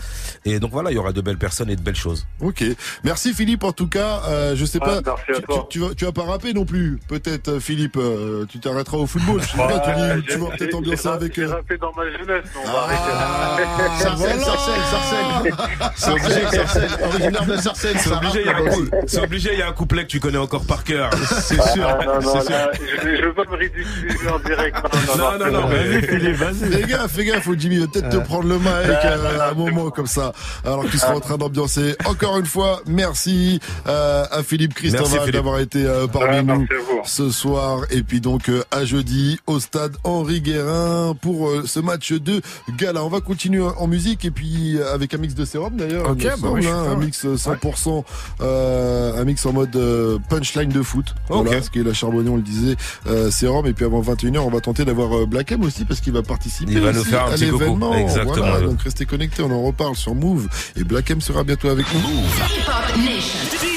Et 0.45 0.59
donc 0.61 0.71
voilà, 0.73 0.91
il 0.91 0.95
y 0.95 0.99
aura 0.99 1.13
de 1.13 1.21
belles 1.21 1.39
personnes 1.39 1.71
et 1.71 1.77
de 1.77 1.83
belles 1.83 1.97
choses. 1.97 2.27
Ok. 2.41 2.65
Merci 3.05 3.33
Philippe 3.35 3.65
en 3.65 3.73
tout 3.73 3.89
cas. 3.89 4.21
Euh, 4.29 4.55
je 4.57 4.65
sais 4.65 4.79
Ah, 4.83 4.87
pas. 4.87 5.01
merci 5.05 5.31
à 5.33 5.35
tu, 5.37 5.43
toi. 5.43 5.67
tu, 5.71 5.79
tu 5.79 5.85
vas, 5.87 5.95
tu 5.95 6.05
vas 6.05 6.13
pas 6.13 6.25
rapper 6.25 6.53
non 6.53 6.65
plus. 6.65 6.99
Peut-être 7.09 7.49
euh, 7.49 7.61
Philippe. 7.61 7.97
euh, 7.97 8.45
tu 8.49 8.59
t'arrêteras 8.61 8.99
au 8.99 9.07
football. 9.07 9.41
Je 9.43 9.47
sais 9.49 9.57
pas. 9.57 9.79
Tu, 9.79 9.91
Ouais, 9.91 10.17
dis, 10.17 10.23
tu 10.23 10.33
j'ai- 10.33 10.37
vas 10.39 10.47
peut-être 10.57 10.75
ambiancer 10.75 11.09
avec. 11.09 11.35
J'ai 11.35 11.43
euh, 11.43 11.51
rappé 11.55 11.77
dans 11.79 11.93
ma 11.93 12.05
jeunesse, 12.11 12.45
on 12.63 12.71
va 12.71 12.79
arrêter. 12.83 14.03
Sarcelles, 14.03 14.41
Sarcelles, 14.45 14.83
Sarcelles. 14.91 15.55
C'est 15.97 16.11
obligé, 16.11 16.41
Sarcelles. 16.57 16.91
Originaire 17.05 17.47
de 17.47 17.57
Sarcelles. 17.57 17.97
C'est 17.99 18.13
obligé, 18.13 18.41
il 18.41 18.47
y 18.47 18.49
a 18.49 18.57
un 18.57 18.63
là-bas. 18.63 18.77
coup- 18.77 18.91
c'est 19.07 19.23
obligé, 19.23 19.51
il 19.53 19.59
y 19.59 19.63
a 19.63 19.69
un 19.69 19.73
couplet 19.73 20.03
que 20.03 20.09
tu 20.09 20.21
connais 20.21 20.39
encore 20.39 20.65
par 20.67 20.85
cœur. 20.85 21.11
C'est 21.43 21.59
Ah, 21.61 21.69
sûr. 21.73 21.89
non, 22.07 22.21
non, 22.21 22.41
sûr. 22.43 22.51
là, 22.51 22.71
je, 22.75 23.17
je 23.17 23.23
veux 23.25 23.35
pas 23.35 23.45
me 23.51 23.57
ridiculiser 23.57 24.29
en 24.29 24.39
direct. 24.41 24.77
Non, 24.83 25.17
non, 25.17 25.39
Non, 25.39 25.47
non, 25.53 25.61
non, 25.63 25.69
mais- 25.69 26.03
Fais 26.03 26.83
gaffe, 26.87 27.11
fais 27.13 27.25
gaffe, 27.25 27.49
Jimmy 27.57 27.79
va 27.79 27.87
peut-être 27.87 28.06
te 28.11 28.17
prendre 28.17 28.49
le 28.49 28.59
mic 28.59 28.67
euh, 29.05 29.41
à 29.41 29.51
un 29.51 29.55
moment 29.55 29.91
comme 29.91 30.07
ça, 30.07 30.33
alors 30.65 30.89
qu'il 30.89 30.99
sera 30.99 31.15
en 31.17 31.21
train 31.21 31.37
d'ambiancer. 31.37 31.97
Encore 32.05 32.39
une 32.39 32.47
fois, 32.47 32.81
merci 32.87 33.61
euh, 33.87 34.25
à 34.31 34.43
Philippe 34.43 34.75
Christophe 34.75 35.31
d'avoir 35.31 35.61
été 35.61 35.85
euh, 35.85 36.07
parmi 36.07 36.27
Ouais, 36.37 36.43
nous 36.43 36.67
ce 37.05 37.31
soir. 37.31 37.81
Et 37.91 38.03
puis 38.03 38.21
donc 38.21 38.49
euh, 38.49 38.63
à 38.71 38.85
jeudi 38.85 39.39
au 39.47 39.61
stade 39.61 39.97
Henri 40.05 40.41
Guérin 40.41 41.15
pour 41.21 41.49
euh, 41.49 41.63
ce 41.67 41.81
match 41.81 42.13
de 42.13 42.41
gala. 42.77 43.05
On 43.05 43.09
va 43.09 43.21
continuer 43.21 43.63
en 43.63 43.87
musique 43.87 44.25
et 44.25 44.31
puis 44.31 44.77
euh, 44.77 44.93
avec 44.93 45.15
un 45.15 45.19
mix 45.19 45.35
de 45.35 45.45
sérum 45.45 45.77
d'ailleurs. 45.77 46.15
Bah 46.15 46.49
oui, 46.53 46.67
hein, 46.67 46.85
un 46.91 46.99
ouais. 46.99 47.07
mix 47.07 47.25
100%, 47.25 48.05
euh, 48.41 49.21
un 49.21 49.25
mix 49.25 49.45
en 49.47 49.53
mode 49.53 49.75
euh, 49.77 50.19
punchline 50.29 50.69
de 50.69 50.83
foot. 50.83 51.15
Voilà, 51.29 51.63
ce 51.63 51.71
qui 51.71 51.81
est 51.81 51.85
la 51.85 51.95
Charbonnier, 51.95 52.31
on 52.31 52.37
le 52.37 52.43
disait, 52.43 52.77
euh, 53.07 53.31
sérum. 53.31 53.67
Et 53.67 53.73
puis 53.73 53.85
avant 53.85 54.01
21h, 54.03 54.39
on 54.39 54.51
va 54.51 54.61
tenter 54.61 54.85
d'avoir 54.85 55.17
euh, 55.17 55.27
Black 55.27 55.53
M 55.53 55.63
aussi 55.63 55.85
parce 55.85 56.01
qu'il 56.01 56.13
va 56.13 56.23
participer 56.23 56.73
Il 56.73 56.81
va 56.81 56.93
nous 56.93 57.01
aussi 57.01 57.11
faire 57.11 57.25
un 57.27 57.29
à 57.29 57.33
petit 57.33 57.47
l'événement. 57.47 57.93
Exactement, 58.01 58.35
Voilà, 58.35 58.61
donc 58.61 58.83
restez 58.83 59.07
connectés, 59.07 59.43
on 59.43 59.51
en 59.51 59.63
reparle 59.63 59.97
sur 59.97 60.15
Move. 60.15 60.49
Et 60.77 60.85
Black 60.85 61.11
M 61.11 61.21
sera 61.21 61.45
bientôt 61.45 61.69
avec 61.69 61.87
nous. 61.95 63.76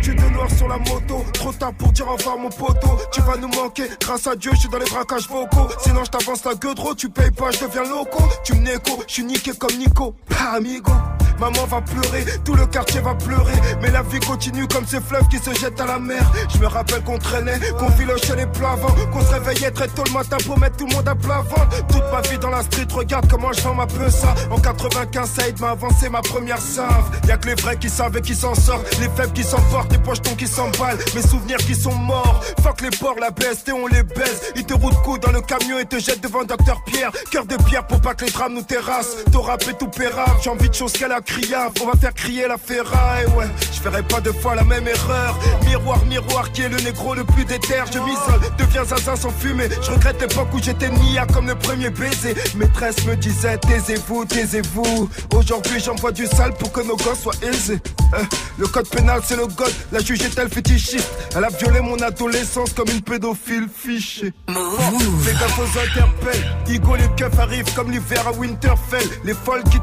Vêtu 0.00 0.14
de 0.14 0.30
noir 0.30 0.48
sur 0.56 0.66
la 0.66 0.78
moto, 0.78 1.26
trop 1.34 1.52
tard 1.52 1.74
pour 1.74 1.92
dire 1.92 2.08
au 2.08 2.16
revoir 2.16 2.38
mon 2.38 2.48
poteau. 2.48 2.98
Tu 3.12 3.20
vas 3.20 3.36
nous 3.36 3.48
manquer, 3.48 3.84
grâce 4.00 4.26
à 4.26 4.34
Dieu, 4.34 4.50
je 4.54 4.60
suis 4.60 4.68
dans 4.70 4.78
les 4.78 4.86
braquages 4.86 5.28
vocaux. 5.28 5.68
Sinon, 5.82 6.04
je 6.04 6.10
t'avance 6.10 6.42
la 6.44 6.54
gueule 6.54 6.74
trop, 6.74 6.94
tu 6.94 7.10
payes 7.10 7.30
pas, 7.30 7.50
je 7.50 7.66
deviens 7.66 7.84
loco. 7.84 8.24
Tu 8.42 8.54
me 8.54 8.60
négo, 8.60 9.02
je 9.06 9.12
suis 9.12 9.24
niqué 9.24 9.52
comme 9.52 9.76
Nico. 9.76 10.14
Ah, 10.38 10.56
amigo. 10.56 10.92
Maman 11.40 11.64
va 11.64 11.80
pleurer, 11.80 12.24
tout 12.44 12.54
le 12.54 12.66
quartier 12.66 13.00
va 13.00 13.14
pleurer. 13.14 13.54
Mais 13.80 13.90
la 13.90 14.02
vie 14.02 14.20
continue 14.20 14.68
comme 14.68 14.86
ces 14.86 15.00
fleuves 15.00 15.26
qui 15.28 15.38
se 15.38 15.52
jettent 15.58 15.80
à 15.80 15.86
la 15.86 15.98
mer. 15.98 16.22
Je 16.52 16.58
me 16.58 16.66
rappelle 16.66 17.02
qu'on 17.02 17.16
traînait, 17.16 17.58
qu'on 17.78 17.90
filochait 17.92 18.36
les 18.36 18.46
plats 18.46 18.72
avant, 18.72 18.94
qu'on 19.10 19.22
se 19.22 19.32
réveillait 19.32 19.70
très 19.70 19.88
tôt 19.88 20.02
le 20.06 20.12
matin 20.12 20.36
pour 20.44 20.58
mettre 20.58 20.76
tout 20.76 20.86
le 20.86 20.94
monde 20.94 21.08
à 21.08 21.14
plat 21.14 21.40
ventre. 21.40 21.86
Toute 21.86 22.04
ma 22.12 22.20
vie 22.20 22.38
dans 22.38 22.50
la 22.50 22.62
street, 22.62 22.88
regarde 22.92 23.26
comment 23.30 23.52
je 23.54 23.62
vends 23.62 23.74
ma 23.74 23.86
ça. 24.10 24.34
En 24.50 24.58
95, 24.58 25.30
Saïd 25.30 25.60
m'a 25.60 25.70
avancé 25.70 26.10
ma 26.10 26.20
première 26.20 26.60
save. 26.60 27.10
Y'a 27.26 27.38
que 27.38 27.48
les 27.48 27.54
vrais 27.54 27.78
qui 27.78 27.88
savent 27.88 28.16
et 28.18 28.20
qui 28.20 28.34
s'en 28.34 28.54
sortent, 28.54 28.98
les 29.00 29.08
faibles 29.08 29.32
qui 29.32 29.42
s'emportent, 29.42 29.89
les 29.90 29.98
pochetons 29.98 30.34
qui 30.34 30.46
s'emballent, 30.46 30.98
mes 31.14 31.22
souvenirs 31.22 31.58
qui 31.58 31.74
sont 31.74 31.94
morts. 31.94 32.40
Fuck 32.62 32.80
les 32.82 32.90
porcs, 32.90 33.18
la 33.20 33.30
BST, 33.30 33.72
on 33.72 33.86
les 33.86 34.02
baise. 34.02 34.52
Ils 34.56 34.64
te 34.64 34.74
roulent 34.74 34.94
coup 35.04 35.18
dans 35.18 35.32
le 35.32 35.40
camion 35.40 35.78
et 35.78 35.84
te 35.84 35.98
jettent 35.98 36.22
devant 36.22 36.44
Docteur 36.44 36.82
Pierre. 36.84 37.10
Cœur 37.30 37.44
de 37.46 37.56
pierre 37.64 37.86
pour 37.86 38.00
pas 38.00 38.14
que 38.14 38.24
les 38.24 38.30
drames 38.30 38.54
nous 38.54 38.62
terrassent. 38.62 39.16
T'as 39.32 39.40
rappé 39.40 39.72
tout 39.78 39.88
pérave, 39.88 40.38
j'ai 40.42 40.50
envie 40.50 40.68
de 40.68 40.74
choses 40.74 40.92
qu'elle 40.92 41.12
a 41.12 41.20
criave. 41.20 41.72
On 41.82 41.86
va 41.86 41.92
faire 41.98 42.14
crier 42.14 42.46
la 42.48 42.58
ferraille, 42.58 43.26
ouais. 43.36 43.46
Je 43.72 43.80
ferai 43.80 44.02
pas 44.02 44.20
deux 44.20 44.32
fois 44.32 44.54
la 44.54 44.64
même 44.64 44.86
erreur. 44.86 45.38
Miroir, 45.64 46.04
miroir, 46.06 46.52
qui 46.52 46.62
est 46.62 46.68
le 46.68 46.78
négro 46.78 47.14
le 47.14 47.24
plus 47.24 47.44
déter. 47.44 47.82
Je 47.92 47.98
m'isole, 47.98 48.40
deviens 48.58 48.84
zinzin 48.84 49.16
sans 49.16 49.30
fumer. 49.30 49.68
Je 49.82 49.90
regrette 49.90 50.20
l'époque 50.20 50.48
où 50.54 50.62
j'étais 50.62 50.88
nia 50.90 51.26
comme 51.26 51.46
le 51.46 51.54
premier 51.54 51.90
baiser. 51.90 52.34
Maîtresse 52.56 53.04
me 53.06 53.16
disait, 53.16 53.58
taisez-vous, 53.58 54.24
taisez-vous. 54.24 55.08
Aujourd'hui, 55.34 55.80
j'envoie 55.80 56.12
du 56.12 56.26
sale 56.26 56.52
pour 56.54 56.72
que 56.72 56.80
nos 56.80 56.96
gosses 56.96 57.20
soient 57.22 57.32
aisés. 57.42 57.80
Euh, 58.14 58.22
le 58.58 58.66
code 58.66 58.88
pénal, 58.88 59.20
c'est 59.24 59.36
le 59.36 59.46
god. 59.46 59.72
La 59.92 60.00
juge 60.00 60.22
est-elle 60.22 60.48
fétichiste 60.48 61.10
Elle 61.36 61.44
a 61.44 61.48
violé 61.48 61.80
mon 61.80 61.98
adolescence 61.98 62.72
comme 62.72 62.88
une 62.88 63.02
pédophile 63.02 63.68
fichée. 63.74 64.32
Fais 64.46 65.32
gaffe 65.32 65.58
aux 65.58 65.78
interpelles. 65.78 66.56
Igo, 66.68 66.96
les 66.96 67.08
keufs 67.16 67.38
arrivent 67.38 67.74
comme 67.74 67.90
l'hiver 67.90 68.26
à 68.26 68.32
Winterfell. 68.32 69.06
Les 69.24 69.34
folles 69.34 69.64
qui 69.64 69.78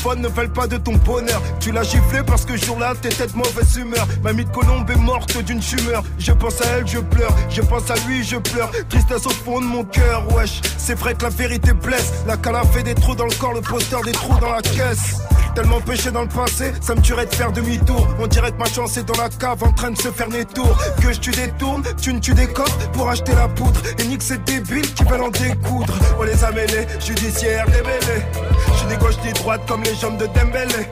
phone 0.00 0.20
ne 0.20 0.28
veulent 0.28 0.52
pas 0.52 0.66
de 0.66 0.76
ton 0.76 0.94
bonheur. 0.96 1.42
Tu 1.60 1.72
l'as 1.72 1.82
giflé 1.82 2.22
parce 2.26 2.44
que 2.44 2.56
jour-là, 2.56 2.94
t'étais 3.00 3.26
de 3.26 3.36
mauvaise 3.36 3.76
humeur. 3.76 4.06
Mamie 4.22 4.44
de 4.44 4.50
Colombe 4.50 4.90
est 4.90 4.96
morte 4.96 5.36
d'une 5.44 5.60
tumeur. 5.60 6.02
Je 6.18 6.32
pense 6.32 6.60
à 6.60 6.66
elle, 6.76 6.86
je 6.86 6.98
pleure. 6.98 7.34
Je 7.48 7.62
pense 7.62 7.90
à 7.90 7.94
lui, 8.06 8.24
je 8.24 8.36
pleure. 8.36 8.70
Tristesse 8.88 9.26
au 9.26 9.30
fond 9.30 9.60
de 9.60 9.66
mon 9.66 9.84
cœur, 9.84 10.32
wesh. 10.34 10.60
C'est 10.78 10.94
vrai 10.94 11.14
que 11.14 11.22
la 11.22 11.30
vérité 11.30 11.72
blesse. 11.72 12.12
La 12.26 12.36
cala 12.36 12.62
fait 12.64 12.82
des 12.82 12.94
trous 12.94 13.14
dans 13.14 13.26
le 13.26 13.34
corps, 13.34 13.54
le 13.54 13.60
poster 13.60 14.00
des 14.04 14.12
trous 14.12 14.38
dans 14.40 14.52
la 14.52 14.62
caisse. 14.62 15.20
Tellement 15.54 15.80
péché 15.80 16.10
dans 16.10 16.22
le 16.22 16.28
passé, 16.28 16.72
ça 16.80 16.94
me 16.94 17.00
tuerait 17.00 17.26
de 17.26 17.34
faire 17.34 17.50
demi-tour. 17.50 18.06
On 18.20 18.26
dirait 18.26 18.52
que 18.52 18.58
ma 18.58 18.66
chance 18.66 18.96
est 18.96 19.02
dans 19.02 19.20
la 19.20 19.28
cave 19.38 19.62
en 19.62 19.72
train 19.72 19.90
de 19.90 19.98
se 19.98 20.10
faire 20.10 20.28
des 20.28 20.44
tours. 20.44 20.76
Que 21.02 21.12
je 21.12 21.20
tu 21.20 21.30
détourne, 21.30 21.82
tu 22.00 22.12
ne 22.12 22.20
tu 22.20 22.34
des 22.34 22.46
coffres 22.46 22.90
pour 22.92 23.08
acheter 23.08 23.34
la 23.34 23.48
poudre. 23.48 23.80
Et 23.98 24.06
nique 24.06 24.22
ces 24.22 24.38
débiles 24.38 24.92
qui 24.94 25.04
veulent 25.04 25.22
en 25.22 25.28
découdre. 25.30 25.94
On 26.18 26.22
les 26.22 26.44
a 26.44 26.50
mêlés, 26.50 26.86
judiciaire 27.04 27.66
démêlés. 27.66 28.24
Je 28.72 28.78
suis 28.78 28.86
ni 28.88 28.96
gauche 28.96 29.16
ni 29.24 29.32
droite 29.32 29.62
comme 29.68 29.82
les 29.82 29.94
jambes 29.94 30.16
de 30.18 30.26
Dembélé. 30.26 30.86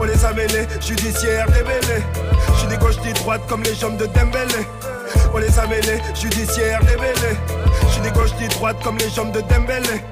On 0.00 0.04
les 0.04 0.24
a 0.24 0.32
mêlés, 0.32 0.66
judiciaire 0.80 1.46
démêlés. 1.46 2.02
Je 2.52 2.58
suis 2.58 2.68
ni 2.68 2.76
gauche 2.76 2.98
ni 3.04 3.12
droite 3.12 3.42
comme 3.48 3.62
les 3.62 3.74
jambes 3.74 3.96
de 3.96 4.06
Dembélé. 4.06 4.66
On 5.34 5.38
les 5.38 5.58
a 5.58 5.66
mêlés, 5.66 6.00
judiciaire 6.14 6.80
démêlés. 6.80 7.36
Je 7.82 7.92
suis 7.92 8.02
ni 8.02 8.10
gauche 8.10 8.30
ni 8.40 8.48
droite 8.48 8.76
comme 8.82 8.98
les 8.98 9.10
jambes 9.10 9.32
de 9.32 9.40
Dembélé. 9.40 10.02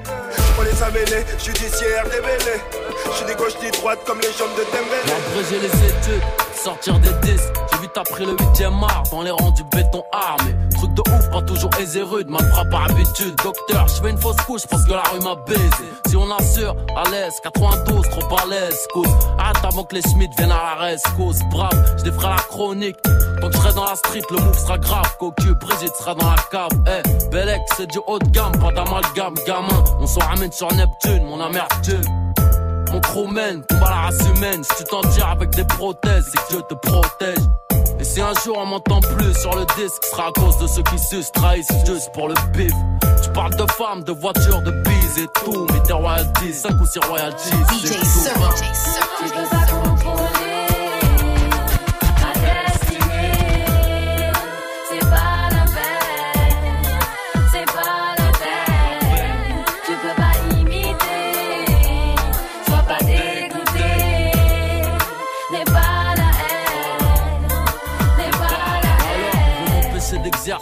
On 0.57 0.61
les 0.63 0.83
a 0.83 0.89
mêlés, 0.91 1.25
judiciaire 1.43 2.03
démêlés. 2.05 2.61
Je 3.05 3.17
suis 3.17 3.25
ni 3.25 3.35
gauche 3.35 3.55
ni 3.61 3.71
droite 3.71 3.99
comme 4.05 4.19
les 4.19 4.31
jambes 4.37 4.55
de 4.57 4.63
Dembélé. 4.71 5.61
Les 5.61 5.67
études, 5.67 6.23
sortir 6.65 6.99
des 6.99 7.13
disques. 7.21 7.53
J'ai 7.71 7.81
vite 7.81 7.95
appris 7.95 8.25
le 8.25 8.33
8ème 8.33 8.83
art 8.83 9.03
dans 9.11 9.21
les 9.21 9.29
rangs 9.29 9.51
du 9.51 9.63
béton 9.65 10.03
armé. 10.11 10.55
Truc 10.71 10.91
de 10.95 11.01
ouf, 11.01 11.29
pas 11.29 11.41
toujours 11.43 11.69
aisé 11.79 12.01
rude, 12.01 12.27
mal 12.27 12.43
frappe 12.49 12.71
par 12.71 12.85
habitude. 12.89 13.35
Docteur, 13.43 13.87
je 13.87 14.01
fais 14.01 14.09
une 14.09 14.17
fausse 14.17 14.35
couche 14.47 14.65
parce 14.67 14.83
que 14.85 14.93
la 14.93 15.03
rue 15.03 15.19
m'a 15.19 15.35
baisé. 15.45 15.85
Si 16.07 16.15
on 16.15 16.25
assure, 16.31 16.75
à 16.97 17.07
l'aise, 17.11 17.33
92, 17.43 18.09
trop 18.09 18.37
à 18.37 18.47
l'aise, 18.49 18.87
cause. 18.91 19.05
Hâte 19.39 19.63
avant 19.63 19.83
que 19.83 19.93
les 19.93 20.01
Schmitt 20.01 20.31
viennent 20.37 20.51
à 20.51 20.75
la 20.79 20.95
cause. 21.15 21.39
Brave, 21.51 21.97
je 22.03 22.09
la 22.09 22.35
chronique. 22.49 22.97
Tant 23.03 23.49
que 23.49 23.57
je 23.57 23.75
dans 23.75 23.85
la 23.85 23.95
street, 23.95 24.23
le 24.31 24.37
move 24.37 24.57
sera 24.57 24.79
grave. 24.79 25.17
Cocu, 25.19 25.53
Brigitte 25.61 25.95
sera 25.95 26.15
dans 26.15 26.29
la 26.29 26.41
cave. 26.49 26.71
Eh, 26.87 27.29
Belek, 27.29 27.61
c'est 27.77 27.87
du 27.91 27.99
haut 28.07 28.17
de 28.17 28.27
gamme, 28.29 28.57
pas 28.59 28.71
d'amalgame, 28.71 29.35
gamin. 29.45 29.83
On 29.99 30.07
s'en 30.07 30.21
ramène 30.21 30.51
sur 30.51 30.73
Neptune, 30.73 31.25
mon 31.25 31.39
amertume. 31.39 32.24
Mène, 33.31 33.63
combat 33.69 33.89
la 33.89 33.95
race 33.95 34.19
humaine. 34.27 34.63
Si 34.63 34.83
tu 34.83 34.83
t'en 34.85 35.01
tires 35.01 35.27
avec 35.29 35.49
des 35.51 35.65
prothèses, 35.65 36.25
c'est 36.31 36.37
que 36.37 36.49
Dieu 36.49 36.61
te 36.69 36.75
protège. 36.75 37.43
Et 37.99 38.03
si 38.03 38.21
un 38.21 38.33
jour 38.43 38.57
on 38.57 38.65
m'entend 38.65 38.99
plus 38.99 39.33
sur 39.39 39.55
le 39.55 39.65
disque, 39.77 40.03
ce 40.03 40.09
sera 40.11 40.27
à 40.27 40.31
cause 40.31 40.57
de 40.59 40.67
ceux 40.67 40.83
qui 40.83 40.99
se 40.99 41.31
trahissent 41.31 41.67
juste 41.85 42.11
pour 42.13 42.27
le 42.27 42.35
bif. 42.53 42.71
Tu 43.23 43.29
parles 43.31 43.55
de 43.55 43.65
femmes, 43.73 44.03
de 44.03 44.11
voitures, 44.11 44.61
de 44.61 44.71
bises 44.71 45.19
et 45.19 45.27
tout, 45.43 45.65
mais 45.71 45.81
tes 45.83 45.93
royalties, 45.93 46.53
5 46.53 46.71
ou 46.79 46.85
6 46.85 46.99
royalties. 47.07 47.49
c'est 47.83 48.33
tout. 49.67 49.74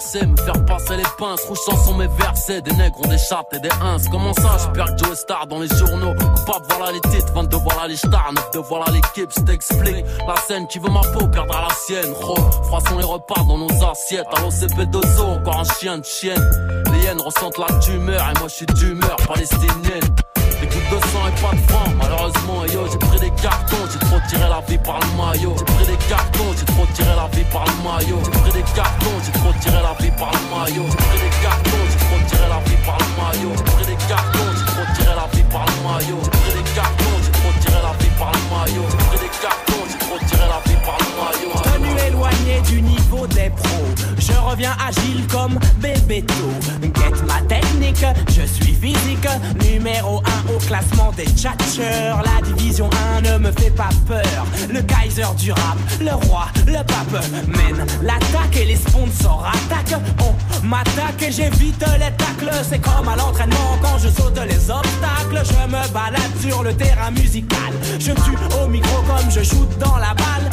D'exercer, 0.03 0.27
me 0.27 0.37
faire 0.37 0.65
passer 0.65 0.97
les 0.97 1.03
pinces, 1.17 1.41
rouge 1.45 1.59
chanson 1.65 1.93
mes 1.95 2.07
versets, 2.07 2.61
des 2.61 2.73
nègres 2.73 2.99
ont 3.03 3.07
des 3.07 3.17
chattes 3.17 3.47
et 3.53 3.59
des 3.59 3.69
ins. 3.81 3.97
Comment 4.11 4.33
ça, 4.33 4.57
je 4.59 4.67
perds 4.69 4.97
Joe 4.97 5.17
Star 5.17 5.47
dans 5.47 5.59
les 5.59 5.67
journaux, 5.67 6.13
coupable 6.13 6.65
voilà 6.69 6.91
les 6.91 7.01
titres, 7.11 7.31
22 7.33 7.57
voilà 7.57 7.87
les 7.87 7.95
stars, 7.95 8.31
9 8.33 8.51
de 8.51 8.60
voilà 8.60 8.85
l'équipe, 8.91 9.29
je 9.35 9.43
t'explique. 9.43 10.06
La 10.27 10.35
scène 10.37 10.67
qui 10.67 10.79
veut 10.79 10.89
ma 10.89 11.01
peau 11.01 11.27
perdra 11.27 11.67
la 11.67 11.73
sienne, 11.73 12.13
Ro, 12.13 12.35
froissons 12.63 12.97
les 12.97 13.06
repas 13.06 13.43
dans 13.47 13.58
nos 13.58 13.83
assiettes, 13.85 14.27
à 14.35 14.41
l'OCP2O, 14.41 15.39
encore 15.39 15.60
un 15.60 15.73
chien 15.79 15.97
de 15.97 16.06
chienne. 16.06 16.83
Les 16.93 17.04
hyènes 17.04 17.21
ressentent 17.21 17.58
la 17.58 17.79
tumeur 17.79 18.21
et 18.21 18.39
moi 18.39 18.47
je 18.47 18.54
suis 18.56 18.65
d'humeur 18.65 19.17
palestinienne. 19.27 20.15
Des 20.63 20.69
gouttes 20.69 20.91
de 20.95 21.07
sang 21.11 21.27
et 21.27 21.41
pas 21.41 21.51
de 21.51 21.59
francs. 21.67 21.91
Malheureusement, 21.99 22.63
yo, 22.71 22.87
j'ai 22.89 22.97
pris 22.97 23.19
des 23.19 23.35
cartons, 23.41 23.83
j'ai 23.91 23.99
trop 23.99 24.15
tiré 24.29 24.47
la 24.47 24.61
vie 24.61 24.77
par 24.77 24.97
le 25.03 25.11
maillot. 25.19 25.55
J'ai 25.59 25.65
pris 25.65 25.85
des 25.91 25.99
cartons, 26.07 26.55
j'ai 26.57 26.63
trop 26.63 26.85
tiré 26.95 27.11
la 27.19 27.27
vie 27.35 27.43
par 27.51 27.65
le 27.67 27.75
maillot. 27.83 28.23
J'ai 28.23 28.31
pris 28.31 28.51
des 28.53 28.63
cartons, 28.71 29.17
j'ai 29.25 29.31
trop 29.33 29.51
tiré 29.59 29.75
la 29.83 29.93
vie 29.99 30.11
par 30.15 30.31
le 30.31 30.39
maillot. 30.47 30.87
J'ai 30.87 31.03
pris 31.03 31.19
des 31.19 31.35
cartons, 31.43 31.83
j'ai 31.91 31.99
trop 31.99 32.19
tiré 32.31 32.47
la 32.47 32.59
vie 32.63 32.79
par 32.87 32.95
le 32.95 33.11
maillot. 33.19 33.51
J'ai 33.59 33.71
pris 33.75 33.85
des 33.91 33.99
cartons, 34.07 34.51
j'ai 34.55 34.65
trop 34.71 34.87
tiré 34.95 35.13
la 35.19 35.27
vie 35.35 35.43
par 35.51 35.65
le 35.67 35.75
maillot. 35.83 36.19
J'ai 36.23 36.31
pris 36.31 36.55
des 36.55 36.67
cartons, 36.71 37.19
j'ai 37.19 37.35
trop 37.35 37.51
tiré 37.59 37.79
la 37.83 37.91
vie 37.99 38.13
par 38.15 38.31
le 38.31 38.43
maillot. 38.47 38.87
J'ai 38.87 39.03
pris 39.03 39.19
des 39.19 39.33
cartons, 39.43 39.83
j'ai 39.91 39.99
trop 39.99 40.19
tiré 40.31 40.45
la 40.47 40.59
vie 40.63 40.79
par 40.87 40.97
le 41.03 41.11
maillot. 41.19 41.51
Tenu 41.59 41.91
éloigné 42.07 42.55
du 42.71 42.79
niveau 42.79 43.27
des 43.27 43.51
pros, 43.51 43.91
je 44.15 44.31
reviens 44.39 44.75
agile 44.79 45.27
comme 45.27 45.59
Bébéto. 45.83 46.47
Je 47.96 48.46
suis 48.46 48.73
physique, 48.73 49.27
numéro 49.62 50.21
1 50.50 50.54
au 50.54 50.58
classement 50.58 51.12
des 51.15 51.25
tchatcheurs. 51.25 52.21
La 52.23 52.41
division 52.41 52.89
1 53.17 53.21
ne 53.21 53.37
me 53.37 53.52
fait 53.52 53.69
pas 53.69 53.89
peur. 54.08 54.46
Le 54.69 54.81
Kaiser 54.81 55.27
du 55.37 55.52
rap, 55.52 55.77
le 56.02 56.12
roi, 56.25 56.48
le 56.65 56.83
pape 56.83 57.23
mène 57.48 57.85
l'attaque 58.02 58.58
et 58.58 58.65
les 58.65 58.75
sponsors 58.75 59.46
attaquent. 59.48 60.02
On 60.21 60.65
m'attaque 60.65 61.21
et 61.21 61.31
j'évite 61.31 61.85
les 62.00 62.12
tacles. 62.17 62.52
C'est 62.67 62.79
comme 62.79 63.08
à 63.08 63.15
l'entraînement 63.15 63.77
quand 63.81 63.98
je 64.00 64.10
saute 64.10 64.39
les 64.48 64.71
obstacles. 64.71 65.44
Je 65.44 65.67
me 65.67 65.94
balade 65.94 66.21
sur 66.41 66.63
le 66.63 66.73
terrain 66.73 67.12
musical. 67.12 67.73
Je 68.00 68.12
tue 68.12 68.37
au 68.62 68.67
micro 68.67 69.02
comme 69.04 69.29
je 69.29 69.44
shoot 69.44 69.69
dans 69.79 69.98
la 69.98 70.13
balle. 70.13 70.50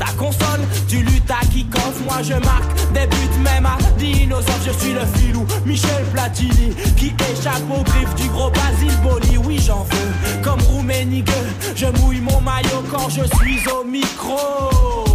Ta 0.00 0.06
console, 0.16 0.62
tu 0.88 1.02
luttes 1.02 1.30
à 1.30 1.44
kick-off. 1.44 2.00
Moi 2.06 2.22
je 2.22 2.32
marque 2.32 2.92
des 2.94 3.06
buts 3.06 3.38
même 3.44 3.66
à 3.66 3.76
dinosaure. 3.98 4.54
Je 4.64 4.70
suis 4.72 4.94
le 4.94 5.04
filou 5.14 5.46
Michel 5.66 6.04
Platini 6.14 6.74
qui 6.96 7.12
échappe 7.30 7.62
aux 7.70 7.82
griffes 7.82 8.14
du 8.14 8.26
gros 8.28 8.50
Basile 8.50 8.96
Boli. 9.02 9.36
Oui, 9.44 9.60
j'en 9.62 9.84
veux 9.84 10.42
comme 10.42 10.60
Rouménigue. 10.62 11.28
Je 11.76 11.86
mouille 12.00 12.22
mon 12.22 12.40
maillot 12.40 12.82
quand 12.90 13.10
je 13.10 13.24
suis 13.36 13.60
au 13.68 13.84
micro. 13.84 15.09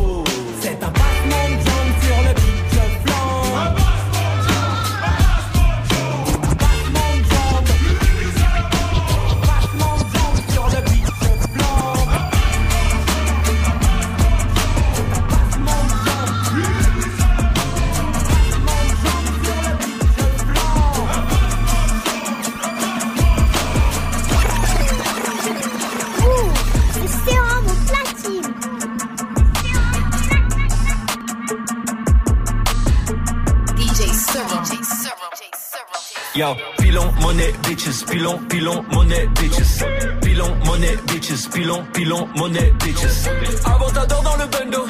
Yo, 36.36 36.47
pilon, 36.77 37.13
monnaie, 37.21 37.53
bitches, 37.63 38.03
pilon, 38.03 38.38
pilon, 38.49 38.83
monnaie, 38.91 39.25
bitches. 39.39 39.86
Pilon, 40.21 40.53
monnaie, 40.65 40.97
bitches, 41.07 41.47
pilon, 41.49 41.81
pilon, 41.93 42.27
monnaie, 42.36 42.73
bitches. 42.83 43.29
Avant 43.63 43.89
dans 43.89 44.36
le 44.36 44.45
bendo, 44.47 44.86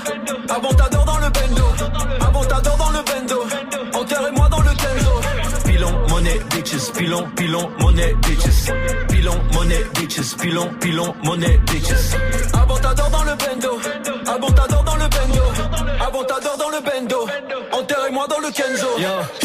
avant 0.49 0.73
t'adore 0.73 1.05
dans 1.05 1.17
le 1.19 1.29
bendo, 1.29 1.63
avant 2.19 2.45
t'adore 2.45 2.77
dans 2.77 2.89
le 2.89 3.03
bendo. 3.03 3.43
Enterrez-moi 3.93 4.49
dans 4.49 4.61
le 4.61 4.69
kenzo. 4.69 5.65
Pilon, 5.65 6.07
monnaie, 6.09 6.39
bitches, 6.49 6.91
pilon, 6.97 7.29
pilon, 7.35 7.69
monnaie, 7.79 8.15
bitches. 8.23 8.71
Pilon, 9.07 9.39
monnaie, 9.53 9.85
bitches, 9.93 10.35
pilon, 10.41 10.71
pilon, 10.81 11.13
monnaie, 11.23 11.59
bitches. 11.67 12.15
Avant 12.53 12.77
t'adore 12.77 13.11
dans 13.11 13.23
le 13.23 13.35
bendo, 13.35 13.79
avant 14.25 14.51
t'adore 14.51 14.83
dans 14.83 14.95
le 14.95 15.07
bendo, 15.09 15.43
avant 15.99 16.23
t'adore 16.23 16.57
dans 16.57 16.69
le 16.69 16.81
bendo. 16.81 17.27
Enterrez-moi 17.71 18.25
dans 18.27 18.39
le 18.39 18.51
kenzo. 18.51 18.87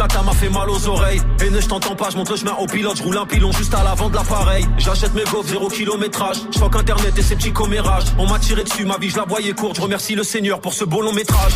zougloukata 0.00 0.22
m'a 0.22 0.32
fait 0.32 0.48
mal 0.48 0.70
aux 0.70 0.88
oreilles. 0.88 1.20
Et 1.44 1.50
ne 1.50 1.60
je 1.60 1.68
t'entends 1.68 1.94
pas, 1.94 2.10
je 2.10 2.16
monte 2.16 2.30
le 2.30 2.36
chemin 2.36 2.54
au 2.58 2.66
pilote. 2.66 2.96
Je 2.96 3.02
roule 3.02 3.18
un 3.18 3.26
pilon 3.26 3.52
juste 3.52 3.74
à 3.74 3.82
l'avant 3.84 4.08
de 4.08 4.16
l'appareil. 4.16 4.66
J'achète 4.78 5.14
mes 5.14 5.24
gaufres, 5.24 5.48
zéro 5.48 5.68
kilométrage. 5.68 6.38
Je 6.50 6.78
internet 6.78 7.18
et 7.18 7.22
ses 7.22 7.36
petits 7.36 7.52
commérages. 7.52 8.04
On 8.18 8.26
m'a 8.26 8.38
tiré 8.38 8.64
dessus, 8.64 8.84
ma 8.84 8.96
vie, 8.98 9.10
je 9.10 9.16
la 9.16 9.24
voyais 9.24 9.52
courte. 9.52 9.76
Je 9.76 9.82
remercie 9.82 10.14
le 10.14 10.22
Seigneur 10.22 10.60
pour 10.60 10.72
ce 10.72 10.84
beau 10.84 11.02
long 11.02 11.12
métrage. 11.12 11.52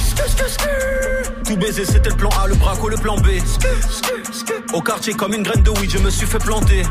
Tout 1.46 1.56
baiser, 1.56 1.84
c'était 1.84 2.10
le 2.10 2.16
plan 2.16 2.30
A, 2.42 2.48
le 2.48 2.54
braco, 2.54 2.88
le 2.88 2.96
plan 2.96 3.16
B. 3.16 3.28
Au 4.72 4.80
quartier, 4.80 5.14
comme 5.14 5.34
une 5.34 5.42
graine 5.42 5.62
de 5.62 5.70
weed, 5.70 5.90
je 5.90 5.98
me 5.98 6.10
suis 6.10 6.26
fait 6.26 6.38
planter. 6.38 6.82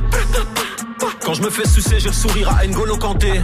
Quand 1.23 1.33
je 1.33 1.41
me 1.41 1.49
fais 1.49 1.67
sucer, 1.67 1.99
j'ai 1.99 2.09
le 2.09 2.13
sourire 2.13 2.49
à 2.49 2.65
N'Golo 2.65 2.97
Kanté. 2.97 3.41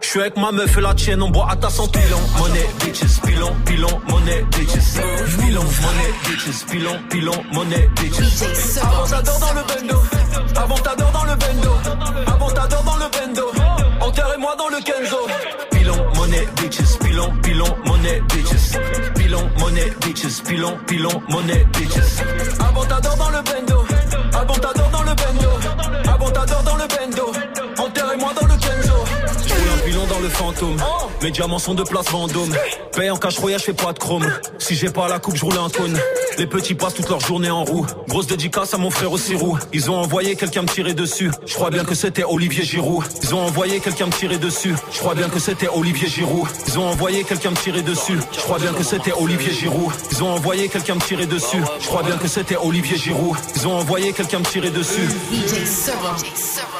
Je 0.00 0.06
suis 0.06 0.20
avec 0.20 0.36
ma 0.36 0.52
meuf 0.52 0.76
et 0.76 0.80
la 0.80 0.94
tienne, 0.94 1.22
on 1.22 1.30
boit 1.30 1.48
à 1.50 1.56
ta 1.56 1.68
santé. 1.70 1.98
Pilon, 2.00 2.20
monnaie, 2.38 2.68
bitches, 2.84 3.20
pilon, 3.20 3.52
pilon, 3.64 4.00
monnaie, 4.08 4.44
bitches. 4.52 5.00
Pilon, 5.38 5.62
monnaie, 5.62 6.14
bitches, 6.24 6.64
pilon, 6.70 6.98
pilon, 7.10 7.44
monnaie, 7.52 7.90
bitches. 7.96 8.42
Avant 8.80 9.04
t'adore 9.06 9.40
dans 9.40 9.52
le 9.52 9.62
bendo, 9.66 10.02
avant 10.56 10.78
t'adore 10.78 11.12
dans 11.12 11.24
le 11.24 11.36
bendo, 11.36 11.70
avant 12.26 12.50
t'adore 12.50 12.82
dans 12.84 12.96
le 12.96 13.10
bendo. 13.10 13.52
Enterrez-moi 14.00 14.54
dans 14.56 14.68
le 14.68 14.82
Kenzo. 14.82 15.26
Pilon, 15.70 15.96
monnaie, 16.14 16.48
bitches, 16.56 16.98
pilon, 17.00 17.32
pilon, 17.42 17.76
monnaie, 17.84 18.22
bitches. 18.28 18.78
Pilon, 19.14 19.50
monnaie, 19.58 19.92
bitches, 20.00 20.42
pilon, 20.46 20.78
pilon, 20.86 21.22
monnaie, 21.28 21.66
bitches. 21.74 22.22
Avant 22.60 22.84
t'adore 22.84 23.16
dans 23.16 23.30
le 23.30 23.42
bendo, 23.42 23.84
avant 24.38 24.54
t'adore 24.54 24.90
dans 24.90 25.02
le 25.02 25.14
bendo, 25.14 25.50
avant 26.08 26.30
t'adore 26.30 26.62
dans 26.62 26.76
le 26.76 26.86
bendo. 26.86 27.67
Le 30.28 30.34
fantôme. 30.34 30.76
Mes 31.22 31.30
diamants 31.30 31.58
sont 31.58 31.74
de 31.74 31.82
place 31.82 32.10
Vendôme. 32.10 32.54
Paye 32.94 33.10
en 33.10 33.16
cash 33.16 33.38
royal, 33.38 33.58
je 33.58 33.66
fais 33.66 33.72
pas 33.72 33.92
de 33.92 33.98
chrome. 33.98 34.26
Si 34.58 34.74
j'ai 34.74 34.90
pas 34.90 35.08
la 35.08 35.18
coupe, 35.18 35.36
je 35.36 35.44
roule 35.44 35.58
un 35.58 35.68
cône. 35.70 35.98
Les 36.36 36.46
petits 36.46 36.74
passent 36.74 36.94
toute 36.94 37.08
leur 37.08 37.20
journée 37.20 37.50
en 37.50 37.64
roue. 37.64 37.86
Grosse 38.08 38.26
dédicace 38.26 38.74
à 38.74 38.78
mon 38.78 38.90
frère 38.90 39.10
au 39.10 39.18
sirop. 39.18 39.56
Ils 39.72 39.90
ont 39.90 39.96
envoyé 39.96 40.36
quelqu'un 40.36 40.62
me 40.62 40.68
tirer 40.68 40.94
dessus. 40.94 41.30
Je 41.46 41.54
crois 41.54 41.70
bien 41.70 41.84
que 41.84 41.94
c'était 41.94 42.24
Olivier 42.24 42.64
Giroud. 42.64 43.04
Ils 43.22 43.34
ont 43.34 43.40
envoyé 43.40 43.80
quelqu'un 43.80 44.06
me 44.06 44.12
tirer 44.12 44.38
dessus. 44.38 44.74
Je 44.92 44.98
crois 44.98 45.14
bien 45.14 45.28
que 45.28 45.38
c'était 45.38 45.68
Olivier 45.68 46.08
Giroud. 46.08 46.46
Ils 46.68 46.78
ont 46.78 46.86
envoyé 46.88 47.24
quelqu'un 47.24 47.50
me 47.50 47.56
tirer 47.56 47.82
dessus. 47.82 48.18
Je 48.32 48.40
crois 48.40 48.58
bien 48.58 48.72
que 48.72 48.84
c'était 48.84 49.12
Olivier 49.12 49.52
Giroud. 49.52 49.92
Ils 50.12 50.22
ont 50.22 50.30
envoyé 50.30 50.68
quelqu'un 50.68 50.94
me 50.94 51.00
tirer 51.00 51.26
dessus. 51.26 51.62
Je 51.80 51.86
crois 51.86 52.02
bien 52.02 52.16
que 52.16 52.28
c'était 52.28 52.56
Olivier 52.56 52.96
Giroud. 52.96 53.36
Ils 53.56 53.66
ont 53.66 53.78
envoyé 53.78 54.12
quelqu'un 54.12 54.38
me 54.40 54.44
tirer 54.44 54.70
dessus. 54.70 55.08
DJ 55.32 55.64
Servo. 55.66 56.08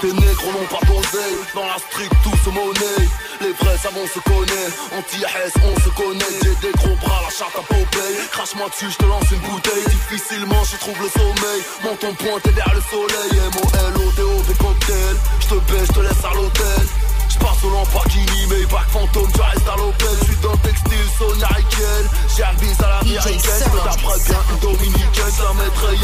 Tes 0.00 0.12
négros 0.12 0.52
n'ont 0.52 0.68
pas 0.70 0.86
d'oseille, 0.86 1.36
dans 1.54 1.66
la 1.66 1.76
street 1.78 2.08
tout 2.22 2.36
se 2.44 2.50
monnaie. 2.50 3.08
Les 3.40 3.52
vrais 3.52 3.78
savants 3.78 4.06
se 4.12 4.18
connaissent, 4.20 4.78
anti-S 4.98 5.52
on 5.62 5.80
se 5.80 5.88
connaît. 5.90 6.34
J'ai 6.42 6.54
des 6.66 6.72
gros 6.72 6.96
bras, 6.96 7.20
la 7.22 7.30
charte 7.30 7.54
à 7.54 7.62
Popeye. 7.62 8.28
Crache-moi 8.32 8.68
dessus, 8.68 8.90
je 8.90 8.96
te 8.96 9.04
lance 9.04 9.30
une 9.30 9.38
bouteille. 9.40 9.84
Difficilement 9.86 10.62
je 10.64 10.76
trouve 10.76 10.98
le 11.00 11.08
sommeil. 11.08 11.62
Monte 11.84 12.00
ton 12.00 12.14
pointé 12.14 12.50
vers 12.50 12.72
le 12.74 12.80
soleil. 12.80 13.38
M-O-L-O-D-O-V 13.54 14.54
cocktail. 14.58 15.16
Je 15.40 15.46
te 15.46 15.54
baisse, 15.70 15.86
je 15.86 15.92
te 15.92 16.00
laisse 16.00 16.24
à 16.24 16.34
l'hôtel. 16.34 17.07
Je 17.38 17.44
passe 17.44 17.64
au 17.64 17.70
Lamborghini, 17.70 18.46
mais 18.50 18.66
back 18.66 18.88
fantôme, 18.90 19.30
tu 19.32 19.40
restes 19.40 19.68
à 19.68 19.76
l'Opel. 19.76 20.08
Je 20.20 20.24
suis 20.26 20.36
dans 20.42 20.52
le 20.52 20.58
textile, 20.58 20.98
Riquel. 21.18 22.04
J'ai 22.36 22.42
un 22.44 22.54
bis 22.54 22.80
à 22.82 22.88
l'américaine. 22.88 23.38
Je 23.38 23.78
t'apprends 23.78 24.18
bien 24.26 24.40
une 24.50 24.58
dominicaine, 24.58 25.32
je 25.36 25.42
la 25.42 25.54
mettrai 25.54 25.94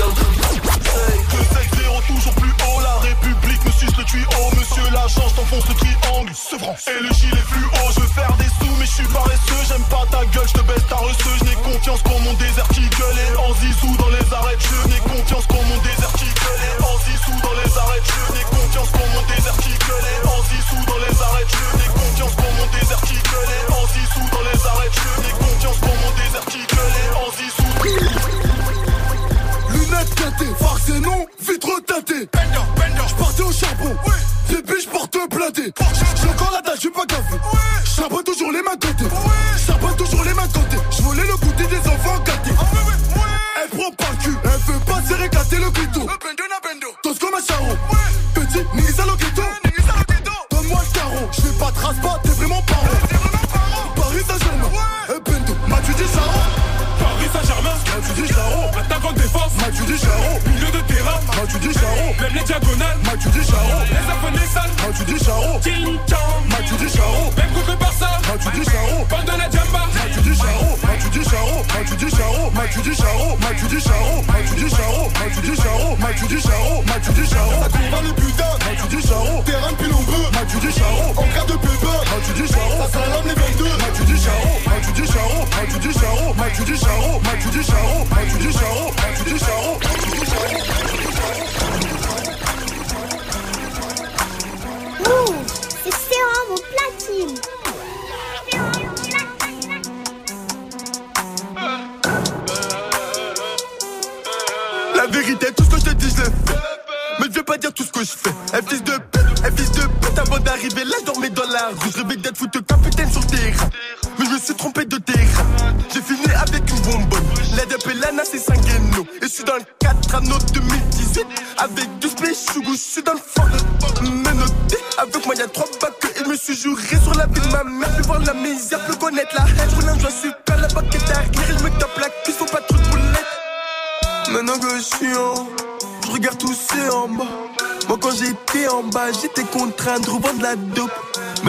Hey. 0.95 1.19
Que 1.27 1.43
c'est 1.51 1.79
zéro 1.81 1.99
toujours 2.07 2.35
plus 2.35 2.51
haut 2.51 2.81
La 2.81 2.95
République 3.03 3.65
me 3.65 3.71
suce 3.73 3.97
le 3.97 4.05
tuyau 4.05 4.29
Monsieur 4.57 4.83
l'agent, 4.93 5.27
je 5.29 5.35
t'enfonce 5.35 5.67
le 5.69 5.75
triangle 5.75 6.33
Sevrance 6.35 6.87
Et 6.87 7.03
le 7.03 7.13
gilet 7.15 7.43
fluo 7.51 7.71
Je 7.95 8.01
veux 8.01 8.13
faire 8.15 8.33
des 8.39 8.47
sous 8.47 8.75
mais 8.79 8.87
je 8.87 8.95
suis 9.03 9.09
paresseux 9.09 9.63
J'aime 9.69 9.83
pas 9.91 10.05
ta 10.11 10.25
gueule, 10.27 10.47
je 10.47 10.53
te 10.55 10.63
baisse 10.63 10.87
ta 10.89 10.97
reçue 10.97 11.35
Je 11.41 11.45
n'ai 11.45 11.57
confiance 11.57 12.03
qu'en 12.03 12.19
mon 12.21 12.35
désert 12.35 12.69
qui 12.69 12.87
gueule 12.95 13.19
Et 13.19 13.37
en 13.37 13.53
zizou 13.55 13.97
dans 13.97 14.11
les 14.11 14.27
arrêts 14.33 14.59
Je 14.59 14.89
n'ai 14.89 15.01
confiance 15.03 15.47
qu'en 15.47 15.63
mon 15.63 15.79
désert 15.83 16.13
qui 16.15 16.31
gueule 16.31 16.63
Et 16.63 16.77
en 16.83 16.97
zizou 17.03 17.35
dans 17.43 17.57
les 17.59 17.73
arrêts 17.79 18.03
Je 18.07 18.33
n'ai 18.39 18.45
confiance 18.45 18.91
qu'en 18.95 19.07
mon 19.15 19.23
désert 19.27 19.57
qui 19.59 19.75
gueule 19.83 20.07
Et 20.15 20.21
en 20.29 20.41
zizou 20.47 20.79
dans 20.87 21.01
les 21.03 21.15
arrêts 21.23 21.24
arêtes, 21.25 21.49
je 21.51 21.65
n'ai 21.79 21.89
confiance 21.89 22.35
pour 22.35 22.53
mon 22.59 22.67
désarticulé. 22.79 23.59
En 23.69 23.85
sous 23.93 24.29
dans 24.35 24.45
les 24.49 24.61
arêtes, 24.73 24.97
je 25.03 25.13
n'ai 25.23 25.35
confiance 25.45 25.79
pour 25.79 25.97
mon 26.03 26.13
désarticulé. 26.23 27.03
En 27.23 27.29
sous. 27.33 27.73
Lunettes 29.73 30.15
teintées, 30.15 30.55
farce 30.61 30.89
et 30.89 31.01
non, 31.01 31.27
vitre 31.41 31.81
teintée. 31.87 32.29
Bender, 32.33 32.67
bender, 32.77 33.09
j'partais 33.09 33.43
au 33.43 33.53
charbon. 33.53 33.97
Oui. 34.07 34.15
Les 34.51 34.63
biches 34.63 34.89
porte 34.89 35.17
platé. 35.31 35.73
J'ai 36.21 36.29
encore 36.29 36.53
la 36.53 36.63
dalle, 36.63 36.77
j'suis 36.79 36.91
pas 36.91 37.07
gavé. 37.07 37.23
Oui. 37.33 37.59
J'sabote 37.85 38.25
toujours 38.27 38.53
les 38.53 38.63
mains 38.63 38.79
côté. 38.81 39.05
Oui. 39.05 39.11
Toujours 39.97 40.25
les 40.25 40.35
mains 40.35 40.49
côté. 40.49 40.77
J'volais 40.91 41.23
le 41.23 41.37
goûter 41.37 41.67
des 41.67 41.89
enfants 41.89 42.19
gâtés. 42.27 42.51
Ah, 42.59 42.65
oui, 42.73 42.81
oui, 43.15 43.23
Elle 43.63 43.79
prend 43.79 43.91
pas 43.93 44.11
le 44.11 44.17
cul, 44.25 44.37
elle 44.43 44.75
veut 44.75 44.81
pas 44.81 45.01
serrer, 45.07 45.27
éclater 45.27 45.57
le 45.57 45.71
clito. 45.71 46.01
Le 46.01 46.07
bendo, 46.07 46.45
na 46.51 46.59
bendo. 46.69 46.89
Tosco 47.03 47.29
Diagonale, 62.45 62.99
Mathieu 63.05 63.31
Richaro. 63.31 63.81
Les 63.89 64.05
abonnés 64.13 64.49
sales, 64.53 64.71
Mathieu 64.85 65.15
Richaro. 65.15 65.59
King 65.61 65.99
Kong, 66.07 66.45
Mathieu 66.51 66.77
Richaro. 66.77 67.33
Même 67.37 67.79
par 67.79 67.93
ça, 67.93 68.21
Mathieu 68.29 68.51
Richaro. 68.61 69.05
Bande 69.09 69.25
de 69.25 69.39
la 69.39 69.49
Jamba, 69.51 69.89
Mathieu 69.95 70.23
Richaro. 70.23 70.77
Mathieu 70.85 71.11
Richaro, 71.15 71.65
Mathieu 71.73 71.97
Richaro. 72.05 72.51
Mathieu 72.53 72.83
Richaro, 72.85 73.37
Mathieu 73.41 73.69
Richaro. 73.69 74.23
Mathieu 74.29 74.57
Richaro, 74.61 75.11
Mathieu 75.17 75.43
Richaro. 75.51 75.97
Mathieu 75.97 76.27
Richaro, 76.29 76.83
Mathieu 76.85 77.13
Richaro. 77.17 77.51
Ça 77.65 77.69
combat 77.73 78.03
le 78.05 78.13
putain, 78.13 78.53
Mathieu 78.61 78.99
Richaro. 78.99 79.43
Terrain 79.45 79.73
de 79.73 79.77
pilon-bœuf, 79.77 80.33
Mathieu 80.33 80.59
Richaro. 80.61 81.05
En 81.17 81.27
cas 81.33 81.45
de 81.49 81.57
Mathieu 82.15 82.47
Ça 82.93 83.01
les 83.25 83.35
22, 83.35 83.65
Mathieu 83.79 84.05
Richaro. 84.05 84.53
Mathieu 84.69 84.93
Richaro, 85.03 85.47
Mathieu 85.57 85.81
Richaro. 85.81 86.35
Mathieu 86.35 86.65
Richaro, 86.65 87.21
Mathieu 87.25 87.51
Richaro. 87.51 88.05
Mathieu 88.11 88.39
Richaro, 88.39 88.93
Mathieu 88.95 89.25
Mathieu 89.25 89.35
Richaro, 89.35 89.79
Mathieu 89.83 91.04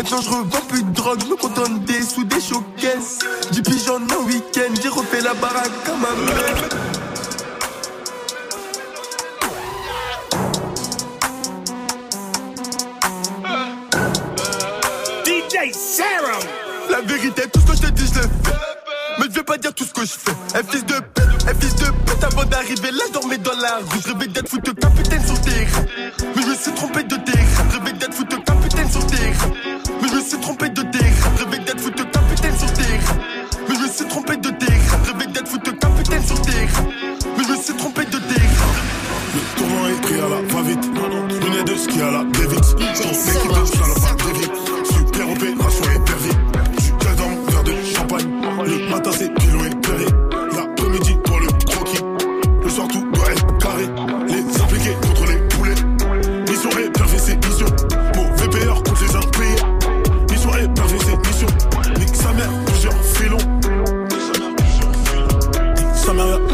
Maintenant 0.05 0.21
je 0.21 0.29
revends 0.29 0.64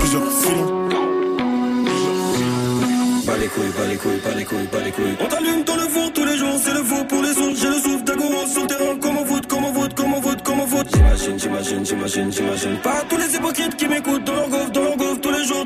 plusieurs 0.01 0.31
filons. 0.41 0.87
Bas 3.25 3.37
les 3.37 3.47
couilles, 3.47 3.73
bas 3.77 3.87
les 3.87 3.95
couilles, 3.97 4.21
bas 4.23 4.35
les 4.35 4.45
couilles, 4.45 4.67
bas 4.71 4.79
les 4.83 4.91
couilles. 4.91 5.17
On 5.19 5.27
t'allume 5.27 5.63
dans 5.63 5.75
le 5.75 5.87
four 5.93 6.11
tous 6.13 6.25
les 6.25 6.37
jours, 6.37 6.59
c'est 6.63 6.73
le 6.73 6.83
four 6.83 7.05
pour 7.07 7.21
les 7.21 7.37
autres. 7.37 7.55
J'ai 7.55 7.67
le 7.67 7.79
souffle 7.85 8.03
d'Agoro 8.03 8.45
sur 8.47 8.61
le 8.63 8.67
terrain, 8.67 8.95
comme 8.99 9.17
on 9.17 9.25
vote, 9.25 9.47
comme 9.47 9.63
on 9.65 9.71
vote, 9.71 9.93
comme 9.93 10.13
on 10.13 10.19
vote, 10.19 10.41
comme 10.43 10.59
on 10.59 10.65
vote. 10.65 10.87
J'imagine, 10.93 11.39
j'imagine, 11.39 11.85
j'imagine, 11.85 12.31
j'imagine. 12.31 12.77
Pas 12.83 13.03
tous 13.07 13.17
les 13.17 13.35
hypocrites 13.35 13.75
qui 13.77 13.87
m'écoutent 13.87 14.23
dans 14.23 14.33
leur 14.33 14.49
gaufre, 14.49 14.71
dans 14.71 14.83
leur 14.83 14.90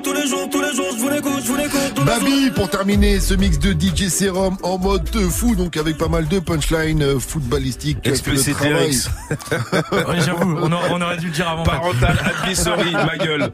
tous 0.05 0.13
les 0.13 0.27
jours, 0.27 0.47
tous 0.51 0.61
les 0.61 0.73
jours. 0.75 0.85
Je 0.95 0.99
vous 1.01 1.09
l'écoute, 1.09 1.41
je 1.43 1.47
vous 1.47 1.55
l'écoute. 1.55 2.05
Babi 2.05 2.51
pour 2.51 2.69
terminer 2.69 3.19
ce 3.19 3.33
mix 3.33 3.57
de 3.59 3.71
DJ 3.73 4.07
Serum 4.09 4.55
en 4.61 4.77
mode 4.77 5.03
de 5.11 5.21
fou 5.27 5.55
donc 5.55 5.75
avec 5.77 5.97
pas 5.97 6.07
mal 6.07 6.27
de 6.27 6.39
punchlines 6.39 7.01
euh, 7.01 7.19
footballistiques 7.19 7.97
Explicit 8.05 8.55
lyrics. 8.61 9.05
Ouais, 9.91 10.21
j'avoue, 10.23 10.57
on, 10.61 10.71
a- 10.71 10.79
on 10.91 11.01
aurait 11.01 11.17
dû 11.17 11.27
le 11.27 11.31
dire 11.31 11.49
avant. 11.49 11.63
Parental 11.63 12.17
advisory, 12.25 12.91
ma 12.93 13.17
gueule. 13.17 13.51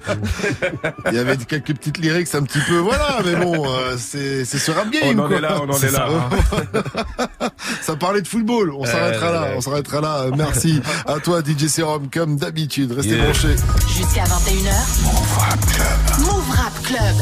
Il 1.09 1.15
y 1.15 1.19
avait 1.19 1.37
quelques 1.37 1.73
petites 1.73 1.97
lyrics 1.99 2.33
un 2.35 2.43
petit 2.43 2.59
peu 2.67 2.77
voilà 2.77 3.19
mais 3.25 3.35
bon 3.35 3.63
euh, 3.67 3.95
c'est 3.97 4.43
ce 4.45 4.71
rap 4.71 4.89
game 4.91 5.17
On 5.19 5.23
en 5.23 5.27
quoi. 5.27 5.37
est 5.37 5.41
là, 5.41 5.57
on 5.61 5.69
en 5.69 5.77
est 5.79 5.91
là. 5.91 6.07
ça. 7.09 7.29
ça 7.81 7.95
parlait 7.95 8.21
de 8.21 8.27
football 8.27 8.71
on 8.71 8.83
Euh, 8.83 8.91
s'arrêtera 8.91 9.31
là 9.31 9.41
ouais. 9.43 9.53
on 9.57 9.61
s'arrêtera 9.61 10.01
là 10.01 10.25
merci 10.35 10.81
à 11.05 11.19
toi 11.19 11.41
DJ 11.41 11.67
Serum 11.67 12.09
comme 12.09 12.37
d'habitude 12.37 12.91
restez 12.91 13.11
Yeah. 13.15 13.23
branchés 13.25 13.55
Jusqu'à 13.87 14.23
21h. 14.23 14.71
Move 16.19 16.49
Rap 16.55 16.81
Club. 16.83 17.15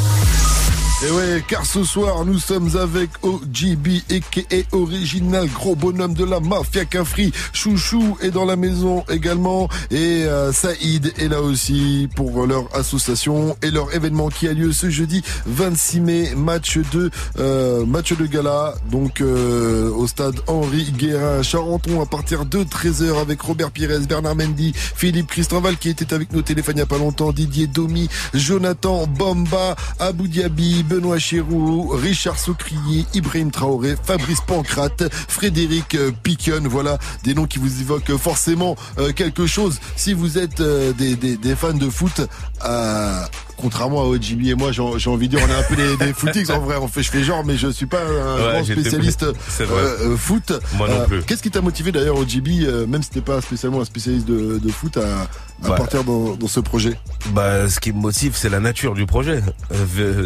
Et 1.01 1.11
ouais, 1.11 1.41
car 1.47 1.65
ce 1.65 1.85
soir, 1.85 2.25
nous 2.25 2.39
sommes 2.39 2.75
avec 2.75 3.09
OGB, 3.21 4.01
a.k.a. 4.11 4.75
Original, 4.75 5.47
gros 5.47 5.73
bonhomme 5.73 6.13
de 6.13 6.25
la 6.25 6.41
mafia 6.41 6.83
Cafri. 6.83 7.31
Chouchou 7.53 8.17
est 8.21 8.31
dans 8.31 8.43
la 8.43 8.57
maison 8.57 9.05
également. 9.09 9.69
Et 9.91 10.25
euh, 10.25 10.51
Saïd 10.51 11.13
est 11.17 11.29
là 11.29 11.41
aussi 11.41 12.09
pour 12.17 12.45
leur 12.45 12.75
association 12.75 13.55
et 13.63 13.71
leur 13.71 13.95
événement 13.95 14.27
qui 14.27 14.49
a 14.49 14.51
lieu 14.51 14.73
ce 14.73 14.89
jeudi 14.89 15.23
26 15.45 16.01
mai. 16.01 16.35
Match 16.35 16.77
de, 16.91 17.09
euh, 17.37 17.85
match 17.85 18.11
de 18.11 18.25
gala, 18.25 18.73
donc 18.91 19.21
euh, 19.21 19.89
au 19.91 20.05
stade 20.05 20.35
Henri 20.47 20.91
Guérin, 20.91 21.43
Charenton, 21.43 22.01
à 22.01 22.07
partir 22.07 22.45
de 22.45 22.59
13h 22.65 23.21
avec 23.21 23.41
Robert 23.41 23.71
Pires, 23.71 24.01
Bernard 24.01 24.35
Mendy, 24.35 24.73
Philippe 24.75 25.27
Christoval 25.27 25.77
qui 25.77 25.87
était 25.87 26.13
avec 26.13 26.33
nos 26.33 26.41
téléphones 26.41 26.75
il 26.75 26.79
n'y 26.79 26.83
a 26.83 26.87
pas 26.87 26.97
longtemps, 26.97 27.31
Didier 27.31 27.67
Domi, 27.67 28.09
Jonathan 28.33 29.07
Bomba, 29.07 29.77
Abou 29.99 30.27
Diaby, 30.27 30.83
Benoît 30.89 31.19
Chirou, 31.19 31.89
Richard 31.89 32.39
Socrier, 32.39 33.05
Ibrahim 33.13 33.51
Traoré, 33.51 33.95
Fabrice 34.01 34.41
Pancrate, 34.41 35.03
Frédéric 35.13 35.93
euh, 35.93 36.11
Piquion. 36.23 36.63
Voilà 36.65 36.97
des 37.23 37.35
noms 37.35 37.45
qui 37.45 37.59
vous 37.59 37.81
évoquent 37.81 38.17
forcément 38.17 38.75
euh, 38.97 39.13
quelque 39.13 39.45
chose. 39.45 39.79
Si 39.95 40.13
vous 40.13 40.39
êtes 40.39 40.61
euh, 40.61 40.91
des, 40.93 41.15
des, 41.15 41.55
fans 41.55 41.73
de 41.73 41.89
foot, 41.89 42.21
contrairement 43.61 44.01
à 44.01 44.05
OGB 44.05 44.47
et 44.47 44.55
moi, 44.55 44.71
j'ai 44.71 45.09
envie 45.09 45.27
de 45.29 45.35
dire, 45.37 45.45
on 45.45 45.51
est 45.51 45.55
un 45.55 45.63
peu 45.63 45.75
des, 45.75 45.97
des 46.05 46.13
footix 46.13 46.49
en 46.49 46.59
vrai. 46.59 46.77
On 46.81 46.87
fait, 46.87 47.03
je 47.03 47.11
fais 47.11 47.23
genre, 47.23 47.43
mais 47.45 47.57
je 47.57 47.67
suis 47.69 47.85
pas 47.85 47.99
un 48.01 48.35
Ouais, 48.35 48.51
grand 48.53 48.63
spécialiste 48.63 49.23
euh, 49.23 49.33
euh, 49.61 50.17
foot. 50.17 50.53
Moi 50.75 50.87
non 50.87 50.93
Euh, 51.01 51.05
plus. 51.05 51.21
Qu'est-ce 51.23 51.43
qui 51.43 51.51
t'a 51.51 51.61
motivé 51.61 51.91
d'ailleurs 51.91 52.17
OGB, 52.17 52.47
euh, 52.63 52.87
même 52.87 53.03
si 53.03 53.09
t'es 53.09 53.21
pas 53.21 53.41
spécialement 53.41 53.81
un 53.81 53.85
spécialiste 53.85 54.25
de, 54.27 54.59
de 54.59 54.71
foot, 54.71 54.97
à, 54.97 55.01
à 55.01 55.27
Bah, 55.69 55.75
partir 55.75 56.03
dans, 56.03 56.35
dans 56.35 56.47
ce 56.47 56.59
projet? 56.59 56.93
Bah, 57.33 57.69
ce 57.69 57.79
qui 57.79 57.91
me 57.91 57.99
motive, 57.99 58.33
c'est 58.35 58.49
la 58.49 58.59
nature 58.59 58.93
du 58.93 59.05
projet. 59.05 59.41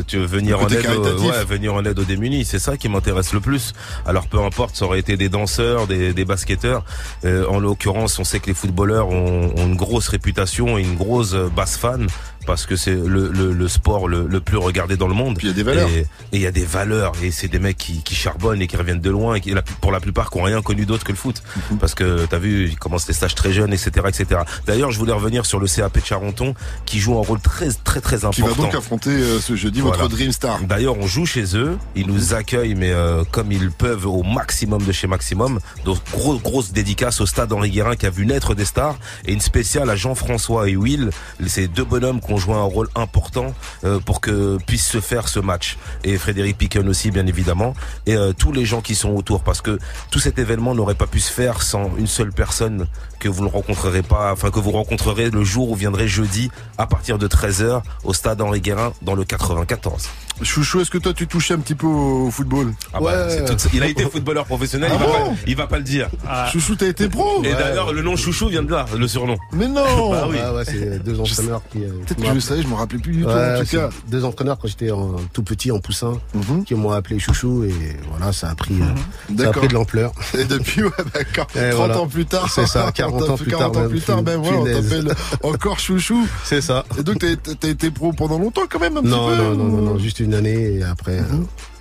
Tu 0.08 0.18
veux 0.18 0.26
venir 0.26 0.60
en 0.62 0.68
aide, 0.68 0.86
ouais, 0.86 1.46
venir 1.48 1.74
en 1.74 1.84
aide 1.86 1.98
aux 2.00 2.04
démunis, 2.04 2.46
c'est 2.46 2.60
ça 2.60 2.78
qui 2.78 2.90
m'intéresse 2.90 3.34
le 3.34 3.40
plus. 3.40 3.74
Alors 4.06 4.28
peu 4.28 4.40
importe, 4.40 4.76
ça 4.76 4.86
aurait 4.86 5.00
été 5.00 5.18
des 5.18 5.30
danseurs, 5.30 5.88
des, 5.88 6.14
des 6.14 6.26
basketteurs. 6.26 6.84
Euh, 7.26 7.46
en 7.48 7.60
l'occurrence, 7.60 8.20
on 8.20 8.24
sait 8.24 8.40
que 8.40 8.48
les 8.48 8.54
footballeurs 8.54 9.10
ont, 9.10 9.54
ont 9.58 9.66
une 9.68 9.76
grosse 9.76 10.08
réputation 10.10 10.78
et 10.78 10.82
une 10.82 10.96
grosse 10.96 11.34
basse 11.56 11.78
fan. 11.78 12.08
Parce 12.46 12.66
que 12.66 12.76
c'est 12.76 12.94
le, 12.96 13.30
le, 13.32 13.54
le 13.54 13.68
sport 13.68 14.08
le, 14.08 14.28
le 14.28 14.40
plus 14.40 14.58
regardé 14.58 14.98
dans 14.98 15.08
le 15.08 15.14
monde. 15.14 15.38
il 15.42 15.48
y 15.48 15.52
a 15.52 15.54
des 15.54 15.64
valeurs. 15.64 15.90
Et 15.90 16.06
il 16.32 16.42
y 16.42 16.48
a 16.48 16.52
des 16.52 16.66
valeurs 16.66 17.14
et 17.24 17.32
c'est 17.32 17.48
des 17.48 17.60
mecs 17.60 17.78
qui, 17.78 18.04
qui 18.04 18.16
charbonnent 18.16 18.62
et 18.62 18.68
qui 18.68 18.78
reviennent 18.78 19.00
de 19.02 19.10
loin 19.10 19.36
et 19.36 19.42
qui 19.42 19.54
pour 19.82 19.92
la 19.92 20.00
plupart 20.00 20.30
qui 20.30 20.38
ont 20.38 20.44
rien 20.44 20.62
connu 20.62 20.86
d'autre 20.86 21.04
que 21.04 21.12
le 21.12 21.18
foot 21.18 21.42
Mhm. 21.72 21.78
parce 21.78 21.94
que 21.96 22.26
t'as 22.26 22.38
vu 22.40 22.68
ils 22.70 22.78
commencent 22.78 23.08
les 23.08 23.14
stages 23.14 23.36
très 23.36 23.52
jeunes 23.54 23.74
etc 23.74 23.92
etc 24.08 24.42
d'ailleurs 24.66 24.92
je 24.92 24.98
voulais 25.00 25.14
revenir 25.14 25.46
sur 25.46 25.60
le 25.60 25.68
CAP 25.68 26.00
de 26.00 26.06
Charenton 26.06 26.54
qui 26.86 27.00
joue 27.00 27.18
un 27.18 27.22
rôle 27.22 27.40
très 27.40 27.70
très 27.84 28.02
très 28.02 28.18
Qui 28.20 28.26
important 28.26 28.48
va 28.48 28.56
donc 28.64 28.76
affronter 28.76 29.10
euh, 29.12 29.40
ce 29.40 29.56
jeudi 29.56 29.82
Voilà. 29.82 29.98
votre 29.98 30.10
Dream 30.10 30.32
Star. 30.32 30.60
D'ailleurs, 30.62 30.98
on 30.98 31.08
joue 31.08 31.26
chez 31.26 31.56
eux, 31.58 31.78
ils 31.96 32.08
nous 32.08 32.34
accueillent, 32.34 32.76
mais 32.76 32.92
euh, 32.92 33.24
comme 33.32 33.52
ils 33.52 33.72
peuvent 33.72 34.06
au 34.06 34.24
maximum 34.24 34.82
de 34.84 34.92
chez 34.92 35.08
maximum. 35.08 35.60
Donc 35.86 35.98
gros, 36.12 36.38
grosse 36.40 36.72
dédicace 36.72 37.22
au 37.22 37.26
stade 37.26 37.52
Henri 37.54 37.70
Guérin 37.72 37.96
qui 37.96 38.06
a 38.06 38.10
vu 38.10 38.26
naître 38.26 38.56
des 38.56 38.66
stars 38.66 38.98
et 39.26 39.34
une 39.34 39.42
spéciale 39.42 39.90
à 39.90 39.96
Jean-François 39.96 40.70
et 40.70 40.76
Will, 40.76 41.10
ces 41.48 41.68
deux 41.68 41.84
bonhommes 41.86 42.20
qui 42.22 42.33
ont 42.34 42.38
joué 42.38 42.56
un 42.56 42.64
rôle 42.64 42.90
important 42.96 43.54
euh, 43.84 44.00
pour 44.00 44.22
que 44.22 44.58
puisse 44.66 44.86
se 44.86 45.00
faire 45.00 45.28
ce 45.28 45.40
match. 45.40 45.78
Et 46.04 46.18
Frédéric 46.18 46.58
Piquen 46.58 46.88
aussi, 46.90 47.12
bien 47.12 47.28
évidemment, 47.28 47.74
et 48.06 48.16
euh, 48.16 48.34
tous 48.34 48.52
les 48.52 48.66
gens 48.66 48.82
qui 48.82 48.96
sont 48.96 49.12
autour, 49.12 49.42
parce 49.42 49.62
que 49.62 49.80
tout 50.12 50.20
cet 50.20 50.40
événement 50.40 50.76
n'aurait 50.76 50.96
pas 50.96 51.08
pu 51.08 51.20
se 51.20 51.32
faire 51.32 51.62
sans 51.62 51.96
une 51.98 52.08
seule 52.08 52.32
personne 52.32 52.88
que 53.20 53.30
vous 53.30 53.44
ne 53.44 53.50
rencontrerez 53.50 54.02
pas, 54.02 54.34
enfin 54.34 54.52
que 54.52 54.60
vous 54.60 54.72
rencontrerez 54.72 55.30
le 55.30 55.44
jour 55.44 55.72
où 55.72 55.76
viendrez 55.76 56.08
jeudi 56.08 56.52
à 56.78 56.88
partir 56.88 57.18
de 57.18 57.28
13h 57.28 57.82
au 58.04 58.14
stade 58.14 58.42
Henri 58.42 58.62
Guérin 58.62 58.94
dans 59.02 59.16
le 59.16 59.24
94. 59.24 60.10
Chouchou, 60.42 60.82
est-ce 60.82 60.90
que 60.92 60.98
toi 60.98 61.14
tu 61.14 61.28
touchais 61.28 61.54
un 61.54 61.60
petit 61.60 61.76
peu 61.76 61.86
au 61.88 62.30
football 62.32 62.74
Ah 62.94 63.00
bah, 63.00 63.28
tout- 63.46 63.56
il 63.74 63.84
a 63.84 63.88
été 63.88 64.04
footballeur 64.04 64.46
professionnel, 64.46 64.90
Ah 64.92 64.96
il, 64.96 65.00
va 65.00 65.06
bon 65.06 65.12
pas, 65.30 65.32
il 65.48 65.56
va 65.56 65.68
pas 65.68 65.78
le 65.78 65.84
dire. 65.84 66.10
Chouchou, 66.52 66.76
t'as 66.76 66.88
été 66.88 67.08
pro 67.08 67.42
Et 67.44 67.52
d'ailleurs, 67.54 67.94
le 67.94 68.02
nom 68.02 68.16
Chouchou 68.16 68.48
vient 68.48 68.64
de 68.64 68.72
là, 68.72 68.86
le 68.98 69.08
surnom. 69.08 69.38
Mais 69.52 69.68
non 69.68 69.84
Bah 70.12 70.28
oui. 70.30 70.38
Ouais, 70.38 70.56
ouais, 70.58 70.66
c'est 70.66 71.04
deux 71.04 71.20
entraîneurs 71.20 71.62
qui. 71.72 71.84
euh, 71.84 71.90
Peut-être 72.06 72.22
que 72.30 72.34
je 72.36 72.40
savais, 72.40 72.62
je 72.64 72.68
me 72.68 72.74
rappelais 72.74 73.00
plus 73.00 73.14
du 73.14 73.22
tout 73.24 73.28
Ouais, 73.30 73.58
en 73.58 73.64
tout 73.64 73.70
cas. 73.70 73.90
Deux 74.10 74.26
entraîneurs 74.26 74.58
quand 74.60 74.68
j'étais 74.68 74.92
en- 74.92 75.16
tout 75.32 75.44
petit 75.44 75.72
en 75.72 75.80
poussin 75.80 76.14
Mhm. 76.34 76.66
qui 76.66 76.76
m'ont 76.76 76.92
appelé 76.92 77.20
chouchou 77.20 77.64
et 77.64 77.74
voilà 78.10 78.34
ça 78.34 78.50
a 78.50 78.56
pris, 78.56 78.76
euh, 78.82 79.36
ça 79.38 79.50
a 79.50 79.52
pris 79.52 79.68
de 79.68 79.74
l'ampleur. 79.74 80.12
Et 80.38 80.46
depuis, 80.46 80.84
ouais, 80.84 80.90
d'accord. 81.14 81.48
Et 81.56 81.70
30 81.70 81.74
voilà. 81.76 82.00
ans 82.00 82.08
plus 82.08 82.26
tard. 82.26 82.50
C'est 82.54 82.68
ça, 82.68 82.92
40 82.94 83.30
ans 83.30 83.38
plus 83.38 83.52
40 83.52 83.74
tard 83.74 83.80
ans 83.82 83.84
même, 83.84 83.90
plus 83.92 84.02
tard, 84.02 84.24
ben 84.24 84.38
voilà, 84.42 84.58
on 84.60 84.66
t'appelle 84.66 85.14
encore 85.44 85.80
chouchou. 85.80 86.28
C'est 86.44 86.62
ça. 86.62 86.86
Et 87.00 87.04
donc, 87.04 87.20
t'as 87.60 87.68
été 87.70 87.92
pro 87.92 88.12
pendant 88.14 88.40
longtemps 88.40 88.64
quand 88.70 88.80
même, 88.80 88.98
un 88.98 89.02
Non, 89.02 89.30
petit 89.30 89.38
peu 89.38 89.44
non, 89.44 89.56
non, 89.56 89.64
non, 89.66 89.82
non, 89.94 89.98
juste 90.00 90.20
une 90.20 90.33
année 90.34 90.76
et 90.80 90.84
après. 90.84 91.20
euh, 91.20 91.24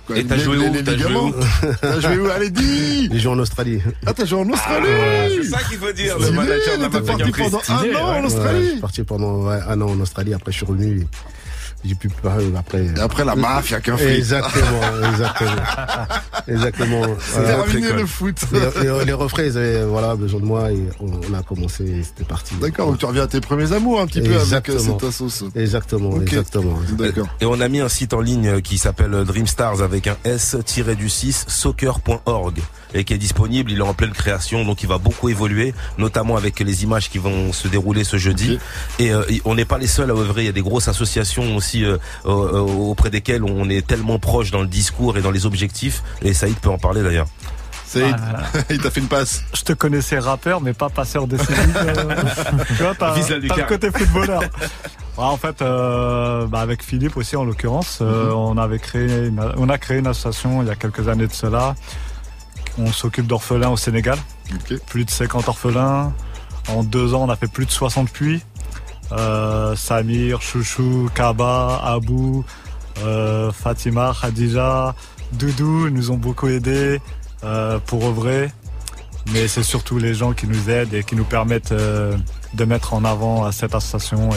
Quoi, 0.05 0.17
Et 0.17 0.25
t'as 0.25 0.35
les- 0.35 0.43
joué 0.43 0.57
les- 0.57 0.67
où 0.67 0.81
T'as 0.83 0.97
joué 0.97 1.15
où 1.15 1.33
T'as 1.81 1.99
joué 2.01 2.17
où? 2.17 2.27
Allez, 2.29 2.49
dis 2.49 3.07
J'ai 3.09 3.19
joué 3.19 3.31
en 3.31 3.39
Australie. 3.39 3.79
Ah, 4.05 4.13
t'as 4.13 4.25
joué 4.25 4.39
en 4.39 4.49
Australie 4.49 4.87
C'est 5.41 5.49
ça 5.49 5.63
qu'il 5.63 5.77
faut 5.77 5.91
dire, 5.93 6.19
le 6.19 6.31
manager 6.31 6.77
de 6.77 6.83
la 6.83 6.89
parti 6.89 7.31
pendant 7.31 7.61
un 7.69 7.73
an 7.73 7.77
en. 7.77 8.13
Ouais, 8.15 8.19
je 8.21 8.25
Australie 8.25 8.67
suis 8.71 8.79
parti 8.81 9.03
pendant 9.03 9.47
ouais, 9.47 9.59
un 9.65 9.79
an 9.81 9.89
en 9.91 9.99
Australie. 10.01 10.33
Après, 10.33 10.51
je 10.51 10.57
suis 10.57 10.65
revenu. 10.65 11.07
Et 11.83 11.89
J'ai 11.89 11.95
pu 11.95 12.09
parler 12.09 12.47
après. 12.57 12.85
Et 12.85 12.99
après 12.99 13.25
la 13.25 13.35
mafia 13.35 13.79
qu'un 13.81 13.97
fric. 13.97 14.09
Exactement, 14.09 14.81
exactement. 15.11 15.51
exactement. 16.47 17.01
C'est 17.19 17.39
Voilà. 17.41 17.63
terminé 17.63 17.91
le 17.93 18.05
foot. 18.05 18.35
Les, 18.51 18.59
les- 18.83 19.05
les 19.05 19.13
refrains, 19.13 19.43
ils 19.43 19.57
avaient 19.57 19.83
voilà, 19.85 20.15
besoin 20.15 20.39
de 20.39 20.45
moi 20.45 20.71
et 20.71 20.81
on, 20.99 21.07
on 21.29 21.33
a 21.33 21.43
commencé, 21.43 22.03
c'était 22.03 22.23
parti. 22.23 22.55
D'accord, 22.61 22.87
donc 22.87 22.99
tu 22.99 23.05
reviens 23.05 23.23
à 23.23 23.27
tes 23.27 23.41
premiers 23.41 23.71
amours 23.73 23.99
un 24.01 24.07
petit 24.07 24.21
peu 24.21 24.35
avec 24.39 24.69
euh, 24.69 24.79
cette 24.79 25.11
sauce. 25.11 25.43
Exactement, 25.55 26.19
exactement. 26.21 26.79
D'accord. 26.97 27.27
Et 27.41 27.45
on 27.45 27.59
a 27.59 27.67
mis 27.67 27.79
un 27.79 27.89
site 27.89 28.13
en 28.13 28.21
ligne 28.21 28.61
qui 28.61 28.77
s'appelle 28.77 29.11
Dreamstars 29.25 29.81
avec 29.81 30.07
un 30.07 30.15
S-du-6 30.23 31.45
soccer.org 31.47 32.59
et 32.95 33.03
qui 33.05 33.13
est 33.13 33.17
disponible, 33.17 33.71
il 33.71 33.79
est 33.79 33.81
en 33.81 33.95
pleine 33.95 34.11
création 34.11 34.63
donc 34.65 34.83
il 34.83 34.87
va 34.87 34.99
beaucoup 34.99 35.27
évoluer 35.29 35.73
notamment 35.97 36.37
avec 36.37 36.59
les 36.59 36.83
images 36.83 37.09
qui 37.09 37.17
vont 37.17 37.51
se 37.51 37.67
dérouler 37.67 38.03
ce 38.03 38.17
jeudi 38.17 38.59
et 38.99 39.11
euh, 39.11 39.23
on 39.45 39.55
n'est 39.55 39.65
pas 39.65 39.79
les 39.79 39.87
seuls 39.87 40.11
à 40.11 40.13
œuvrer, 40.13 40.43
il 40.43 40.45
y 40.45 40.49
a 40.49 40.51
des 40.53 40.61
grosses 40.61 40.87
associations 40.87 41.55
aussi 41.55 41.72
euh, 41.81 41.97
euh, 42.25 42.29
euh, 42.29 42.59
auprès 42.59 43.09
desquelles 43.09 43.43
on 43.43 43.69
est 43.69 43.85
tellement 43.85 44.19
proche 44.19 44.51
dans 44.51 44.61
le 44.61 44.67
discours 44.67 45.17
et 45.17 45.21
dans 45.21 45.31
les 45.31 45.45
objectifs 45.45 46.03
et 46.21 46.33
Saïd 46.33 46.55
peut 46.57 46.69
en 46.69 46.77
parler 46.77 47.01
d'ailleurs. 47.01 47.27
Saïd, 47.85 48.15
il 48.69 48.79
t'a 48.79 48.91
fait 48.91 49.01
une 49.01 49.07
passe. 49.07 49.43
Je 49.53 49.61
te 49.61 49.73
connaissais 49.73 50.19
rappeur, 50.19 50.61
mais 50.61 50.73
pas 50.73 50.89
passeur 50.89 51.27
de 51.27 51.37
CD. 51.37 51.53
euh, 51.75 52.15
tu 52.67 52.73
vois, 52.83 52.95
t'as 52.95 53.15
le 53.15 53.67
côté 53.67 53.91
footballeur. 53.91 54.41
En 55.15 55.37
fait, 55.37 55.61
euh, 55.61 56.47
bah, 56.47 56.61
avec 56.61 56.83
Philippe 56.83 57.17
aussi 57.17 57.35
en 57.35 57.43
l'occurrence, 57.43 57.99
euh, 58.01 58.31
on 58.31 58.57
avait 58.57 58.79
créé, 58.79 59.27
une, 59.27 59.41
on 59.57 59.69
a 59.69 59.77
créé 59.77 59.99
une 59.99 60.07
association 60.07 60.63
il 60.63 60.67
y 60.67 60.71
a 60.71 60.75
quelques 60.75 61.07
années 61.07 61.27
de 61.27 61.33
cela. 61.33 61.75
On 62.79 62.91
s'occupe 62.91 63.27
d'orphelins 63.27 63.69
au 63.69 63.77
Sénégal. 63.77 64.17
Plus 64.87 65.05
de 65.05 65.11
50 65.11 65.47
orphelins. 65.47 66.13
En 66.69 66.83
deux 66.83 67.13
ans, 67.13 67.23
on 67.23 67.29
a 67.29 67.35
fait 67.35 67.51
plus 67.51 67.65
de 67.65 67.71
60 67.71 68.09
puits. 68.09 68.41
Euh, 69.13 69.75
Samir, 69.75 70.41
Chouchou, 70.41 71.09
Kaba, 71.13 71.81
Abou, 71.83 72.43
euh, 73.03 73.51
Fatima, 73.51 74.13
Khadija, 74.19 74.95
Doudou 75.33 75.89
nous 75.89 76.11
ont 76.11 76.17
beaucoup 76.17 76.47
aidés 76.47 76.99
euh, 77.43 77.79
pour 77.85 78.05
œuvrer. 78.05 78.51
Mais 79.31 79.47
c'est 79.47 79.63
surtout 79.63 79.99
les 79.99 80.13
gens 80.13 80.33
qui 80.33 80.47
nous 80.47 80.69
aident 80.69 80.93
et 80.93 81.03
qui 81.03 81.15
nous 81.15 81.23
permettent 81.23 81.73
de 81.73 82.65
mettre 82.65 82.93
en 82.93 83.05
avant 83.05 83.49
cette 83.53 83.73
association 83.73 84.31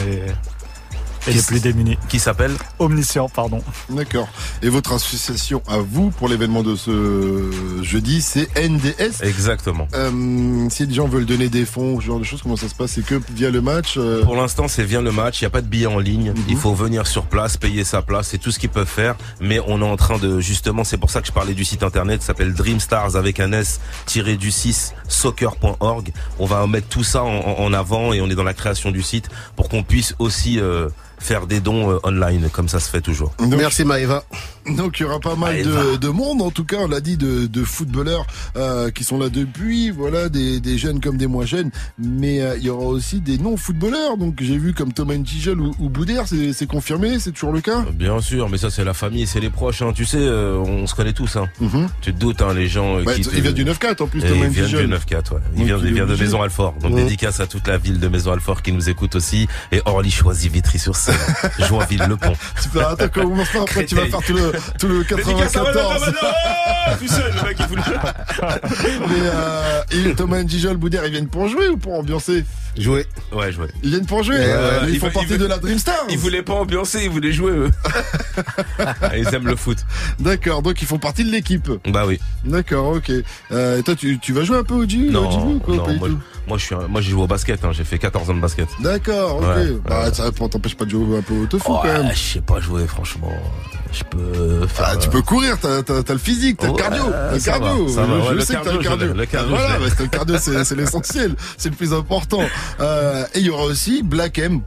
et 1.27 1.33
les 1.33 1.41
plus 1.41 1.59
démunis. 1.59 1.97
Qui 2.09 2.19
s'appelle 2.19 2.51
Omniscient, 2.79 3.29
pardon. 3.29 3.61
D'accord. 3.89 4.27
Et 4.61 4.69
votre 4.69 4.93
association 4.93 5.61
à 5.67 5.77
vous 5.77 6.09
pour 6.11 6.27
l'événement 6.27 6.63
de 6.63 6.75
ce 6.75 7.81
jeudi, 7.83 8.21
c'est 8.21 8.47
NDS. 8.57 9.23
Exactement. 9.23 9.87
Euh, 9.93 10.67
si 10.69 10.85
les 10.85 10.93
gens 10.93 11.07
veulent 11.07 11.25
donner 11.25 11.49
des 11.49 11.65
fonds, 11.65 11.99
ce 11.99 12.05
genre 12.05 12.19
de 12.19 12.23
choses, 12.23 12.41
comment 12.41 12.55
ça 12.55 12.69
se 12.69 12.75
passe? 12.75 12.91
C'est 12.91 13.05
que 13.05 13.21
via 13.33 13.49
le 13.49 13.61
match 13.61 13.95
euh, 13.97 14.23
Pour 14.23 14.35
l'instant, 14.35 14.67
c'est 14.67 14.83
vient 14.83 15.01
le 15.01 15.11
match. 15.11 15.41
Il 15.41 15.43
n'y 15.43 15.47
a 15.47 15.51
pas 15.51 15.61
de 15.61 15.67
billets 15.67 15.87
en 15.87 15.99
ligne. 15.99 16.33
Il 16.47 16.57
faut 16.57 16.73
venir 16.73 17.07
sur 17.07 17.25
place, 17.25 17.57
payer 17.57 17.83
sa 17.83 18.01
place. 18.01 18.29
C'est 18.29 18.37
tout 18.37 18.51
ce 18.51 18.59
qu'ils 18.59 18.69
peuvent 18.69 18.87
faire. 18.87 19.15
Mais 19.41 19.59
on 19.67 19.81
est 19.81 19.85
en 19.85 19.97
train 19.97 20.17
de, 20.17 20.39
justement, 20.39 20.83
c'est 20.83 20.97
pour 20.97 21.09
ça 21.09 21.21
que 21.21 21.27
je 21.27 21.31
parlais 21.31 21.53
du 21.53 21.65
site 21.65 21.83
internet, 21.83 22.21
ça 22.21 22.27
s'appelle 22.27 22.53
Dreamstars 22.53 23.15
avec 23.15 23.39
un 23.39 23.51
S 23.51 23.79
tiré 24.05 24.37
du 24.37 24.51
6 24.51 24.93
soccer.org. 25.07 26.11
On 26.39 26.45
va 26.45 26.65
mettre 26.67 26.87
tout 26.87 27.03
ça 27.03 27.23
en, 27.23 27.57
en 27.57 27.73
avant 27.73 28.13
et 28.13 28.21
on 28.21 28.29
est 28.29 28.35
dans 28.35 28.43
la 28.43 28.53
création 28.53 28.91
du 28.91 29.01
site 29.01 29.29
pour 29.55 29.69
qu'on 29.69 29.83
puisse 29.83 30.15
aussi 30.19 30.59
euh, 30.59 30.89
faire 31.17 31.47
des 31.47 31.59
dons 31.59 31.91
euh, 31.91 31.99
online, 32.03 32.49
comme 32.51 32.67
ça 32.67 32.79
se 32.79 32.89
fait 32.89 33.01
toujours. 33.01 33.33
Merci 33.39 33.85
Maëva. 33.85 34.23
Donc 34.75 34.99
il 34.99 35.03
y 35.03 35.05
aura 35.05 35.19
pas 35.19 35.35
mal 35.35 35.63
de, 35.63 35.95
de 35.95 36.07
monde, 36.09 36.41
en 36.41 36.51
tout 36.51 36.65
cas, 36.65 36.77
on 36.81 36.87
l'a 36.87 36.99
dit, 36.99 37.15
de, 37.17 37.47
de 37.47 37.63
footballeurs 37.63 38.25
euh, 38.57 38.91
qui 38.91 39.03
sont 39.03 39.17
là 39.17 39.29
depuis, 39.29 39.91
voilà, 39.91 40.29
des, 40.29 40.59
des 40.59 40.77
jeunes 40.77 40.99
comme 40.99 41.17
des 41.17 41.27
moins 41.27 41.45
jeunes, 41.45 41.71
mais 41.97 42.41
euh, 42.41 42.57
il 42.57 42.63
y 42.65 42.69
aura 42.69 42.85
aussi 42.85 43.21
des 43.21 43.37
non-footballeurs. 43.37 44.17
Donc 44.17 44.35
j'ai 44.41 44.57
vu 44.57 44.73
comme 44.73 44.91
Thomas 44.93 45.15
Ntigel 45.15 45.59
ou, 45.59 45.73
ou 45.79 45.89
Boudère, 45.89 46.27
c'est 46.27 46.51
c'est 46.53 46.67
confirmé, 46.67 47.19
c'est 47.19 47.31
toujours 47.31 47.53
le 47.53 47.61
cas? 47.61 47.85
Bien 47.93 48.19
sûr, 48.19 48.49
mais 48.49 48.57
ça 48.57 48.69
c'est 48.69 48.83
la 48.83 48.93
famille, 48.93 49.25
c'est 49.25 49.39
les 49.39 49.49
proches. 49.49 49.81
Hein. 49.81 49.93
Tu 49.95 50.05
sais, 50.05 50.17
euh, 50.19 50.57
on 50.57 50.85
se 50.87 50.95
connaît 50.95 51.13
tous. 51.13 51.37
Hein. 51.37 51.47
Tu 52.01 52.13
te 52.13 52.19
doutes, 52.19 52.41
hein, 52.41 52.53
les 52.53 52.67
gens. 52.67 52.97
euh, 52.97 53.03
Bah, 53.03 53.13
qui 53.13 53.21
il 53.21 53.27
te- 53.27 53.35
vient 53.39 53.51
du 53.53 53.63
9-4 53.63 54.01
en 54.03 54.07
plus, 54.07 54.23
Et 54.23 54.27
Thomas 54.27 54.45
il 54.45 54.49
vient 54.51 54.67
du 54.67 54.87
9-4, 54.87 55.33
ouais. 55.33 55.39
Il 55.55 55.63
vient, 55.65 55.77
il 55.83 55.93
vient 55.93 56.05
de. 56.05 56.15
Maison 56.17 56.41
Alfort. 56.41 56.73
Donc 56.81 56.93
Ouais. 56.93 57.03
dédicace 57.03 57.39
à 57.39 57.47
toute 57.47 57.67
la 57.67 57.77
ville 57.77 57.99
de 57.99 58.07
Maison 58.07 58.31
Alfort 58.33 58.61
qui 58.63 58.71
nous 58.71 58.89
écoute 58.89 59.15
aussi. 59.15 59.47
Et 59.71 59.81
Orly 59.85 60.09
choisit 60.11 60.51
Vitry-sur-Seine, 60.51 61.15
Joinville, 61.67 62.03
Le 62.09 62.17
Pont. 62.17 62.33
Tu 62.61 62.69
peux, 62.69 62.83
attends, 62.83 63.07
commence 63.09 63.49
pas 63.49 63.61
après, 63.61 63.85
tu 63.85 63.95
vas 63.95 64.05
faire 64.07 64.21
tout 64.21 64.33
le, 64.33 64.51
tout 64.79 64.87
le 64.87 65.03
94. 65.03 66.13
Tout 66.99 67.07
seul, 67.07 67.33
le 67.35 67.47
mec, 67.47 67.57
il 67.59 67.65
fout 67.65 67.77
Mais 69.09 69.15
euh, 69.23 69.81
et 69.91 70.15
Thomas 70.15 70.41
Boudère, 70.75 71.05
ils 71.05 71.11
viennent 71.11 71.27
pour 71.27 71.47
jouer 71.47 71.67
ou 71.67 71.77
pour 71.77 71.93
ambiancer? 71.93 72.45
Jouer. 72.77 73.05
Ouais, 73.31 73.51
jouer. 73.51 73.67
Ils 73.83 73.89
viennent 73.89 74.05
pour 74.05 74.23
jouer 74.23 74.37
euh. 74.39 74.85
Ils 74.87 74.95
Il 74.95 74.99
font 74.99 75.09
partie 75.09 75.37
de 75.37 75.45
la 75.45 75.57
Dream 75.57 75.79
Stars 75.79 76.05
Ils 76.09 76.17
voulaient 76.17 76.43
pas 76.43 76.53
ambiancer, 76.53 77.03
ils 77.03 77.09
voulaient 77.09 77.31
jouer, 77.31 77.51
eux. 77.51 77.71
ils 79.17 79.33
aiment 79.33 79.47
le 79.47 79.55
foot. 79.55 79.79
D'accord, 80.19 80.61
donc 80.61 80.81
ils 80.81 80.87
font 80.87 80.99
partie 80.99 81.23
de 81.23 81.31
l'équipe. 81.31 81.69
Bah 81.87 82.05
oui. 82.05 82.19
D'accord, 82.45 82.95
ok. 82.95 83.11
Euh, 83.51 83.79
et 83.79 83.83
toi, 83.83 83.95
tu, 83.95 84.19
tu 84.19 84.33
vas 84.33 84.43
jouer 84.43 84.57
un 84.57 84.63
peu 84.63 84.75
au 84.75 84.87
G 84.87 84.97
Non, 84.97 85.29
au 85.29 85.55
ou 85.55 85.59
quoi, 85.59 85.75
non, 85.75 85.85
pas 85.85 85.93
du 85.93 85.99
moi, 85.99 86.09
tout 86.09 86.19
moi, 86.47 86.57
je 86.57 86.63
suis, 86.65 86.75
un- 86.75 86.87
moi, 86.87 87.01
j'ai 87.01 87.11
joué 87.11 87.21
au 87.23 87.27
basket, 87.27 87.63
hein. 87.65 87.71
j'ai 87.73 87.83
fait 87.83 87.97
14 87.99 88.29
ans 88.29 88.33
de 88.33 88.39
basket. 88.39 88.67
D'accord, 88.81 89.37
ok. 89.37 89.43
Ouais, 89.43 89.77
bah, 89.87 90.05
ouais. 90.05 90.13
ça 90.13 90.31
t'empêche 90.31 90.75
pas 90.75 90.85
de 90.85 90.91
jouer 90.91 91.17
un 91.17 91.21
peu 91.21 91.33
au 91.35 91.45
tofu 91.45 91.69
Ouais, 91.71 91.77
quand 91.81 91.87
même. 92.03 92.11
je 92.13 92.33
sais 92.33 92.41
pas 92.41 92.59
jouer, 92.59 92.87
franchement. 92.87 93.31
Je 93.93 94.03
peux 94.03 94.67
faire. 94.67 94.89
Ah, 94.91 94.97
tu 94.97 95.09
peux 95.09 95.21
courir, 95.21 95.57
t'as, 95.59 95.81
t'as, 95.81 96.03
t'as 96.03 96.13
le 96.13 96.19
physique, 96.19 96.57
t'as 96.59 96.67
le 96.67 96.73
cardio. 96.73 97.03
le 97.31 97.39
ça 97.39 97.51
cardio. 97.53 97.85
va, 97.87 97.93
ça 97.93 98.05
va. 98.05 98.21
je 98.29 98.33
le 98.33 98.41
sais 98.41 98.55
que 98.55 98.63
t'as 98.63 98.73
le 98.73 98.79
cardio, 98.79 99.13
le 99.13 99.25
cardio, 99.25 99.49
voilà, 99.55 99.79
bah, 99.79 99.85
c'est 99.95 100.03
le 100.03 100.09
cardio, 100.09 100.35
c'est, 100.39 100.63
c'est 100.65 100.75
l'essentiel. 100.75 101.35
C'est 101.57 101.69
le 101.69 101.75
plus 101.75 101.93
important. 101.93 102.41
Euh, 102.81 103.25
et 103.33 103.39
il 103.39 103.45
y 103.45 103.49
aura 103.49 103.63
aussi 103.63 104.03
Black 104.03 104.39
M, 104.39 104.59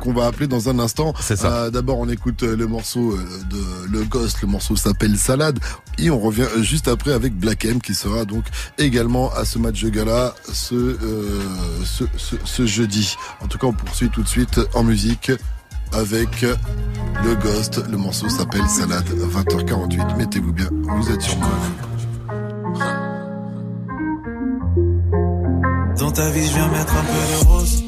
qu'on 0.00 0.12
va 0.12 0.26
appeler 0.26 0.46
dans 0.46 0.68
un 0.68 0.78
instant. 0.78 1.12
C'est 1.20 1.36
ça. 1.36 1.48
Euh, 1.64 1.70
d'abord, 1.70 1.98
on 1.98 2.08
écoute 2.08 2.42
euh, 2.44 2.56
le 2.56 2.66
morceau 2.68 3.12
euh, 3.12 3.24
de 3.50 3.92
Le 3.92 4.04
Ghost. 4.04 4.38
Le 4.42 4.48
morceau 4.48 4.76
s'appelle 4.76 5.16
Salade. 5.16 5.58
Et 5.98 6.10
on 6.10 6.20
revient 6.20 6.42
euh, 6.56 6.62
juste 6.62 6.86
après 6.86 7.12
avec 7.12 7.34
Black 7.34 7.64
M, 7.64 7.80
qui 7.82 7.94
sera 7.94 8.24
donc 8.24 8.44
également 8.78 9.32
à 9.34 9.44
ce 9.44 9.58
match 9.58 9.82
de 9.82 9.88
gala 9.88 10.34
ce, 10.52 10.74
euh, 10.76 10.96
ce, 11.84 12.04
ce, 12.16 12.36
ce 12.44 12.66
jeudi. 12.66 13.16
En 13.40 13.46
tout 13.48 13.58
cas, 13.58 13.66
on 13.66 13.72
poursuit 13.72 14.10
tout 14.10 14.22
de 14.22 14.28
suite 14.28 14.60
en 14.74 14.82
musique 14.82 15.32
avec 15.92 16.42
le 16.42 17.34
Ghost. 17.36 17.82
Le 17.90 17.96
morceau 17.96 18.28
s'appelle 18.28 18.68
Salade. 18.68 19.08
20h48. 19.08 20.16
Mettez-vous 20.16 20.52
bien. 20.52 20.68
Vous 20.72 21.10
êtes 21.10 21.22
sur 21.22 21.38
moi. 21.38 21.48
Dans 25.98 26.10
ta 26.12 26.30
vie, 26.30 26.46
je 26.46 26.52
viens 26.54 26.68
mettre 26.68 26.94
un 26.94 27.04
peu 27.04 27.44
de 27.44 27.48
rose. 27.48 27.82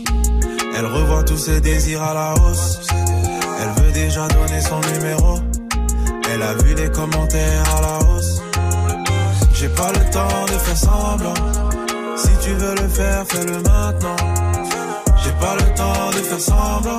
Elle 0.77 0.87
revoit 0.87 1.23
tous 1.25 1.39
ses 1.39 1.61
désirs 1.61 2.03
à 2.03 2.15
la 2.15 2.35
hausse. 2.35 2.81
déjà 3.93 4.27
donné 4.29 4.61
son 4.61 4.81
numéro. 4.93 5.39
Elle 6.33 6.43
a 6.43 6.55
vu 6.55 6.75
les 6.75 6.91
commentaires 6.91 7.77
à 7.77 7.81
la 7.81 7.99
hausse. 7.99 8.41
J'ai 9.55 9.69
pas 9.69 9.93
le 9.93 10.11
temps 10.11 10.47
de 10.47 10.53
faire 10.53 10.77
semblant. 10.77 11.70
Si 12.23 12.31
tu 12.43 12.53
veux 12.55 12.75
le 12.75 12.89
faire, 12.89 13.25
fais-le 13.29 13.57
maintenant. 13.63 14.17
J'ai 15.23 15.33
pas 15.33 15.55
le 15.57 15.75
temps 15.75 16.11
de 16.11 16.23
faire 16.29 16.41
semblant. 16.41 16.99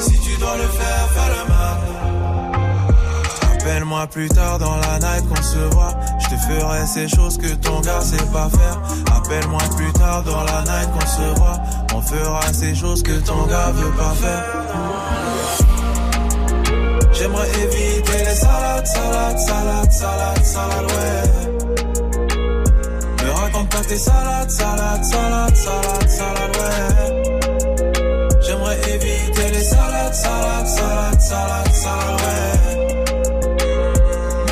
Si 0.00 0.18
tu 0.20 0.36
dois 0.38 0.56
le 0.56 0.68
faire, 0.78 1.08
fais-le 1.14 1.42
maintenant. 1.48 1.98
Appelle-moi 3.52 4.06
plus 4.06 4.28
tard 4.28 4.58
dans 4.58 4.76
la 4.76 4.98
night 4.98 5.28
qu'on 5.28 5.42
se 5.42 5.58
voit. 5.74 5.94
Je 6.20 6.26
te 6.28 6.36
ferai 6.36 6.86
ces 6.86 7.08
choses 7.08 7.36
que 7.38 7.54
ton 7.54 7.80
gars 7.80 8.00
sait 8.00 8.16
pas 8.32 8.48
faire. 8.48 8.80
Appelle-moi 9.16 9.62
plus 9.76 9.92
tard 9.92 10.22
dans 10.22 10.44
la 10.44 10.62
night 10.62 10.90
qu'on 10.92 11.06
se 11.06 11.38
voit. 11.38 11.58
On 11.94 12.00
fera 12.00 12.40
ces 12.52 12.74
choses 12.74 13.02
que 13.02 13.18
ton 13.20 13.46
gars 13.46 13.70
veut 13.72 13.92
pas 13.92 14.14
faire. 14.14 14.44
J'aimerais 17.12 17.48
éviter 17.64 18.18
les 18.18 18.34
salades, 18.34 18.86
salades, 18.86 19.38
salades, 19.38 19.92
salades, 19.92 20.44
salades, 20.44 20.92
ouais. 20.92 21.47
Raconte 23.50 23.70
pas 23.70 23.80
tes 23.80 23.96
salades, 23.96 24.50
salades, 24.50 25.04
salades, 25.04 25.56
salades, 25.56 26.10
salades, 26.10 26.56
ouais. 26.58 28.40
J'aimerais 28.42 28.78
éviter 28.90 29.50
les 29.52 29.62
salades, 29.62 30.14
salades, 30.14 30.66
salades, 30.66 31.20
salades, 31.20 31.72
salades, 31.72 32.20
ouais. 32.20 32.94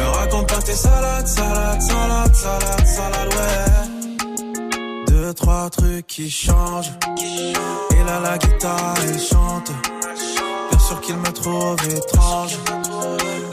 Me 0.00 0.06
raconte 0.16 0.48
pas 0.48 0.62
tes 0.62 0.74
salades, 0.74 1.26
salades, 1.26 1.82
salades, 1.82 2.34
salades, 2.34 2.86
salades, 2.86 3.34
ouais. 3.34 5.04
Deux, 5.08 5.34
trois 5.34 5.68
trucs 5.68 6.06
qui 6.06 6.30
changent. 6.30 6.92
Et 7.18 8.04
là, 8.06 8.20
la 8.22 8.38
guitare, 8.38 8.94
elle 9.08 9.20
chante. 9.20 9.72
Bien 10.70 10.78
sûr 10.78 11.00
qu'il 11.02 11.16
me 11.16 11.32
trouve 11.32 11.76
étrange. 11.94 12.56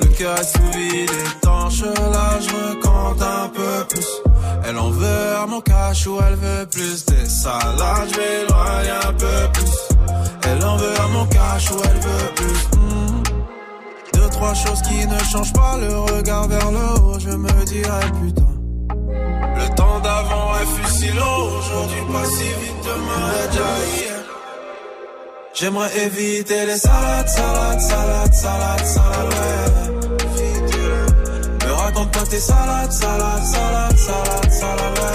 Le 0.02 0.08
cœur 0.08 0.40
est 0.40 0.44
sous 0.46 0.72
vide, 0.78 1.12
étanche. 1.36 1.82
Là, 1.82 2.40
je 2.40 2.76
compte 2.76 3.22
un 3.22 3.50
peu 3.50 3.86
plus. 3.90 4.23
Elle 4.66 4.78
en 4.78 4.90
veut 4.90 5.36
à 5.42 5.46
mon 5.46 5.62
cash 5.62 6.08
ou 6.08 6.20
elle 6.28 6.36
veut 6.36 6.66
plus 6.68 7.06
des 7.06 7.26
salades. 7.28 8.10
Je 8.12 8.18
m'éloigne 8.18 8.94
un 9.08 9.14
peu 9.14 9.52
plus. 9.54 9.78
Elle 10.48 10.66
en 10.66 10.78
veut 10.78 11.00
à 11.00 11.08
mon 11.08 11.26
cash 11.26 11.72
ou 11.72 11.78
elle 11.84 12.00
veut 12.00 12.34
plus. 12.36 12.78
Hmm. 12.78 13.24
Deux, 14.14 14.30
trois 14.30 14.54
choses 14.54 14.82
qui 14.82 15.06
ne 15.06 15.20
changent 15.20 15.54
pas. 15.54 15.78
Le 15.78 16.00
regard 16.00 16.48
vers 16.48 16.72
le 16.72 17.02
haut, 17.02 17.20
je 17.20 17.30
me 17.30 17.66
dirais 17.66 18.12
putain. 18.22 18.54
Le 19.56 19.76
temps 19.76 20.00
d'avant 20.00 20.54
est 20.62 20.66
fut 20.66 20.92
si 20.98 21.12
long. 21.12 21.58
Aujourd'hui, 21.60 22.04
pas 22.12 22.26
si 22.26 22.44
vite, 22.44 22.82
demain 22.84 23.30
est. 23.42 24.14
J'aimerais 25.56 25.98
éviter 25.98 26.66
les 26.66 26.78
salades, 26.78 27.30
salades, 27.30 27.80
salades, 27.80 28.34
salades, 28.34 28.86
salades. 28.86 29.83
Tes 32.34 32.40
salades, 32.40 32.92
salades, 32.92 33.46
salades, 33.46 34.00
salades, 34.50 34.98
ouais. 34.98 35.14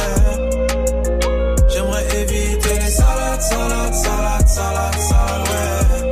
J'aimerais 1.69 2.07
éviter 2.15 2.75
les 2.79 2.91
salades, 2.93 3.43
salades, 3.43 3.95
salades, 3.95 4.49
salades, 4.49 5.01
salades. 5.09 6.05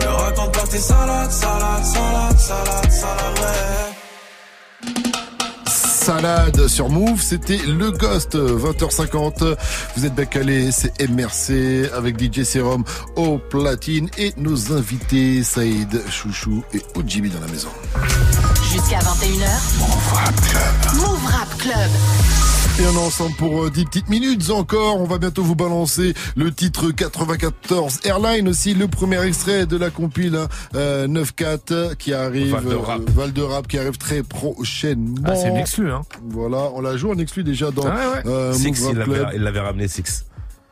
Me 0.00 0.06
raconte 0.06 0.52
pas 0.52 0.66
tes 0.66 0.78
salades, 0.78 1.30
salades, 1.30 1.84
salades, 1.84 2.38
salades, 2.38 2.90
salades, 2.90 3.38
ouais. 3.42 3.84
Salade 5.66 6.66
sur 6.66 6.88
Move, 6.88 7.20
c'était 7.20 7.58
le 7.58 7.90
Ghost, 7.90 8.36
20h50. 8.36 9.56
Vous 9.94 10.06
êtes 10.06 10.14
bien 10.14 10.24
calés, 10.24 10.70
c'est 10.72 11.06
MRC 11.06 11.90
avec 11.94 12.18
DJ 12.18 12.44
Serum 12.44 12.82
au 13.16 13.36
platine 13.36 14.08
et 14.16 14.32
nos 14.38 14.72
invités 14.72 15.42
Saïd, 15.42 16.02
Chouchou 16.08 16.64
et 16.72 16.80
OGB 16.94 17.30
dans 17.30 17.40
la 17.40 17.48
maison. 17.48 17.68
Jusqu'à 18.84 18.98
21h. 18.98 19.78
Move 19.78 20.12
Rap 20.12 20.34
Club. 20.42 20.96
Move 21.00 21.26
Rap 21.26 21.58
Club. 21.58 21.90
Et 22.80 22.86
on 22.86 22.92
est 23.00 23.06
ensemble 23.06 23.34
pour 23.36 23.64
euh, 23.64 23.70
10 23.70 23.84
petites 23.86 24.08
minutes 24.10 24.50
encore. 24.50 25.00
On 25.00 25.04
va 25.04 25.16
bientôt 25.18 25.42
vous 25.42 25.54
balancer 25.54 26.12
le 26.36 26.52
titre 26.52 26.90
94 26.90 28.00
Airline 28.04 28.46
aussi, 28.48 28.74
le 28.74 28.86
premier 28.88 29.22
extrait 29.24 29.64
de 29.66 29.76
la 29.78 29.88
compile 29.90 30.36
hein, 30.36 30.48
euh, 30.74 31.06
9-4 31.08 31.96
qui 31.96 32.12
arrive. 32.12 32.52
Val 32.52 32.64
de 32.64 32.74
Rap. 32.74 33.00
euh, 33.00 33.04
Val 33.14 33.32
de 33.32 33.42
Rap 33.42 33.68
qui 33.68 33.78
arrive 33.78 33.96
très 33.96 34.22
prochainement. 34.22 35.14
Ah, 35.24 35.34
c'est 35.34 35.48
une 35.48 35.56
exclue, 35.56 35.90
hein. 35.90 36.02
Voilà, 36.28 36.68
on 36.74 36.80
l'a 36.80 36.96
joué 36.98 37.12
en 37.12 37.18
exclu 37.18 37.42
déjà 37.44 37.70
dans 37.70 37.84
Ah 37.86 37.94
ouais. 38.16 38.22
euh, 38.26 38.52
Six, 38.52 38.82
Move 38.82 38.88
Rap 38.88 38.96
il 38.98 39.02
Club. 39.04 39.22
l'avait- 39.22 39.36
il 39.36 39.42
l'avait 39.42 39.60
ramené 39.60 39.88
Six. 39.88 40.24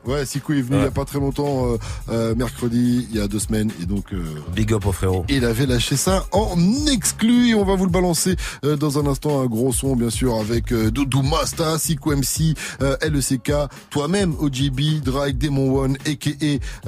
Ouais, 0.06 0.26
Sikou 0.26 0.52
est 0.54 0.62
venu 0.62 0.78
il 0.78 0.82
y 0.84 0.86
a 0.86 0.90
pas 0.90 1.04
très 1.04 1.18
longtemps, 1.20 1.66
euh, 1.72 1.76
euh, 2.10 2.34
mercredi, 2.34 3.06
il 3.10 3.16
y 3.16 3.20
a 3.20 3.28
deux 3.28 3.38
semaines, 3.38 3.70
et 3.80 3.86
donc. 3.86 4.12
euh, 4.12 4.22
Big 4.54 4.72
up 4.72 4.84
au 4.86 4.92
frérot. 4.92 5.24
il 5.28 5.44
avait 5.44 5.66
lâché 5.66 5.96
ça 5.96 6.26
en 6.32 6.56
exclu 6.92 7.50
et 7.50 7.54
on 7.54 7.64
va 7.64 7.76
vous 7.76 7.84
le 7.84 7.90
balancer 7.90 8.36
euh, 8.64 8.76
dans 8.76 8.98
un 8.98 9.06
instant 9.06 9.40
un 9.40 9.46
gros 9.46 9.72
son 9.72 9.94
bien 9.96 10.10
sûr 10.10 10.34
avec 10.36 10.72
euh, 10.72 10.90
Doudou 10.90 11.22
Masta, 11.22 11.78
Siku 11.78 12.10
MC, 12.16 12.54
euh, 12.82 12.96
LECK, 13.02 13.52
toi-même 13.90 14.34
OGB, 14.38 15.00
Drake, 15.04 15.38
Demon 15.38 15.72
One, 15.78 15.96
aka 16.06 16.30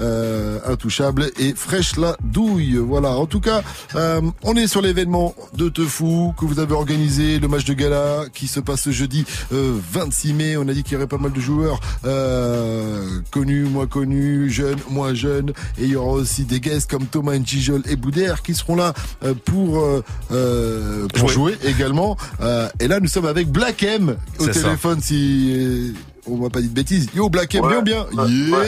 euh, 0.00 0.58
Intouchable 0.66 1.30
et 1.38 1.54
Fresh 1.54 1.96
la 1.96 2.16
douille. 2.24 2.76
Voilà. 2.78 3.10
En 3.16 3.26
tout 3.26 3.40
cas, 3.40 3.62
euh, 3.94 4.20
on 4.42 4.54
est 4.56 4.66
sur 4.66 4.82
l'événement 4.82 5.34
de 5.56 5.68
Teufou 5.68 6.34
que 6.38 6.44
vous 6.44 6.58
avez 6.58 6.74
organisé, 6.74 7.38
le 7.38 7.48
match 7.48 7.64
de 7.64 7.74
gala 7.74 8.24
qui 8.34 8.48
se 8.48 8.60
passe 8.60 8.82
ce 8.82 8.90
jeudi 8.90 9.24
euh, 9.52 9.78
26 9.92 10.32
mai. 10.32 10.56
On 10.56 10.66
a 10.68 10.72
dit 10.74 10.82
qu'il 10.82 10.94
y 10.94 10.96
aurait 10.96 11.06
pas 11.06 11.18
mal 11.18 11.32
de 11.32 11.40
joueurs 11.40 11.80
euh, 12.04 13.03
connus, 13.30 13.64
moins 13.64 13.86
connus, 13.86 14.50
jeunes, 14.50 14.78
moins 14.90 15.14
jeunes. 15.14 15.50
Et 15.78 15.84
il 15.84 15.88
y 15.90 15.96
aura 15.96 16.12
aussi 16.12 16.44
des 16.44 16.60
guests 16.60 16.90
comme 16.90 17.06
Thomas 17.06 17.36
Njijol 17.36 17.82
et 17.88 17.96
Boudère 17.96 18.42
qui 18.42 18.54
seront 18.54 18.76
là 18.76 18.92
euh, 19.24 19.34
pour, 19.34 19.80
euh, 19.80 20.02
euh, 20.32 21.06
pour 21.14 21.28
jouer. 21.28 21.56
également. 21.64 22.16
Euh, 22.40 22.68
et 22.80 22.88
là, 22.88 23.00
nous 23.00 23.08
sommes 23.08 23.26
avec 23.26 23.48
Black 23.50 23.82
M 23.82 24.16
au 24.38 24.44
ça. 24.46 24.52
téléphone 24.52 25.00
si 25.00 25.94
on 26.26 26.36
m'a 26.36 26.50
pas 26.50 26.60
dit 26.60 26.68
de 26.68 26.74
bêtises. 26.74 27.08
Yo, 27.14 27.28
Black 27.28 27.54
M, 27.54 27.64
Ouais. 27.64 27.82
bien, 27.82 28.06
bien. 28.12 28.26
Yeah 28.28 28.58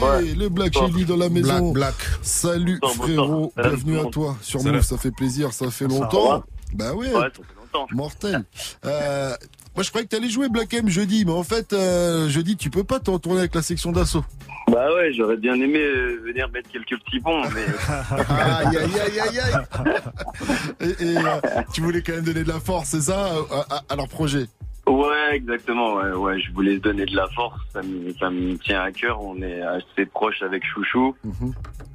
Ouais. 0.00 0.22
Le 0.34 0.48
Black 0.48 0.72
Bonsoir. 0.72 0.90
Shady 0.92 1.04
dans 1.04 1.16
la 1.18 1.28
maison. 1.28 1.72
Black, 1.72 1.94
Salut 2.22 2.78
Bonsoir, 2.80 3.06
bonsoir. 3.06 3.26
frérot, 3.26 3.52
bienvenue 3.54 3.98
à 3.98 4.04
toi 4.06 4.36
sur. 4.40 4.62
Move, 4.64 4.80
ça 4.80 4.96
fait 4.96 5.10
plaisir, 5.10 5.52
ça 5.52 5.70
fait 5.70 5.86
longtemps. 5.86 6.42
Bah 6.72 6.94
ouais. 6.94 7.08
Ouais, 7.08 7.12
ça 7.12 7.28
fait 7.32 7.42
longtemps. 7.74 7.86
Mortel. 7.92 8.44
Euh, 8.86 9.34
moi 9.80 9.84
je 9.84 9.88
croyais 9.88 10.06
que 10.06 10.14
t'allais 10.14 10.28
jouer 10.28 10.50
Black 10.50 10.74
M 10.74 10.90
jeudi, 10.90 11.24
mais 11.24 11.32
en 11.32 11.42
fait 11.42 11.72
euh, 11.72 12.28
jeudi 12.28 12.54
tu 12.58 12.68
peux 12.68 12.84
pas 12.84 13.00
te 13.00 13.10
retourner 13.10 13.38
avec 13.38 13.54
la 13.54 13.62
section 13.62 13.92
d'assaut. 13.92 14.22
Bah 14.70 14.92
ouais, 14.94 15.10
j'aurais 15.14 15.38
bien 15.38 15.54
aimé 15.54 15.78
euh, 15.80 16.20
venir 16.22 16.50
mettre 16.50 16.68
quelques 16.70 17.02
petits 17.02 17.18
ponts, 17.18 17.40
mais. 17.54 17.64
aïe 18.28 18.76
aïe 18.76 19.00
aïe 19.00 19.20
aïe 19.20 19.38
aïe. 19.40 19.54
Et, 20.80 21.04
et, 21.12 21.16
euh, 21.16 21.22
tu 21.72 21.80
voulais 21.80 22.02
quand 22.02 22.12
même 22.12 22.24
donner 22.24 22.42
de 22.44 22.48
la 22.48 22.60
force, 22.60 22.90
c'est 22.90 23.00
ça, 23.00 23.30
à, 23.50 23.76
à- 23.76 23.82
à 23.88 23.96
leur 23.96 24.06
projet? 24.06 24.44
Ouais, 24.86 25.30
exactement. 25.34 25.94
Ouais, 25.94 26.12
ouais, 26.12 26.40
je 26.40 26.52
voulais 26.52 26.78
donner 26.78 27.06
de 27.06 27.16
la 27.16 27.26
force. 27.28 27.58
Ça 27.72 27.80
me, 27.82 28.12
ça 28.20 28.28
me 28.28 28.56
tient 28.58 28.82
à 28.82 28.92
cœur. 28.92 29.22
On 29.22 29.40
est 29.40 29.62
assez 29.62 30.04
proche 30.04 30.42
avec 30.42 30.62
Chouchou. 30.66 31.16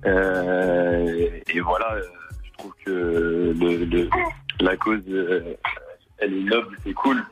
Euh, 0.08 1.30
et 1.54 1.60
voilà, 1.60 1.98
je 2.44 2.52
trouve 2.58 2.74
que 2.84 3.54
le, 3.60 3.86
le- 3.86 4.10
la 4.60 4.76
cause, 4.76 5.02
elle 6.18 6.34
est 6.34 6.44
noble, 6.44 6.76
c'est 6.84 6.94
cool. 6.94 7.24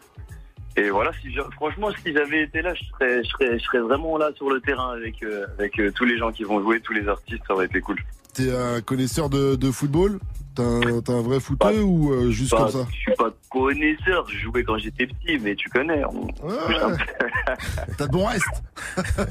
Et 0.76 0.90
voilà, 0.90 1.12
si 1.22 1.32
je- 1.32 1.42
franchement, 1.54 1.90
si 2.04 2.14
j'avais 2.14 2.44
été 2.44 2.62
là, 2.62 2.74
je 2.74 2.84
serais, 2.86 3.24
je 3.24 3.64
serais, 3.64 3.80
vraiment 3.80 4.18
là 4.18 4.32
sur 4.36 4.50
le 4.50 4.60
terrain 4.60 4.92
avec, 4.94 5.22
euh, 5.24 5.46
avec 5.60 5.80
euh, 5.80 5.92
tous 5.92 6.06
les 6.06 6.18
gens 6.18 6.32
qui 6.32 6.44
vont 6.44 6.60
jouer, 6.62 6.80
tous 6.80 6.94
les 6.94 7.08
artistes, 7.08 7.44
ça 7.48 7.54
aurait 7.54 7.66
été 7.68 7.80
cool. 7.82 7.98
T'es 8.34 8.52
un 8.56 8.82
connaisseur 8.82 9.30
de, 9.30 9.56
de 9.56 9.72
football? 9.72 10.20
T'as 10.56 11.14
un, 11.14 11.22
vrai 11.22 11.40
footeux 11.40 11.82
ou 11.82 12.12
euh, 12.14 12.30
juste 12.32 12.56
comme 12.56 12.70
ça 12.70 12.86
Je 12.92 12.96
suis 12.98 13.14
pas 13.18 13.30
connaisseur, 13.50 14.26
je 14.30 14.38
jouais 14.40 14.64
quand 14.64 14.78
j'étais 14.78 15.08
petit, 15.08 15.40
mais 15.42 15.56
tu 15.56 15.70
connais. 15.70 16.02
on- 16.06 16.28
T'as 17.98 18.08
de 18.08 18.12
bons 18.12 18.26
restes 18.26 18.46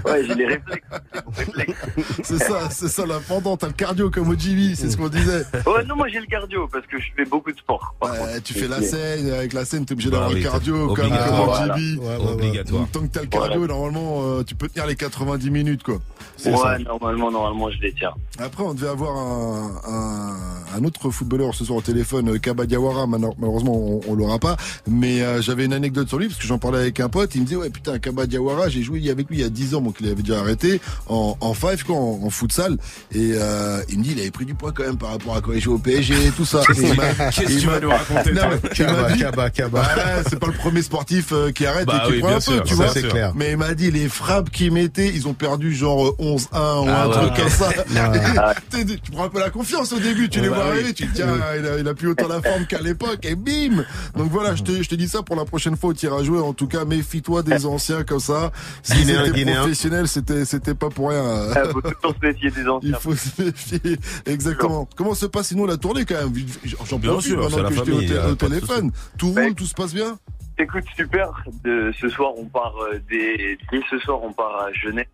Ouais, 0.04 0.24
j'ai 0.24 0.34
les 0.34 0.46
réflexes. 0.46 0.86
C'est 2.22 2.38
ça, 2.38 2.70
c'est 2.70 2.88
ça 2.88 3.06
l'important, 3.06 3.56
t'as 3.56 3.66
le 3.68 3.72
cardio 3.72 4.10
comme 4.10 4.30
OGB, 4.30 4.74
c'est 4.74 4.90
ce 4.90 4.96
qu'on 4.96 5.08
disait. 5.08 5.44
Ouais, 5.66 5.84
non, 5.86 5.96
moi 5.96 6.08
j'ai 6.08 6.20
le 6.20 6.26
cardio 6.26 6.68
parce 6.68 6.86
que 6.86 6.98
je 6.98 7.06
fais 7.16 7.24
beaucoup 7.24 7.52
de 7.52 7.58
sport. 7.58 7.94
par 8.00 8.10
contre. 8.10 8.22
Ouais, 8.24 8.40
tu 8.40 8.54
fais 8.54 8.68
la 8.68 8.80
scène, 8.82 9.30
avec 9.30 9.52
la 9.52 9.64
scène, 9.64 9.84
t'es 9.84 9.92
obligé 9.92 10.10
Bah 10.10 10.16
d'avoir 10.18 10.32
oui, 10.32 10.40
le 10.42 10.48
cardio 10.48 10.94
comme, 10.94 11.10
ouais, 11.12 11.96
ouais. 11.98 12.32
Obligatoire. 12.32 12.86
Tant 12.92 13.00
que 13.00 13.06
t'as 13.06 13.20
le 13.22 13.26
cardio, 13.28 13.66
normalement, 13.66 14.22
euh, 14.22 14.42
tu 14.44 14.54
peux 14.54 14.68
tenir 14.68 14.86
les 14.86 14.96
90 14.96 15.50
minutes, 15.50 15.82
quoi. 15.82 15.96
Ouais, 16.44 16.56
ça. 16.56 16.78
normalement, 16.78 17.30
normalement, 17.30 17.70
je 17.70 17.78
les 17.80 17.92
tiens. 17.92 18.12
Après, 18.38 18.62
on 18.64 18.74
devait 18.74 18.88
avoir 18.88 19.16
un, 19.16 19.80
un, 19.86 20.76
un 20.78 20.84
autre 20.84 21.10
footballeur 21.12 21.54
ce 21.54 21.64
soir 21.64 21.78
au 21.78 21.82
téléphone, 21.82 22.28
euh, 22.30 22.38
Kaba 22.38 22.66
Diawara. 22.66 23.06
Malheur- 23.06 23.34
Malheureusement, 23.38 23.74
on, 23.76 24.00
on 24.08 24.14
l'aura 24.14 24.38
pas. 24.38 24.56
Mais 24.88 25.22
euh, 25.22 25.40
j'avais 25.42 25.64
une 25.64 25.72
anecdote 25.72 26.08
sur 26.08 26.18
lui 26.18 26.28
parce 26.28 26.38
que 26.40 26.46
j'en 26.46 26.58
parlais 26.58 26.78
avec 26.78 27.00
un 27.00 27.08
pote. 27.08 27.34
Il 27.34 27.42
me 27.42 27.46
disait 27.46 27.56
ouais 27.56 27.70
putain 27.70 27.98
Kaba 27.98 28.26
Diawara, 28.26 28.68
j'ai 28.68 28.82
joué 28.82 29.08
avec 29.10 29.28
lui 29.28 29.38
il 29.38 29.40
y 29.42 29.44
a 29.44 29.48
10 29.48 29.74
ans, 29.74 29.80
donc 29.80 29.96
il 30.00 30.06
avait 30.08 30.22
déjà 30.22 30.40
arrêté 30.40 30.80
en, 31.08 31.36
en 31.40 31.54
five 31.54 31.84
quoi, 31.84 31.96
en, 31.96 32.20
en 32.24 32.30
futsal. 32.30 32.76
Et 33.14 33.32
euh, 33.34 33.80
il 33.88 33.98
me 33.98 34.04
dit 34.04 34.12
il 34.12 34.20
avait 34.20 34.30
pris 34.30 34.44
du 34.44 34.54
poids 34.54 34.72
quand 34.72 34.84
même 34.84 34.96
par 34.98 35.10
rapport 35.10 35.36
à 35.36 35.40
quand 35.40 35.52
il 35.52 35.60
jouait 35.60 35.74
au 35.74 35.78
PSG 35.78 36.14
et 36.26 36.30
tout 36.30 36.44
ça. 36.44 36.62
Qu'est-ce 36.66 37.42
que 37.42 37.60
tu 37.60 37.66
vas 37.66 37.80
nous 37.80 37.90
raconter, 37.90 38.32
Non, 38.32 38.42
Kaba, 38.74 39.12
dit- 39.12 39.18
Kaba, 39.20 39.50
Kaba. 39.50 39.80
Ouais, 39.82 40.22
c'est 40.28 40.38
pas 40.38 40.46
le 40.46 40.52
premier 40.52 40.82
sportif 40.82 41.32
euh, 41.32 41.50
qui 41.52 41.66
arrête 41.66 41.86
Bah 41.86 42.02
et 42.04 42.06
qui 42.08 42.12
oui, 42.14 42.18
prend 42.20 42.30
un 42.30 42.34
peu, 42.34 42.40
sûr, 42.40 42.62
tu 42.64 42.74
vois. 42.74 42.88
c'est 42.88 43.02
clair. 43.08 43.32
Mais 43.34 43.52
il 43.52 43.56
m'a 43.56 43.74
dit 43.74 43.90
les 43.90 44.08
frappes 44.08 44.50
qu'il 44.50 44.72
mettait, 44.72 45.08
ils 45.14 45.26
ont 45.28 45.34
perdu 45.34 45.74
genre 45.74 46.06
euh, 46.08 46.16
11-1 46.20 46.36
ou 46.44 46.48
Ah 46.52 47.04
un 47.04 47.08
ouais. 47.08 47.12
truc 47.14 47.34
comme 47.36 47.48
ça. 47.48 47.68
Ouais. 47.68 48.94
tu, 49.04 49.10
prends 49.12 49.24
un 49.24 49.28
peu 49.28 49.40
la 49.40 49.50
confiance 49.50 49.92
au 49.92 49.98
début, 49.98 50.28
tu 50.28 50.40
les 50.40 50.48
Bah 50.48 50.56
vois 50.56 50.64
oui. 50.66 50.70
arriver, 50.72 50.92
tu 50.94 51.01
te 51.03 51.11
dis 51.11 51.12
tiens, 51.14 51.28
il 51.59 51.66
a, 51.66 51.78
il 51.78 51.88
a 51.88 51.94
plus 51.94 52.09
autant 52.09 52.28
la 52.28 52.40
forme 52.42 52.66
qu'à 52.66 52.80
l'époque 52.80 53.24
et 53.24 53.34
bim. 53.34 53.84
Donc 54.16 54.30
voilà, 54.30 54.55
je 54.55 54.62
te, 54.62 54.82
je 54.82 54.88
te 54.88 54.94
dis 54.94 55.09
ça 55.09 55.22
pour 55.22 55.36
la 55.36 55.44
prochaine 55.44 55.76
fois 55.76 55.90
au 55.90 55.92
tir 55.92 56.14
à 56.14 56.22
jouer. 56.22 56.40
En 56.40 56.53
tout 56.53 56.66
cas, 56.66 56.84
méfie-toi 56.84 57.42
des 57.42 57.66
anciens 57.66 58.05
comme 58.05 58.20
ça. 58.20 58.53
Si 58.82 59.05
c'était 59.05 59.44
professionnel, 59.55 60.09
c'était 60.09 60.44
c'était 60.44 60.74
pas 60.74 60.88
pour 60.88 61.11
rien. 61.11 61.50
Ah, 61.55 61.64
faut 61.70 61.80
toujours 61.80 62.14
se 62.20 62.26
méfier 62.26 62.50
des 62.50 62.68
anciens. 62.68 62.90
Il 62.90 62.94
faut 62.96 63.14
se 63.14 63.42
méfier. 63.42 63.98
Exactement. 64.26 64.88
Comment 64.96 65.14
se 65.14 65.26
passe 65.26 65.48
sinon 65.48 65.66
la 65.66 65.76
tournée 65.76 66.05
quand 66.05 66.14
même? 66.14 66.32
J'en 66.64 66.98
Bien 66.98 67.12
profite 67.12 67.30
sûr, 67.32 67.50
c'est 67.50 67.57
maintenant 67.57 67.62
la 67.62 67.68
que 67.70 67.74
je 67.74 68.07
t'ai 68.07 68.18
au, 68.18 68.30
au 68.30 68.34
téléphone. 68.34 68.90
Tout 69.18 69.30
roule, 69.30 69.55
tout 69.55 69.66
se 69.66 69.74
passe 69.74 69.94
bien? 69.94 70.18
Écoute, 70.59 70.84
super. 70.96 71.28
De, 71.64 71.92
ce 72.00 72.09
soir, 72.09 72.32
on 72.36 72.44
part 72.44 72.74
euh, 72.82 73.00
dès, 73.11 73.57
dès 73.70 73.80
ce 73.90 73.98
soir, 74.00 74.20
on 74.22 74.32
part 74.32 74.66
à 74.66 74.72
Genève. 74.72 75.07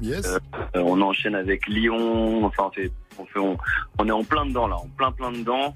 Yes. 0.00 0.26
Euh, 0.26 0.38
euh, 0.76 0.82
on 0.84 1.00
enchaîne 1.00 1.34
avec 1.34 1.66
Lyon. 1.68 2.44
Enfin, 2.44 2.70
c'est- 2.74 2.92
on, 3.18 3.24
fait, 3.24 3.38
on, 3.38 3.56
on 3.98 4.08
est 4.08 4.12
en 4.12 4.24
plein 4.24 4.46
dedans 4.46 4.66
là, 4.66 4.76
en 4.76 4.88
plein 4.96 5.12
plein 5.12 5.32
dedans. 5.32 5.74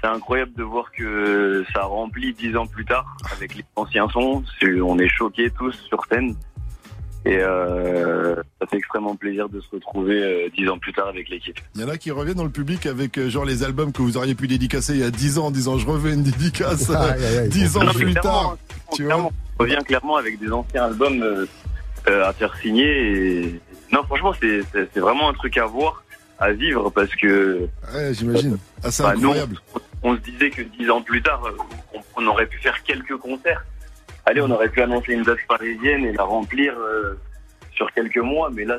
C'est 0.00 0.08
incroyable 0.08 0.52
de 0.54 0.64
voir 0.64 0.90
que 0.90 1.64
ça 1.72 1.82
remplit 1.84 2.34
dix 2.34 2.56
ans 2.56 2.66
plus 2.66 2.84
tard 2.84 3.06
avec 3.32 3.54
les 3.54 3.64
anciens 3.76 4.08
sons. 4.08 4.42
On 4.82 4.98
est 4.98 5.08
choqués 5.08 5.50
tous 5.50 5.72
sur 5.88 6.04
scène. 6.06 6.34
Et 7.24 7.38
euh, 7.38 8.34
ça 8.60 8.66
fait 8.66 8.78
extrêmement 8.78 9.14
plaisir 9.14 9.48
de 9.48 9.60
se 9.60 9.68
retrouver 9.70 10.20
euh, 10.20 10.48
dix 10.56 10.68
ans 10.68 10.78
plus 10.78 10.92
tard 10.92 11.06
avec 11.06 11.28
l'équipe. 11.28 11.56
Il 11.76 11.80
y 11.82 11.84
en 11.84 11.88
a 11.88 11.96
qui 11.96 12.10
reviennent 12.10 12.36
dans 12.36 12.42
le 12.42 12.50
public 12.50 12.84
avec 12.84 13.16
euh, 13.16 13.30
genre 13.30 13.44
les 13.44 13.62
albums 13.62 13.92
que 13.92 14.02
vous 14.02 14.16
auriez 14.16 14.34
pu 14.34 14.48
dédicacer 14.48 14.94
il 14.94 14.98
y 14.98 15.04
a 15.04 15.10
10 15.12 15.38
ans 15.38 15.46
en 15.46 15.50
disant 15.52 15.78
je 15.78 15.86
revais 15.86 16.14
une 16.14 16.24
dédicace. 16.24 16.90
10 17.48 17.76
ans 17.76 17.84
Non, 17.84 17.92
plus 17.92 18.14
tard. 18.14 18.56
Tu 18.92 19.04
vois 19.04 19.30
on 19.58 19.62
revient 19.62 19.78
clairement 19.84 20.16
avec 20.16 20.38
des 20.38 20.50
anciens 20.50 20.84
albums 20.84 21.22
euh, 21.22 21.46
euh, 22.08 22.26
à 22.26 22.32
faire 22.32 22.56
signer. 22.56 22.86
Et... 22.86 23.60
Non, 23.92 24.02
franchement, 24.04 24.32
c'est 24.40 24.98
vraiment 24.98 25.28
un 25.28 25.34
truc 25.34 25.56
à 25.58 25.66
voir, 25.66 26.01
à 26.42 26.52
vivre, 26.52 26.90
parce 26.90 27.14
que 27.14 27.68
Ouais, 27.94 28.12
j'imagine. 28.12 28.58
Ah, 28.82 28.90
c'est 28.90 29.02
bah, 29.02 29.14
nous, 29.16 29.32
on 30.02 30.16
se 30.16 30.20
disait 30.20 30.50
que 30.50 30.62
dix 30.62 30.90
ans 30.90 31.00
plus 31.00 31.22
tard, 31.22 31.44
euh, 31.46 31.56
on, 31.94 32.00
on 32.16 32.26
aurait 32.26 32.46
pu 32.46 32.58
faire 32.58 32.82
quelques 32.82 33.16
concerts. 33.16 33.64
Allez, 34.26 34.40
on 34.40 34.50
aurait 34.50 34.68
pu 34.68 34.82
annoncer 34.82 35.12
une 35.12 35.22
date 35.22 35.38
parisienne 35.48 36.04
et 36.04 36.12
la 36.12 36.24
remplir 36.24 36.74
euh, 36.78 37.14
sur 37.74 37.90
quelques 37.92 38.18
mois, 38.18 38.50
mais 38.52 38.64
là, 38.64 38.78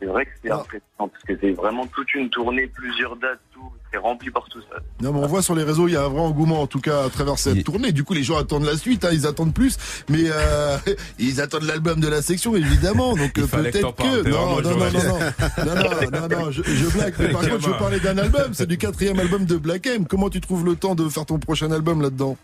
c'est 0.00 0.06
vrai 0.06 0.24
que 0.24 0.30
c'est 0.42 0.50
impressionnant, 0.50 1.08
parce 1.08 1.22
que 1.24 1.32
c'est 1.40 1.52
vraiment 1.52 1.86
toute 1.86 2.14
une 2.14 2.30
tournée, 2.30 2.66
plusieurs 2.66 3.16
dates, 3.16 3.38
tout, 3.52 3.70
c'est 3.92 3.98
rempli 3.98 4.30
par 4.30 4.48
tout 4.48 4.60
ça. 4.62 4.78
Non, 5.02 5.12
mais 5.12 5.20
on 5.20 5.26
voit 5.26 5.42
sur 5.42 5.54
les 5.54 5.62
réseaux, 5.62 5.88
il 5.88 5.94
y 5.94 5.96
a 5.96 6.04
un 6.04 6.08
vrai 6.08 6.20
engouement, 6.20 6.62
en 6.62 6.66
tout 6.66 6.80
cas, 6.80 7.04
à 7.04 7.10
travers 7.10 7.38
cette 7.38 7.64
tournée. 7.64 7.92
Du 7.92 8.04
coup, 8.04 8.14
les 8.14 8.22
gens 8.22 8.38
attendent 8.38 8.64
la 8.64 8.76
suite, 8.76 9.04
hein, 9.04 9.10
ils 9.12 9.26
attendent 9.26 9.54
plus. 9.54 9.76
Mais 10.08 10.24
euh, 10.24 10.76
ils 11.18 11.40
attendent 11.40 11.64
l'album 11.64 12.00
de 12.00 12.08
la 12.08 12.22
section, 12.22 12.56
évidemment. 12.56 13.14
Donc 13.14 13.38
euh, 13.38 13.46
peut-être 13.46 13.94
que... 13.96 14.28
Non, 14.28 14.60
non, 14.60 14.70
non, 14.70 14.78
non, 14.78 14.90
non, 14.90 15.74
non, 15.74 15.74
non, 15.74 16.28
non, 16.28 16.44
non, 16.44 16.50
je, 16.50 16.62
je 16.62 16.96
blague. 16.96 17.14
Mais 17.18 17.28
par 17.28 17.42
contre, 17.42 17.60
je 17.60 17.66
veux 17.68 17.78
parler 17.78 18.00
d'un 18.00 18.16
album. 18.18 18.54
C'est 18.54 18.68
du 18.68 18.78
quatrième 18.78 19.18
album 19.18 19.44
de 19.44 19.56
Black 19.56 19.86
M. 19.86 20.06
Comment 20.06 20.30
tu 20.30 20.40
trouves 20.40 20.64
le 20.64 20.76
temps 20.76 20.94
de 20.94 21.08
faire 21.08 21.26
ton 21.26 21.38
prochain 21.38 21.70
album 21.72 22.00
là-dedans? 22.00 22.36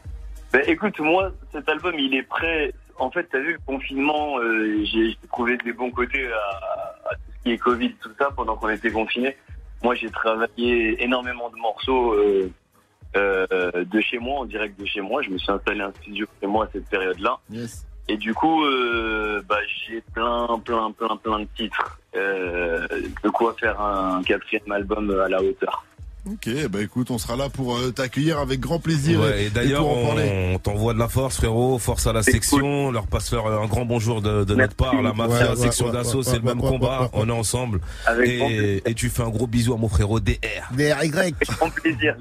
Ben, 0.53 0.63
écoute, 0.67 0.99
moi, 1.01 1.33
cet 1.53 1.69
album, 1.69 1.95
il 1.99 2.15
est 2.15 2.23
prêt. 2.23 2.73
En 2.99 3.11
fait, 3.11 3.27
t'as 3.31 3.41
vu 3.41 3.53
le 3.53 3.59
confinement, 3.67 4.39
euh, 4.39 4.83
j'ai 4.85 5.17
trouvé 5.31 5.59
des 5.59 5.73
bons 5.73 5.91
côtés 5.91 6.27
à, 6.27 7.11
à 7.11 7.15
qui 7.47 7.53
est 7.53 7.59
Covid, 7.59 7.93
tout 8.03 8.11
ça, 8.19 8.31
pendant 8.35 8.57
qu'on 8.57 8.71
était 8.71 8.91
confinés. 8.91 9.37
Moi, 9.85 9.95
j'ai 9.95 10.11
travaillé 10.11 11.01
énormément 11.01 11.49
de 11.49 11.57
morceaux 11.57 12.13
euh, 12.15 12.51
euh, 13.17 13.85
de 13.85 14.01
chez 14.01 14.19
moi, 14.19 14.41
en 14.41 14.47
direct 14.47 14.81
de 14.81 14.85
chez 14.85 15.01
moi. 15.01 15.23
Je 15.23 15.31
me 15.31 15.39
suis 15.39 15.53
installé 15.53 15.81
un 15.81 15.93
studio 16.01 16.27
chez 16.41 16.49
moi 16.49 16.65
à 16.65 16.69
cette 16.73 16.89
période-là. 16.89 17.39
Yes. 17.51 17.87
Et 18.09 18.17
du 18.17 18.35
coup, 18.35 18.65
euh, 18.65 19.43
bah, 19.49 19.61
j'ai 19.65 20.01
plein, 20.13 20.59
plein, 20.65 20.91
plein, 20.91 21.17
plein 21.17 21.39
de 21.41 21.49
titres. 21.57 22.01
De 22.15 23.29
quoi 23.29 23.55
faire 23.61 23.81
un 23.81 24.23
quatrième 24.25 24.73
album 24.73 25.11
à 25.21 25.29
la 25.29 25.41
hauteur. 25.41 25.85
Ok, 26.29 26.49
bah 26.71 26.83
écoute, 26.83 27.11
on 27.13 27.19
sera 27.19 27.37
là 27.37 27.49
pour 27.49 27.77
euh, 27.77 27.93
t'accueillir 27.93 28.39
avec 28.41 28.59
grand 28.59 28.81
plaisir. 28.81 29.21
Ouais, 29.21 29.45
et 29.45 29.51
d'ailleurs, 29.51 29.87
on 29.87 30.59
t'envoie 30.59 30.93
de 30.93 30.99
la 30.99 31.09
force, 31.09 31.37
frérot. 31.37 31.79
Force 31.79 32.07
à 32.09 32.13
la 32.13 32.23
section. 32.25 32.91
Leur 32.91 33.07
passe 33.07 33.31
leur 33.33 33.47
un 33.47 33.67
grand 33.67 33.85
bonjour 33.85 34.23
de, 34.23 34.43
de 34.43 34.55
notre 34.57 34.75
part. 34.75 35.01
La 35.03 35.13
mafia, 35.13 35.37
Ouais, 35.37 35.51
ouais, 35.51 35.57
section 35.57 35.87
ouais, 35.87 35.93
d'assaut, 35.93 36.19
ouais, 36.19 36.25
c'est 36.25 36.31
ouais, 36.33 36.39
le 36.39 36.43
même 36.45 36.61
ouais, 36.61 36.69
combat. 36.69 36.99
ouais, 37.03 37.05
ouais, 37.05 37.11
On 37.13 37.29
est 37.29 37.33
ensemble. 37.33 37.81
Avec 38.07 38.29
Et, 38.29 38.83
et 38.85 38.95
tu 38.95 39.09
fais 39.09 39.23
un 39.23 39.29
gros 39.29 39.47
bisou 39.47 39.73
à 39.75 39.77
mon 39.77 39.89
frérot 39.89 40.19
DR. 40.19 40.35
DRY. 40.73 41.35
Grand 41.49 41.71
plaisir. 41.71 42.17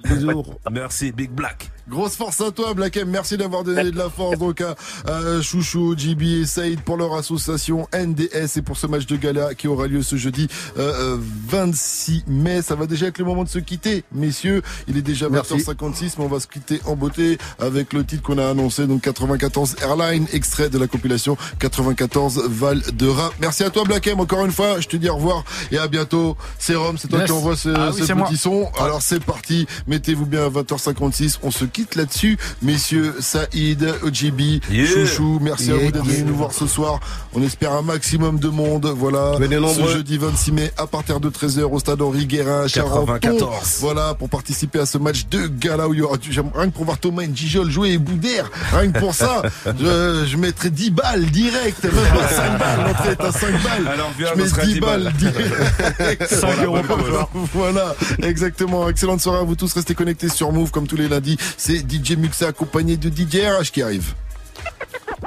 Merci, 0.72 1.12
Big 1.12 1.32
Black. 1.32 1.72
Grosse 1.88 2.16
force 2.16 2.42
à 2.42 2.50
toi, 2.52 2.74
Black 2.74 2.98
M. 2.98 3.10
Merci 3.10 3.38
d'avoir 3.38 3.64
donné 3.64 3.92
de 3.92 3.98
la 3.98 4.10
force 4.10 4.40
donc 4.40 4.60
à 4.62 4.76
euh, 5.08 5.42
Chouchou, 5.44 5.96
JB 5.96 6.22
et 6.24 6.46
Saïd 6.46 6.82
pour 6.82 6.98
leur 6.98 7.14
association 7.14 7.88
NDS 7.94 8.58
et 8.58 8.62
pour 8.64 8.76
ce 8.78 8.88
match 8.88 9.06
de 9.06 9.16
gala 9.18 9.54
qui 9.54 9.68
aura 9.68 9.86
lieu 9.86 10.02
ce 10.02 10.16
jeudi 10.16 10.48
euh, 10.80 11.16
euh, 11.16 11.18
26 11.48 12.24
mai. 12.28 12.64
Ça 12.64 12.74
va 12.74 12.88
déjà 12.88 13.06
être 13.06 13.20
le 13.20 13.26
moment 13.26 13.44
de 13.44 13.50
se 13.50 13.60
quitter, 13.60 13.95
messieurs. 14.14 14.62
Il 14.88 14.98
est 14.98 15.02
déjà 15.02 15.30
Merci. 15.30 15.54
20h56, 15.56 16.14
mais 16.18 16.26
on 16.26 16.28
va 16.28 16.40
se 16.40 16.48
quitter 16.48 16.80
en 16.86 16.96
beauté 16.96 17.38
avec 17.60 17.94
le 17.94 18.04
titre 18.04 18.24
qu'on 18.24 18.38
a 18.38 18.48
annoncé, 18.50 18.88
donc 18.88 19.02
94 19.02 19.76
Airline, 19.82 20.26
extrait 20.34 20.70
de 20.70 20.78
la 20.78 20.88
compilation 20.88 21.38
94 21.60 22.44
Val 22.50 22.82
de 22.94 23.08
Rap. 23.08 23.34
Merci 23.40 23.64
à 23.64 23.70
toi, 23.70 23.84
Black 23.84 24.08
M. 24.08 24.20
Encore 24.20 24.46
une 24.46 24.52
fois, 24.52 24.80
je 24.80 24.88
te 24.88 24.98
dis 24.98 25.10
au 25.10 25.16
revoir 25.16 25.44
et 25.72 25.78
à 25.78 25.88
bientôt. 25.88 26.36
C'est 26.60 26.76
Rome, 26.76 26.98
c'est 26.98 27.08
toi 27.08 27.20
Yes. 27.20 27.28
qui 27.28 27.32
envoie 27.32 27.56
ce, 27.56 27.70
Ah 27.70 27.90
oui, 27.94 28.00
ce 28.02 28.06
c'est 28.06 28.14
moi. 28.14 28.28
petit 28.28 28.38
son. 28.38 28.70
Alors 28.80 29.02
c'est 29.02 29.24
parti. 29.24 29.66
Mettez-vous 29.88 30.26
bien 30.26 30.46
à 30.46 30.50
20h56. 30.50 31.38
On 31.44 31.52
se 31.52 31.66
quitte 31.66 31.96
là-dessus. 31.96 32.38
Messieurs, 32.62 33.16
Saïd, 33.20 33.86
OGB, 34.04 34.62
Yeah. 34.70 34.86
Chouchou, 34.88 35.40
merci 35.42 35.72
à 35.72 35.76
vous 35.76 35.92
d'être 35.92 36.06
yeah. 36.06 36.14
venus 36.16 36.26
nous 36.26 36.36
voir 36.36 36.52
ce 36.52 36.68
soir. 36.68 37.00
On 37.34 37.42
espère 37.42 37.72
un 37.74 37.82
maximum 37.82 38.40
de 38.40 38.48
monde. 38.50 38.86
Voilà. 38.98 39.34
Venez 39.40 39.58
ce 39.74 39.88
jeudi 39.88 40.18
26 40.18 40.52
mai 40.52 40.72
à 40.78 40.88
partir 40.88 41.20
de 41.20 41.30
13h 41.30 41.64
au 41.64 41.80
stade 41.80 42.02
Henri 42.02 42.26
Guérin 42.26 42.64
à 42.64 42.68
Charenton. 42.68 43.06
94. 43.20 43.80
Voilà, 43.86 44.16
pour 44.16 44.30
participer 44.30 44.80
à 44.80 44.88
ce 44.88 44.98
match 44.98 45.28
de 45.28 45.46
gala 45.46 45.88
où 45.88 45.94
il 45.94 46.00
y 46.00 46.02
aura, 46.02 46.18
j'aime- 46.28 46.50
rien 46.56 46.70
que 46.72 46.74
pour 46.74 46.86
voir 46.86 46.98
Thomas 46.98 47.22
Njijol 47.28 47.70
jouer 47.70 47.92
et 47.92 47.98
Boudère, 48.00 48.50
rien 48.74 48.92
que 48.92 48.98
pour 49.00 49.14
ça, 49.14 49.44
je, 49.80 50.26
je 50.28 50.38
mettrais 50.38 50.72
10 50.72 50.90
balles 50.90 51.26
direct, 51.28 51.84
même 51.84 51.94
pas 51.94 52.28
5 52.28 52.58
balles, 52.58 52.80
l'entrée 52.88 53.10
est 53.12 53.22
à 53.22 53.32
5 53.32 53.52
balles. 53.64 53.88
Alors 53.88 54.12
viens, 54.18 54.30
je 54.36 54.42
mets 54.42 54.66
10 54.66 54.74
10 54.74 54.80
balles 54.80 55.04
balles. 55.04 55.14
direct. 55.14 56.26
5 56.34 56.64
euros 56.64 56.82
par 56.82 57.06
joueur. 57.06 57.30
Voilà, 57.54 57.96
exactement. 58.24 58.90
Excellente 58.90 59.22
soirée 59.22 59.40
à 59.42 59.44
vous 59.44 59.56
tous. 59.56 59.72
Restez 59.74 59.94
connectés 59.94 60.30
sur 60.30 60.52
Move 60.52 60.72
comme 60.72 60.88
tous 60.88 60.98
les 60.98 61.08
lundis. 61.08 61.38
C'est 61.56 61.78
DJ 61.88 62.18
Muxa 62.18 62.48
accompagné 62.48 62.98
de 62.98 63.10
DJ 63.10 63.42
RH 63.60 63.72
qui 63.72 63.84
arrive. 63.84 64.14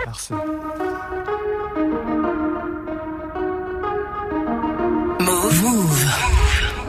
Merci. 0.04 0.32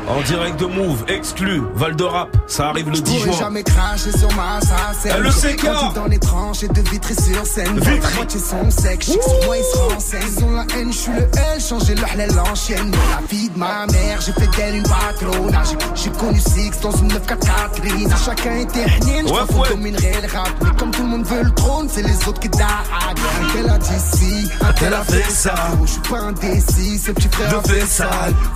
En 0.10 0.22
direct 0.22 0.60
de 0.60 0.66
Move, 0.66 1.06
exclu, 1.08 1.62
Val 1.76 1.96
de 1.96 2.04
Rap. 2.04 2.30
Ça 2.48 2.70
arrive 2.70 2.90
le 2.90 3.00
10 3.00 3.02
pourrais 3.04 3.32
juin. 3.32 3.40
jamais 3.40 3.64
cracher 3.64 4.12
sur 4.18 4.28
ma. 4.36 4.60
Elle 5.06 5.22
le 5.22 5.30
sait, 5.32 5.56
Quand 5.56 5.68
gars. 5.68 5.92
dans 5.94 6.06
les 6.08 6.18
tranches 6.18 6.64
et 6.64 6.68
de 6.68 6.82
Vitry 6.90 7.14
sur 7.14 7.46
scène. 7.46 7.76
Vitry. 7.80 8.00
La 8.02 8.10
moitié 8.16 8.40
sont 8.40 8.72
secs, 8.72 9.04
chic 9.04 9.22
sur 9.22 9.46
moi 9.46 9.56
ils 9.58 9.64
se 9.64 9.78
renseignent. 9.94 10.22
Ils 10.38 10.44
ont 10.44 10.52
la 10.52 10.66
haine, 10.76 10.92
je 10.92 10.98
suis 10.98 11.12
le 11.12 11.22
L, 11.22 11.62
changer 11.62 11.94
le 11.96 12.04
halal 12.12 12.32
l'ancienne. 12.36 12.92
La 13.12 13.28
vie 13.28 13.50
de 13.50 13.58
ma 13.60 13.86
mère, 13.86 14.20
j'ai 14.22 14.34
fait 14.34 14.48
d'elle 14.58 14.76
une 14.78 14.84
patronne. 14.84 15.56
J'ai- 15.96 16.10
connu 16.10 16.40
Six 16.40 16.72
dans 16.82 16.92
une 16.92 17.08
944 17.10 17.82
Catherine. 17.82 18.10
Chacun 18.26 18.56
était 18.58 18.86
rien, 18.86 19.24
je 19.28 19.32
Ouais, 19.32 19.70
dominerait 19.70 20.22
le 20.24 20.34
rap. 20.38 20.50
Mais 20.64 20.72
comme 20.78 20.90
tout 20.92 21.04
le 21.04 21.08
monde 21.08 21.26
veut 21.26 21.44
le 21.44 21.52
trône, 21.52 21.88
c'est 21.90 22.02
les 22.02 22.28
autres 22.28 22.40
qui 22.40 22.50
daguent. 22.50 22.68
Un 22.68 23.54
tel 23.54 23.70
a 23.70 23.78
dit 23.78 23.90
si, 24.18 24.48
un 24.62 24.74
tel 24.74 24.94
a 24.94 25.04
fait 25.04 25.30
ça. 25.30 25.54
Je 25.86 25.92
suis 25.92 26.02
pas 26.02 26.18
indécis, 26.20 26.98
ce 26.98 27.12
petit 27.12 27.30
frère 27.32 27.60
a 27.60 27.62
fait 27.62 27.86
ça. 27.86 28.10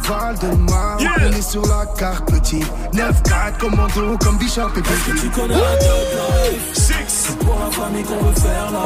Val 0.03 0.35
de 0.39 0.47
Mar, 0.71 0.97
sur 1.43 1.61
la 1.67 1.85
carte 1.97 2.31
petit. 2.31 2.63
9-4 2.93 3.57
commando 3.59 4.17
comme 4.17 4.37
Bishop 4.37 4.69
et 4.77 4.81
que 4.81 5.19
tu 5.19 5.29
connais 5.29 5.55
la 5.55 5.75
life. 5.75 6.71
C'est 6.73 7.37
pour 7.39 7.57
la 7.59 7.71
famille 7.71 8.03
qu'on 8.03 8.23
veut 8.23 8.35
faire 8.35 8.71
la 8.71 8.85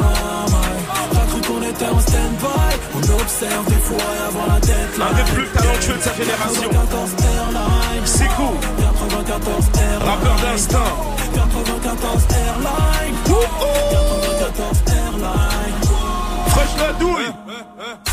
maille. 0.50 0.84
T'as 1.12 1.26
cru 1.26 1.40
qu'on 1.40 1.62
était 1.62 1.86
en 1.86 2.00
stand-by. 2.00 2.74
On 2.94 3.20
observe 3.20 3.66
des 3.68 3.74
fois 3.74 3.96
et 3.96 4.28
avant 4.28 4.52
la 4.52 4.60
tête 4.60 5.00
Un 5.00 5.14
des 5.14 5.30
plus 5.32 5.46
talentueux 5.48 5.94
de 5.94 6.02
sa 6.02 6.14
génération. 6.14 6.70
94 6.70 7.10
Airlines. 7.22 8.06
C'est 8.06 8.28
cool. 8.36 8.58
94 8.78 9.64
Airlines. 9.80 10.08
Rappeur 10.08 10.36
d'instinct. 10.42 10.92
94 11.34 12.26
Airlines. 12.30 13.16
94 13.24 14.82
Airlines 14.88 15.57
Fresh 16.58 16.80
la 16.80 16.92
douille. 16.94 17.32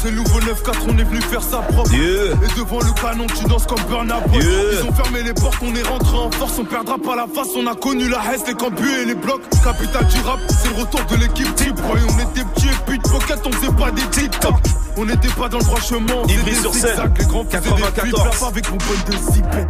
C'est 0.04 0.12
nouveau 0.12 0.39
9-4, 0.39 0.74
on 0.88 0.98
est 1.00 1.04
venu 1.04 1.20
faire 1.22 1.41
sa 1.41 1.58
propre. 1.58 1.91
Et 1.93 2.60
devant 2.60 2.80
le 2.80 3.02
canon 3.02 3.26
tu 3.28 3.43
danses 3.46 3.66
comme 3.66 3.80
Yeah. 3.89 4.82
Ils 4.82 4.88
ont 4.88 4.93
fermé 4.93 5.24
les 5.24 5.34
portes, 5.34 5.58
on 5.62 5.74
est 5.74 5.84
rentré 5.84 6.18
en 6.18 6.30
force 6.32 6.60
On 6.60 6.66
perdra 6.66 6.98
pas 6.98 7.16
la 7.16 7.26
face, 7.28 7.50
on 7.56 7.66
a 7.66 7.76
connu 7.76 8.08
la 8.08 8.20
Hesse, 8.32 8.46
les 8.48 8.54
campus 8.54 8.91
et 9.02 9.06
les 9.06 9.16
blocs. 9.16 9.41
Capital 9.64 10.06
du 10.06 10.20
rap, 10.22 10.39
c'est 10.50 10.70
le 10.70 10.82
retour 10.82 11.02
de 11.10 11.16
l'équipe 11.16 11.56
type. 11.56 11.76
Boy, 11.76 12.02
on 12.08 12.20
était 12.20 12.46
petits 12.54 12.68
et 12.68 12.86
puis 12.86 13.00
de 13.00 13.04
pocket, 13.04 13.39
on 13.46 13.52
faisait 13.52 13.74
pas 13.74 13.91
des 13.91 14.04
TikTok 14.04 14.56
On 14.98 15.06
n'était 15.06 15.28
pas 15.30 15.50
dans 15.50 15.58
le 15.58 15.64
droit 15.64 15.80
chemin, 15.82 16.24
Ivry 16.30 16.52
des 16.52 16.56
sur 16.56 16.74
scène, 16.74 16.89
zigzags 16.91 17.18
Les 17.20 17.26
grands 17.26 17.43
faisaient 17.46 17.60
des 17.60 17.82
94. 17.82 18.00
flip-flops 18.00 18.43
avec 18.43 18.72
mon 18.72 18.78
pote 18.78 19.06
de 19.08 19.34
zipette 19.34 19.68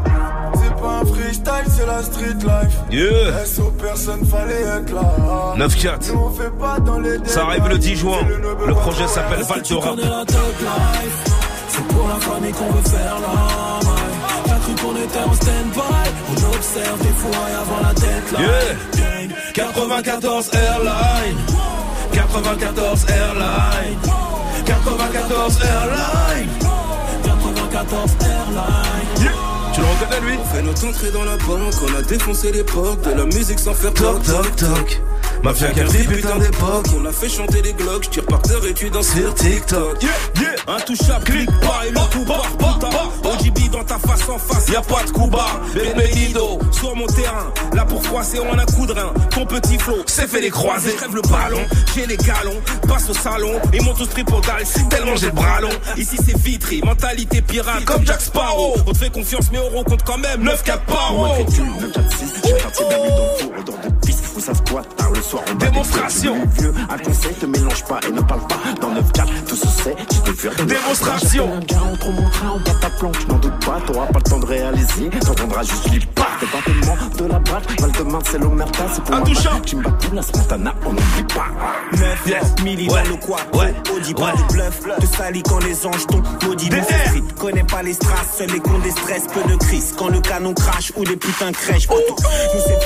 C'est 0.53 0.81
pas 0.81 0.99
un 1.01 1.05
freestyle, 1.05 1.65
c'est 1.75 1.85
la 1.85 2.03
street 2.03 2.37
life. 2.43 2.75
Yeah. 2.91 3.45
SO, 3.45 3.71
personne 3.81 4.25
fallait 4.25 4.61
être 4.61 4.93
là. 4.93 5.55
9-4. 5.57 6.11
Nous, 6.13 6.19
on 6.19 6.29
fait 6.31 6.51
pas 6.59 6.79
dans 6.79 6.99
les 6.99 7.17
Ça 7.25 7.43
arrive 7.45 7.67
le 7.67 7.77
10 7.77 7.95
juin. 7.95 8.17
Le 8.67 8.73
projet 8.75 9.07
s'appelle 9.07 9.41
Val 9.43 9.61
de 9.63 9.73
Rap. 9.75 9.95
C'est 11.69 11.87
pour 11.87 12.07
la 12.07 12.15
famille 12.15 12.51
qu'on 12.53 12.71
veut 12.71 12.89
faire 12.89 13.15
la 13.19 13.89
maille 13.89 14.45
T'as 14.45 14.55
cru 14.59 14.75
qu'on 14.75 14.95
était 14.95 15.19
en 15.27 15.33
stand-by 15.33 16.09
On 16.29 16.55
observe 16.55 16.99
des 17.01 17.09
fois 17.09 17.45
avant 17.61 17.81
la 17.87 17.93
deadline 17.93 18.45
Yeah. 18.95 19.35
94 19.53 20.51
Airline 20.53 21.37
94 22.13 23.05
Airline 23.09 23.97
94 24.65 25.59
Airline. 25.61 26.49
94 27.23 28.11
Airline. 28.21 29.31
Tu 29.73 29.81
le 29.81 29.87
reconnais 29.87 30.31
lui 30.31 30.37
On 30.39 30.45
fait 30.45 30.61
notre 30.63 30.87
entrée 30.87 31.11
dans 31.11 31.23
la 31.23 31.37
banque, 31.37 31.73
on 31.83 31.99
a 31.99 32.01
défoncé 32.01 32.51
l'époque 32.51 33.01
de 33.01 33.11
la 33.11 33.25
musique 33.25 33.59
sans 33.59 33.73
faire 33.73 33.93
toc 33.93 34.23
toc 34.23 34.55
toc. 34.55 35.01
Mafia 35.45 35.69
Capri, 35.69 35.99
putain 35.99 36.39
d'époque, 36.39 36.87
on 36.99 37.05
a 37.05 37.11
fait 37.11 37.29
chanter 37.29 37.61
les 37.61 37.73
glocks, 37.73 38.05
je 38.05 38.09
tire 38.09 38.25
par 38.25 38.41
terre 38.41 38.65
et 38.67 38.73
tu 38.73 38.89
danses 38.89 39.13
sur 39.13 39.31
TikTok. 39.35 40.03
Intouchable, 40.67 41.23
clic 41.23 41.49
pas 41.61 41.81
et 41.87 41.91
le 41.91 41.99
coup 42.11 42.25
part 42.25 42.49
putain. 42.57 42.89
OGB 43.23 43.69
dans 43.71 43.83
ta 43.83 43.99
face 43.99 44.27
en 44.27 44.39
face, 44.39 44.67
Y'a 44.69 44.81
pas 44.81 45.03
de 45.03 45.11
coup 45.11 45.27
bas, 45.27 45.61
Benvenido 45.75 46.57
sur 46.71 46.95
mon 46.95 47.05
terrain, 47.05 47.53
là 47.73 47.85
pour 47.85 48.03
froisser 48.03 48.39
on 48.39 48.57
a 48.57 48.63
un 48.63 48.65
coup 48.65 48.87
de 48.87 48.93
rein. 48.93 49.13
Ton 49.29 49.45
petit 49.45 49.77
flot, 49.77 50.01
c'est 50.07 50.27
fait 50.27 50.41
les 50.41 50.49
croisés. 50.49 50.89
Je 50.89 50.95
crève 50.95 51.13
le 51.13 51.21
ballon, 51.21 51.61
j'ai 51.93 52.07
les 52.07 52.17
galons, 52.17 52.59
passe 52.87 53.07
au 53.07 53.13
salon 53.13 53.59
et 53.71 53.81
monte 53.81 54.01
au 54.01 54.05
strip 54.05 54.33
au 54.33 54.41
c'est 54.63 54.89
tellement 54.89 55.15
j'ai 55.15 55.27
le 55.27 55.31
bras 55.31 55.61
long. 55.61 55.69
Ici 55.95 56.17
c'est 56.25 56.37
vitri, 56.39 56.81
mentalité 56.83 57.43
pirate 57.43 57.85
comme 57.85 58.03
Jack 58.03 58.21
Sparrow. 58.21 58.77
On 58.87 58.93
te 58.93 58.97
fait 58.97 59.11
confiance 59.11 59.51
mais 59.51 59.59
on 59.59 59.83
compte 59.83 60.01
quand 60.03 60.17
même 60.17 60.43
9-4 60.43 60.79
paro. 60.87 61.27
J'ai 62.47 64.13
Vous 64.35 64.41
savez 64.41 64.59
quoi 64.69 64.81
Tard 64.97 65.11
le 65.11 65.21
soir, 65.21 65.43
on 65.49 65.53
des 65.55 65.65
Démonstration. 65.67 66.35
vieux, 66.59 66.73
un 66.89 66.97
conseil, 66.97 67.33
te 67.35 67.45
mélange 67.45 67.85
pas 67.85 68.01
et 68.05 68.11
ne 68.11 68.19
parle 68.19 68.45
pas. 68.47 68.57
Dans 68.81 68.93
9-4, 68.93 69.27
tout 69.47 69.55
se 69.55 69.67
sait, 69.67 69.95
tu 70.09 70.33
te 70.33 70.47
rien. 70.49 70.65
Démonstration. 70.65 71.53
Entre 71.53 72.11
mon 72.11 72.29
train, 72.29 72.51
on 72.55 72.59
bat 72.59 72.75
ta 72.81 72.89
planche. 72.89 73.27
N'en 73.29 73.37
doute 73.37 73.65
pas, 73.65 73.79
t'auras 73.87 74.07
pas 74.07 74.19
le 74.19 74.29
temps 74.29 74.39
de 74.39 74.45
réaliser. 74.45 75.09
T'entendras 75.25 75.63
juste 75.63 75.89
lui 75.89 76.05
pas. 76.07 76.27
T'es 76.41 76.47
pas 76.47 76.57
tellement 76.65 76.97
de 77.17 77.25
la 77.31 77.39
braque. 77.39 77.75
De 77.97 78.03
Marne, 78.03 78.23
l'omerta, 78.41 78.83
c'est 78.93 79.03
pour 79.05 79.15
Intouchable. 79.15 79.55
ma 79.61 79.65
Chimbapou, 79.65 80.15
la 80.15 80.73
on 80.85 80.89
n'oublie 80.93 81.33
pas. 81.33 81.45
9 81.93 82.27
yes. 82.27 82.63
milli 82.63 82.87
dans 82.87 82.95
le 83.03 83.15
quoi 83.15 83.37
Ouais. 83.53 83.73
Audi 83.95 84.13
pas 84.13 84.33
de 84.33 84.53
bluff 84.53 84.81
Te 84.99 85.05
salis 85.05 85.43
quand 85.43 85.59
les 85.59 85.85
anges 85.85 86.05
tombent 86.07 86.25
Maudit 86.45 86.65
street 86.65 87.23
Connais 87.39 87.63
pas 87.63 87.83
les 87.83 87.93
strass 87.93 88.37
Seuls 88.37 88.49
les 88.51 88.59
cons 88.59 88.79
des 88.79 88.91
stress 88.91 89.23
Peu 89.33 89.49
de 89.49 89.55
crise 89.57 89.93
Quand 89.97 90.09
le 90.09 90.19
canon 90.19 90.53
crash 90.53 90.91
Ou 90.97 91.03
des 91.03 91.15
putains 91.15 91.51
crèches 91.51 91.87
Pour 91.87 91.97
tout 92.05 92.15
Nous 92.17 92.61
c'est 92.65 92.79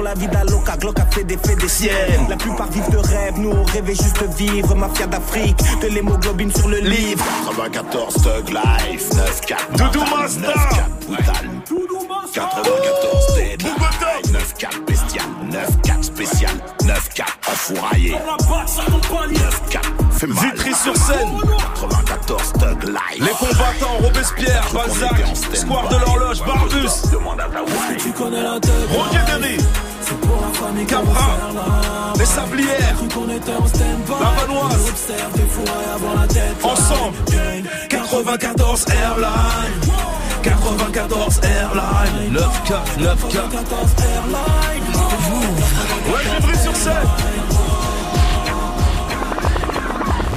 Pour 0.00 0.08
la 0.08 0.14
vie 0.14 0.28
d'Aloca 0.28 0.78
Glock 0.78 0.98
a 0.98 1.04
fait 1.04 1.24
des 1.24 1.36
faits 1.36 1.60
des 1.60 1.68
siennes 1.68 2.26
La 2.30 2.36
plupart 2.38 2.70
vivent 2.70 2.88
de 2.88 2.96
rêve 2.96 3.34
Nous 3.36 3.50
on 3.50 3.64
rêvait 3.64 3.94
juste 3.94 4.18
de 4.18 4.34
vivre 4.34 4.74
Mafia 4.74 5.06
d'Afrique 5.06 5.58
De 5.82 5.88
l'hémoglobine 5.88 6.50
sur 6.50 6.70
le 6.70 6.78
livre 6.78 7.22
94 7.46 8.14
Thug 8.14 8.48
Life, 8.48 9.10
9-4. 9.10 9.76
Doudou 9.76 10.02
Mazda. 10.06 10.54
9-4 10.54 11.06
Brutal. 11.06 11.50
94 12.32 13.30
Spécial. 16.20 16.52
9-4 16.82 17.24
Enfouraillé. 17.50 18.12
9-4 18.12 19.80
Fait 20.12 20.26
mal. 20.26 20.44
Vitry 20.44 20.74
sur 20.74 20.94
scène 20.94 21.30
94 21.80 22.52
Thug 22.52 22.82
Life. 22.88 23.20
Les 23.20 23.46
combattants, 23.46 23.96
Robespierre, 24.02 24.68
Balzac, 24.74 25.24
Square 25.54 25.88
de 25.88 25.96
l'horloge, 25.96 26.40
Barbus, 26.44 27.10
Demande 27.10 27.40
à 27.40 27.44
ta 27.44 27.62
wife. 27.62 28.02
Tu 28.02 28.12
connais 28.12 28.42
la 28.42 28.60
thug 28.60 28.70
Roger 28.90 29.18
Berry, 29.26 29.56
C'est 30.02 30.20
pour 30.20 30.42
la 30.42 30.58
famille 30.58 30.86
qu'on 30.86 30.96
veut 30.96 31.06
Capra, 31.06 31.24
faire 31.24 31.54
la 31.54 32.18
les 32.18 32.26
Sablières, 32.26 32.96
La 34.20 34.40
Vanoise. 34.42 34.76
On 34.84 34.88
observe 34.90 35.32
des 35.32 35.46
fois 35.46 35.76
avant 35.94 36.20
la 36.20 36.26
deadline 36.26 36.54
Ensemble. 36.64 37.16
94 37.88 38.86
Airline 38.90 39.80
94 40.42 41.40
Airline 41.44 42.34
9-4, 42.34 42.98
9-4 42.98 43.32
94 43.32 43.90
Airline 44.02 44.69
said. 46.80 47.49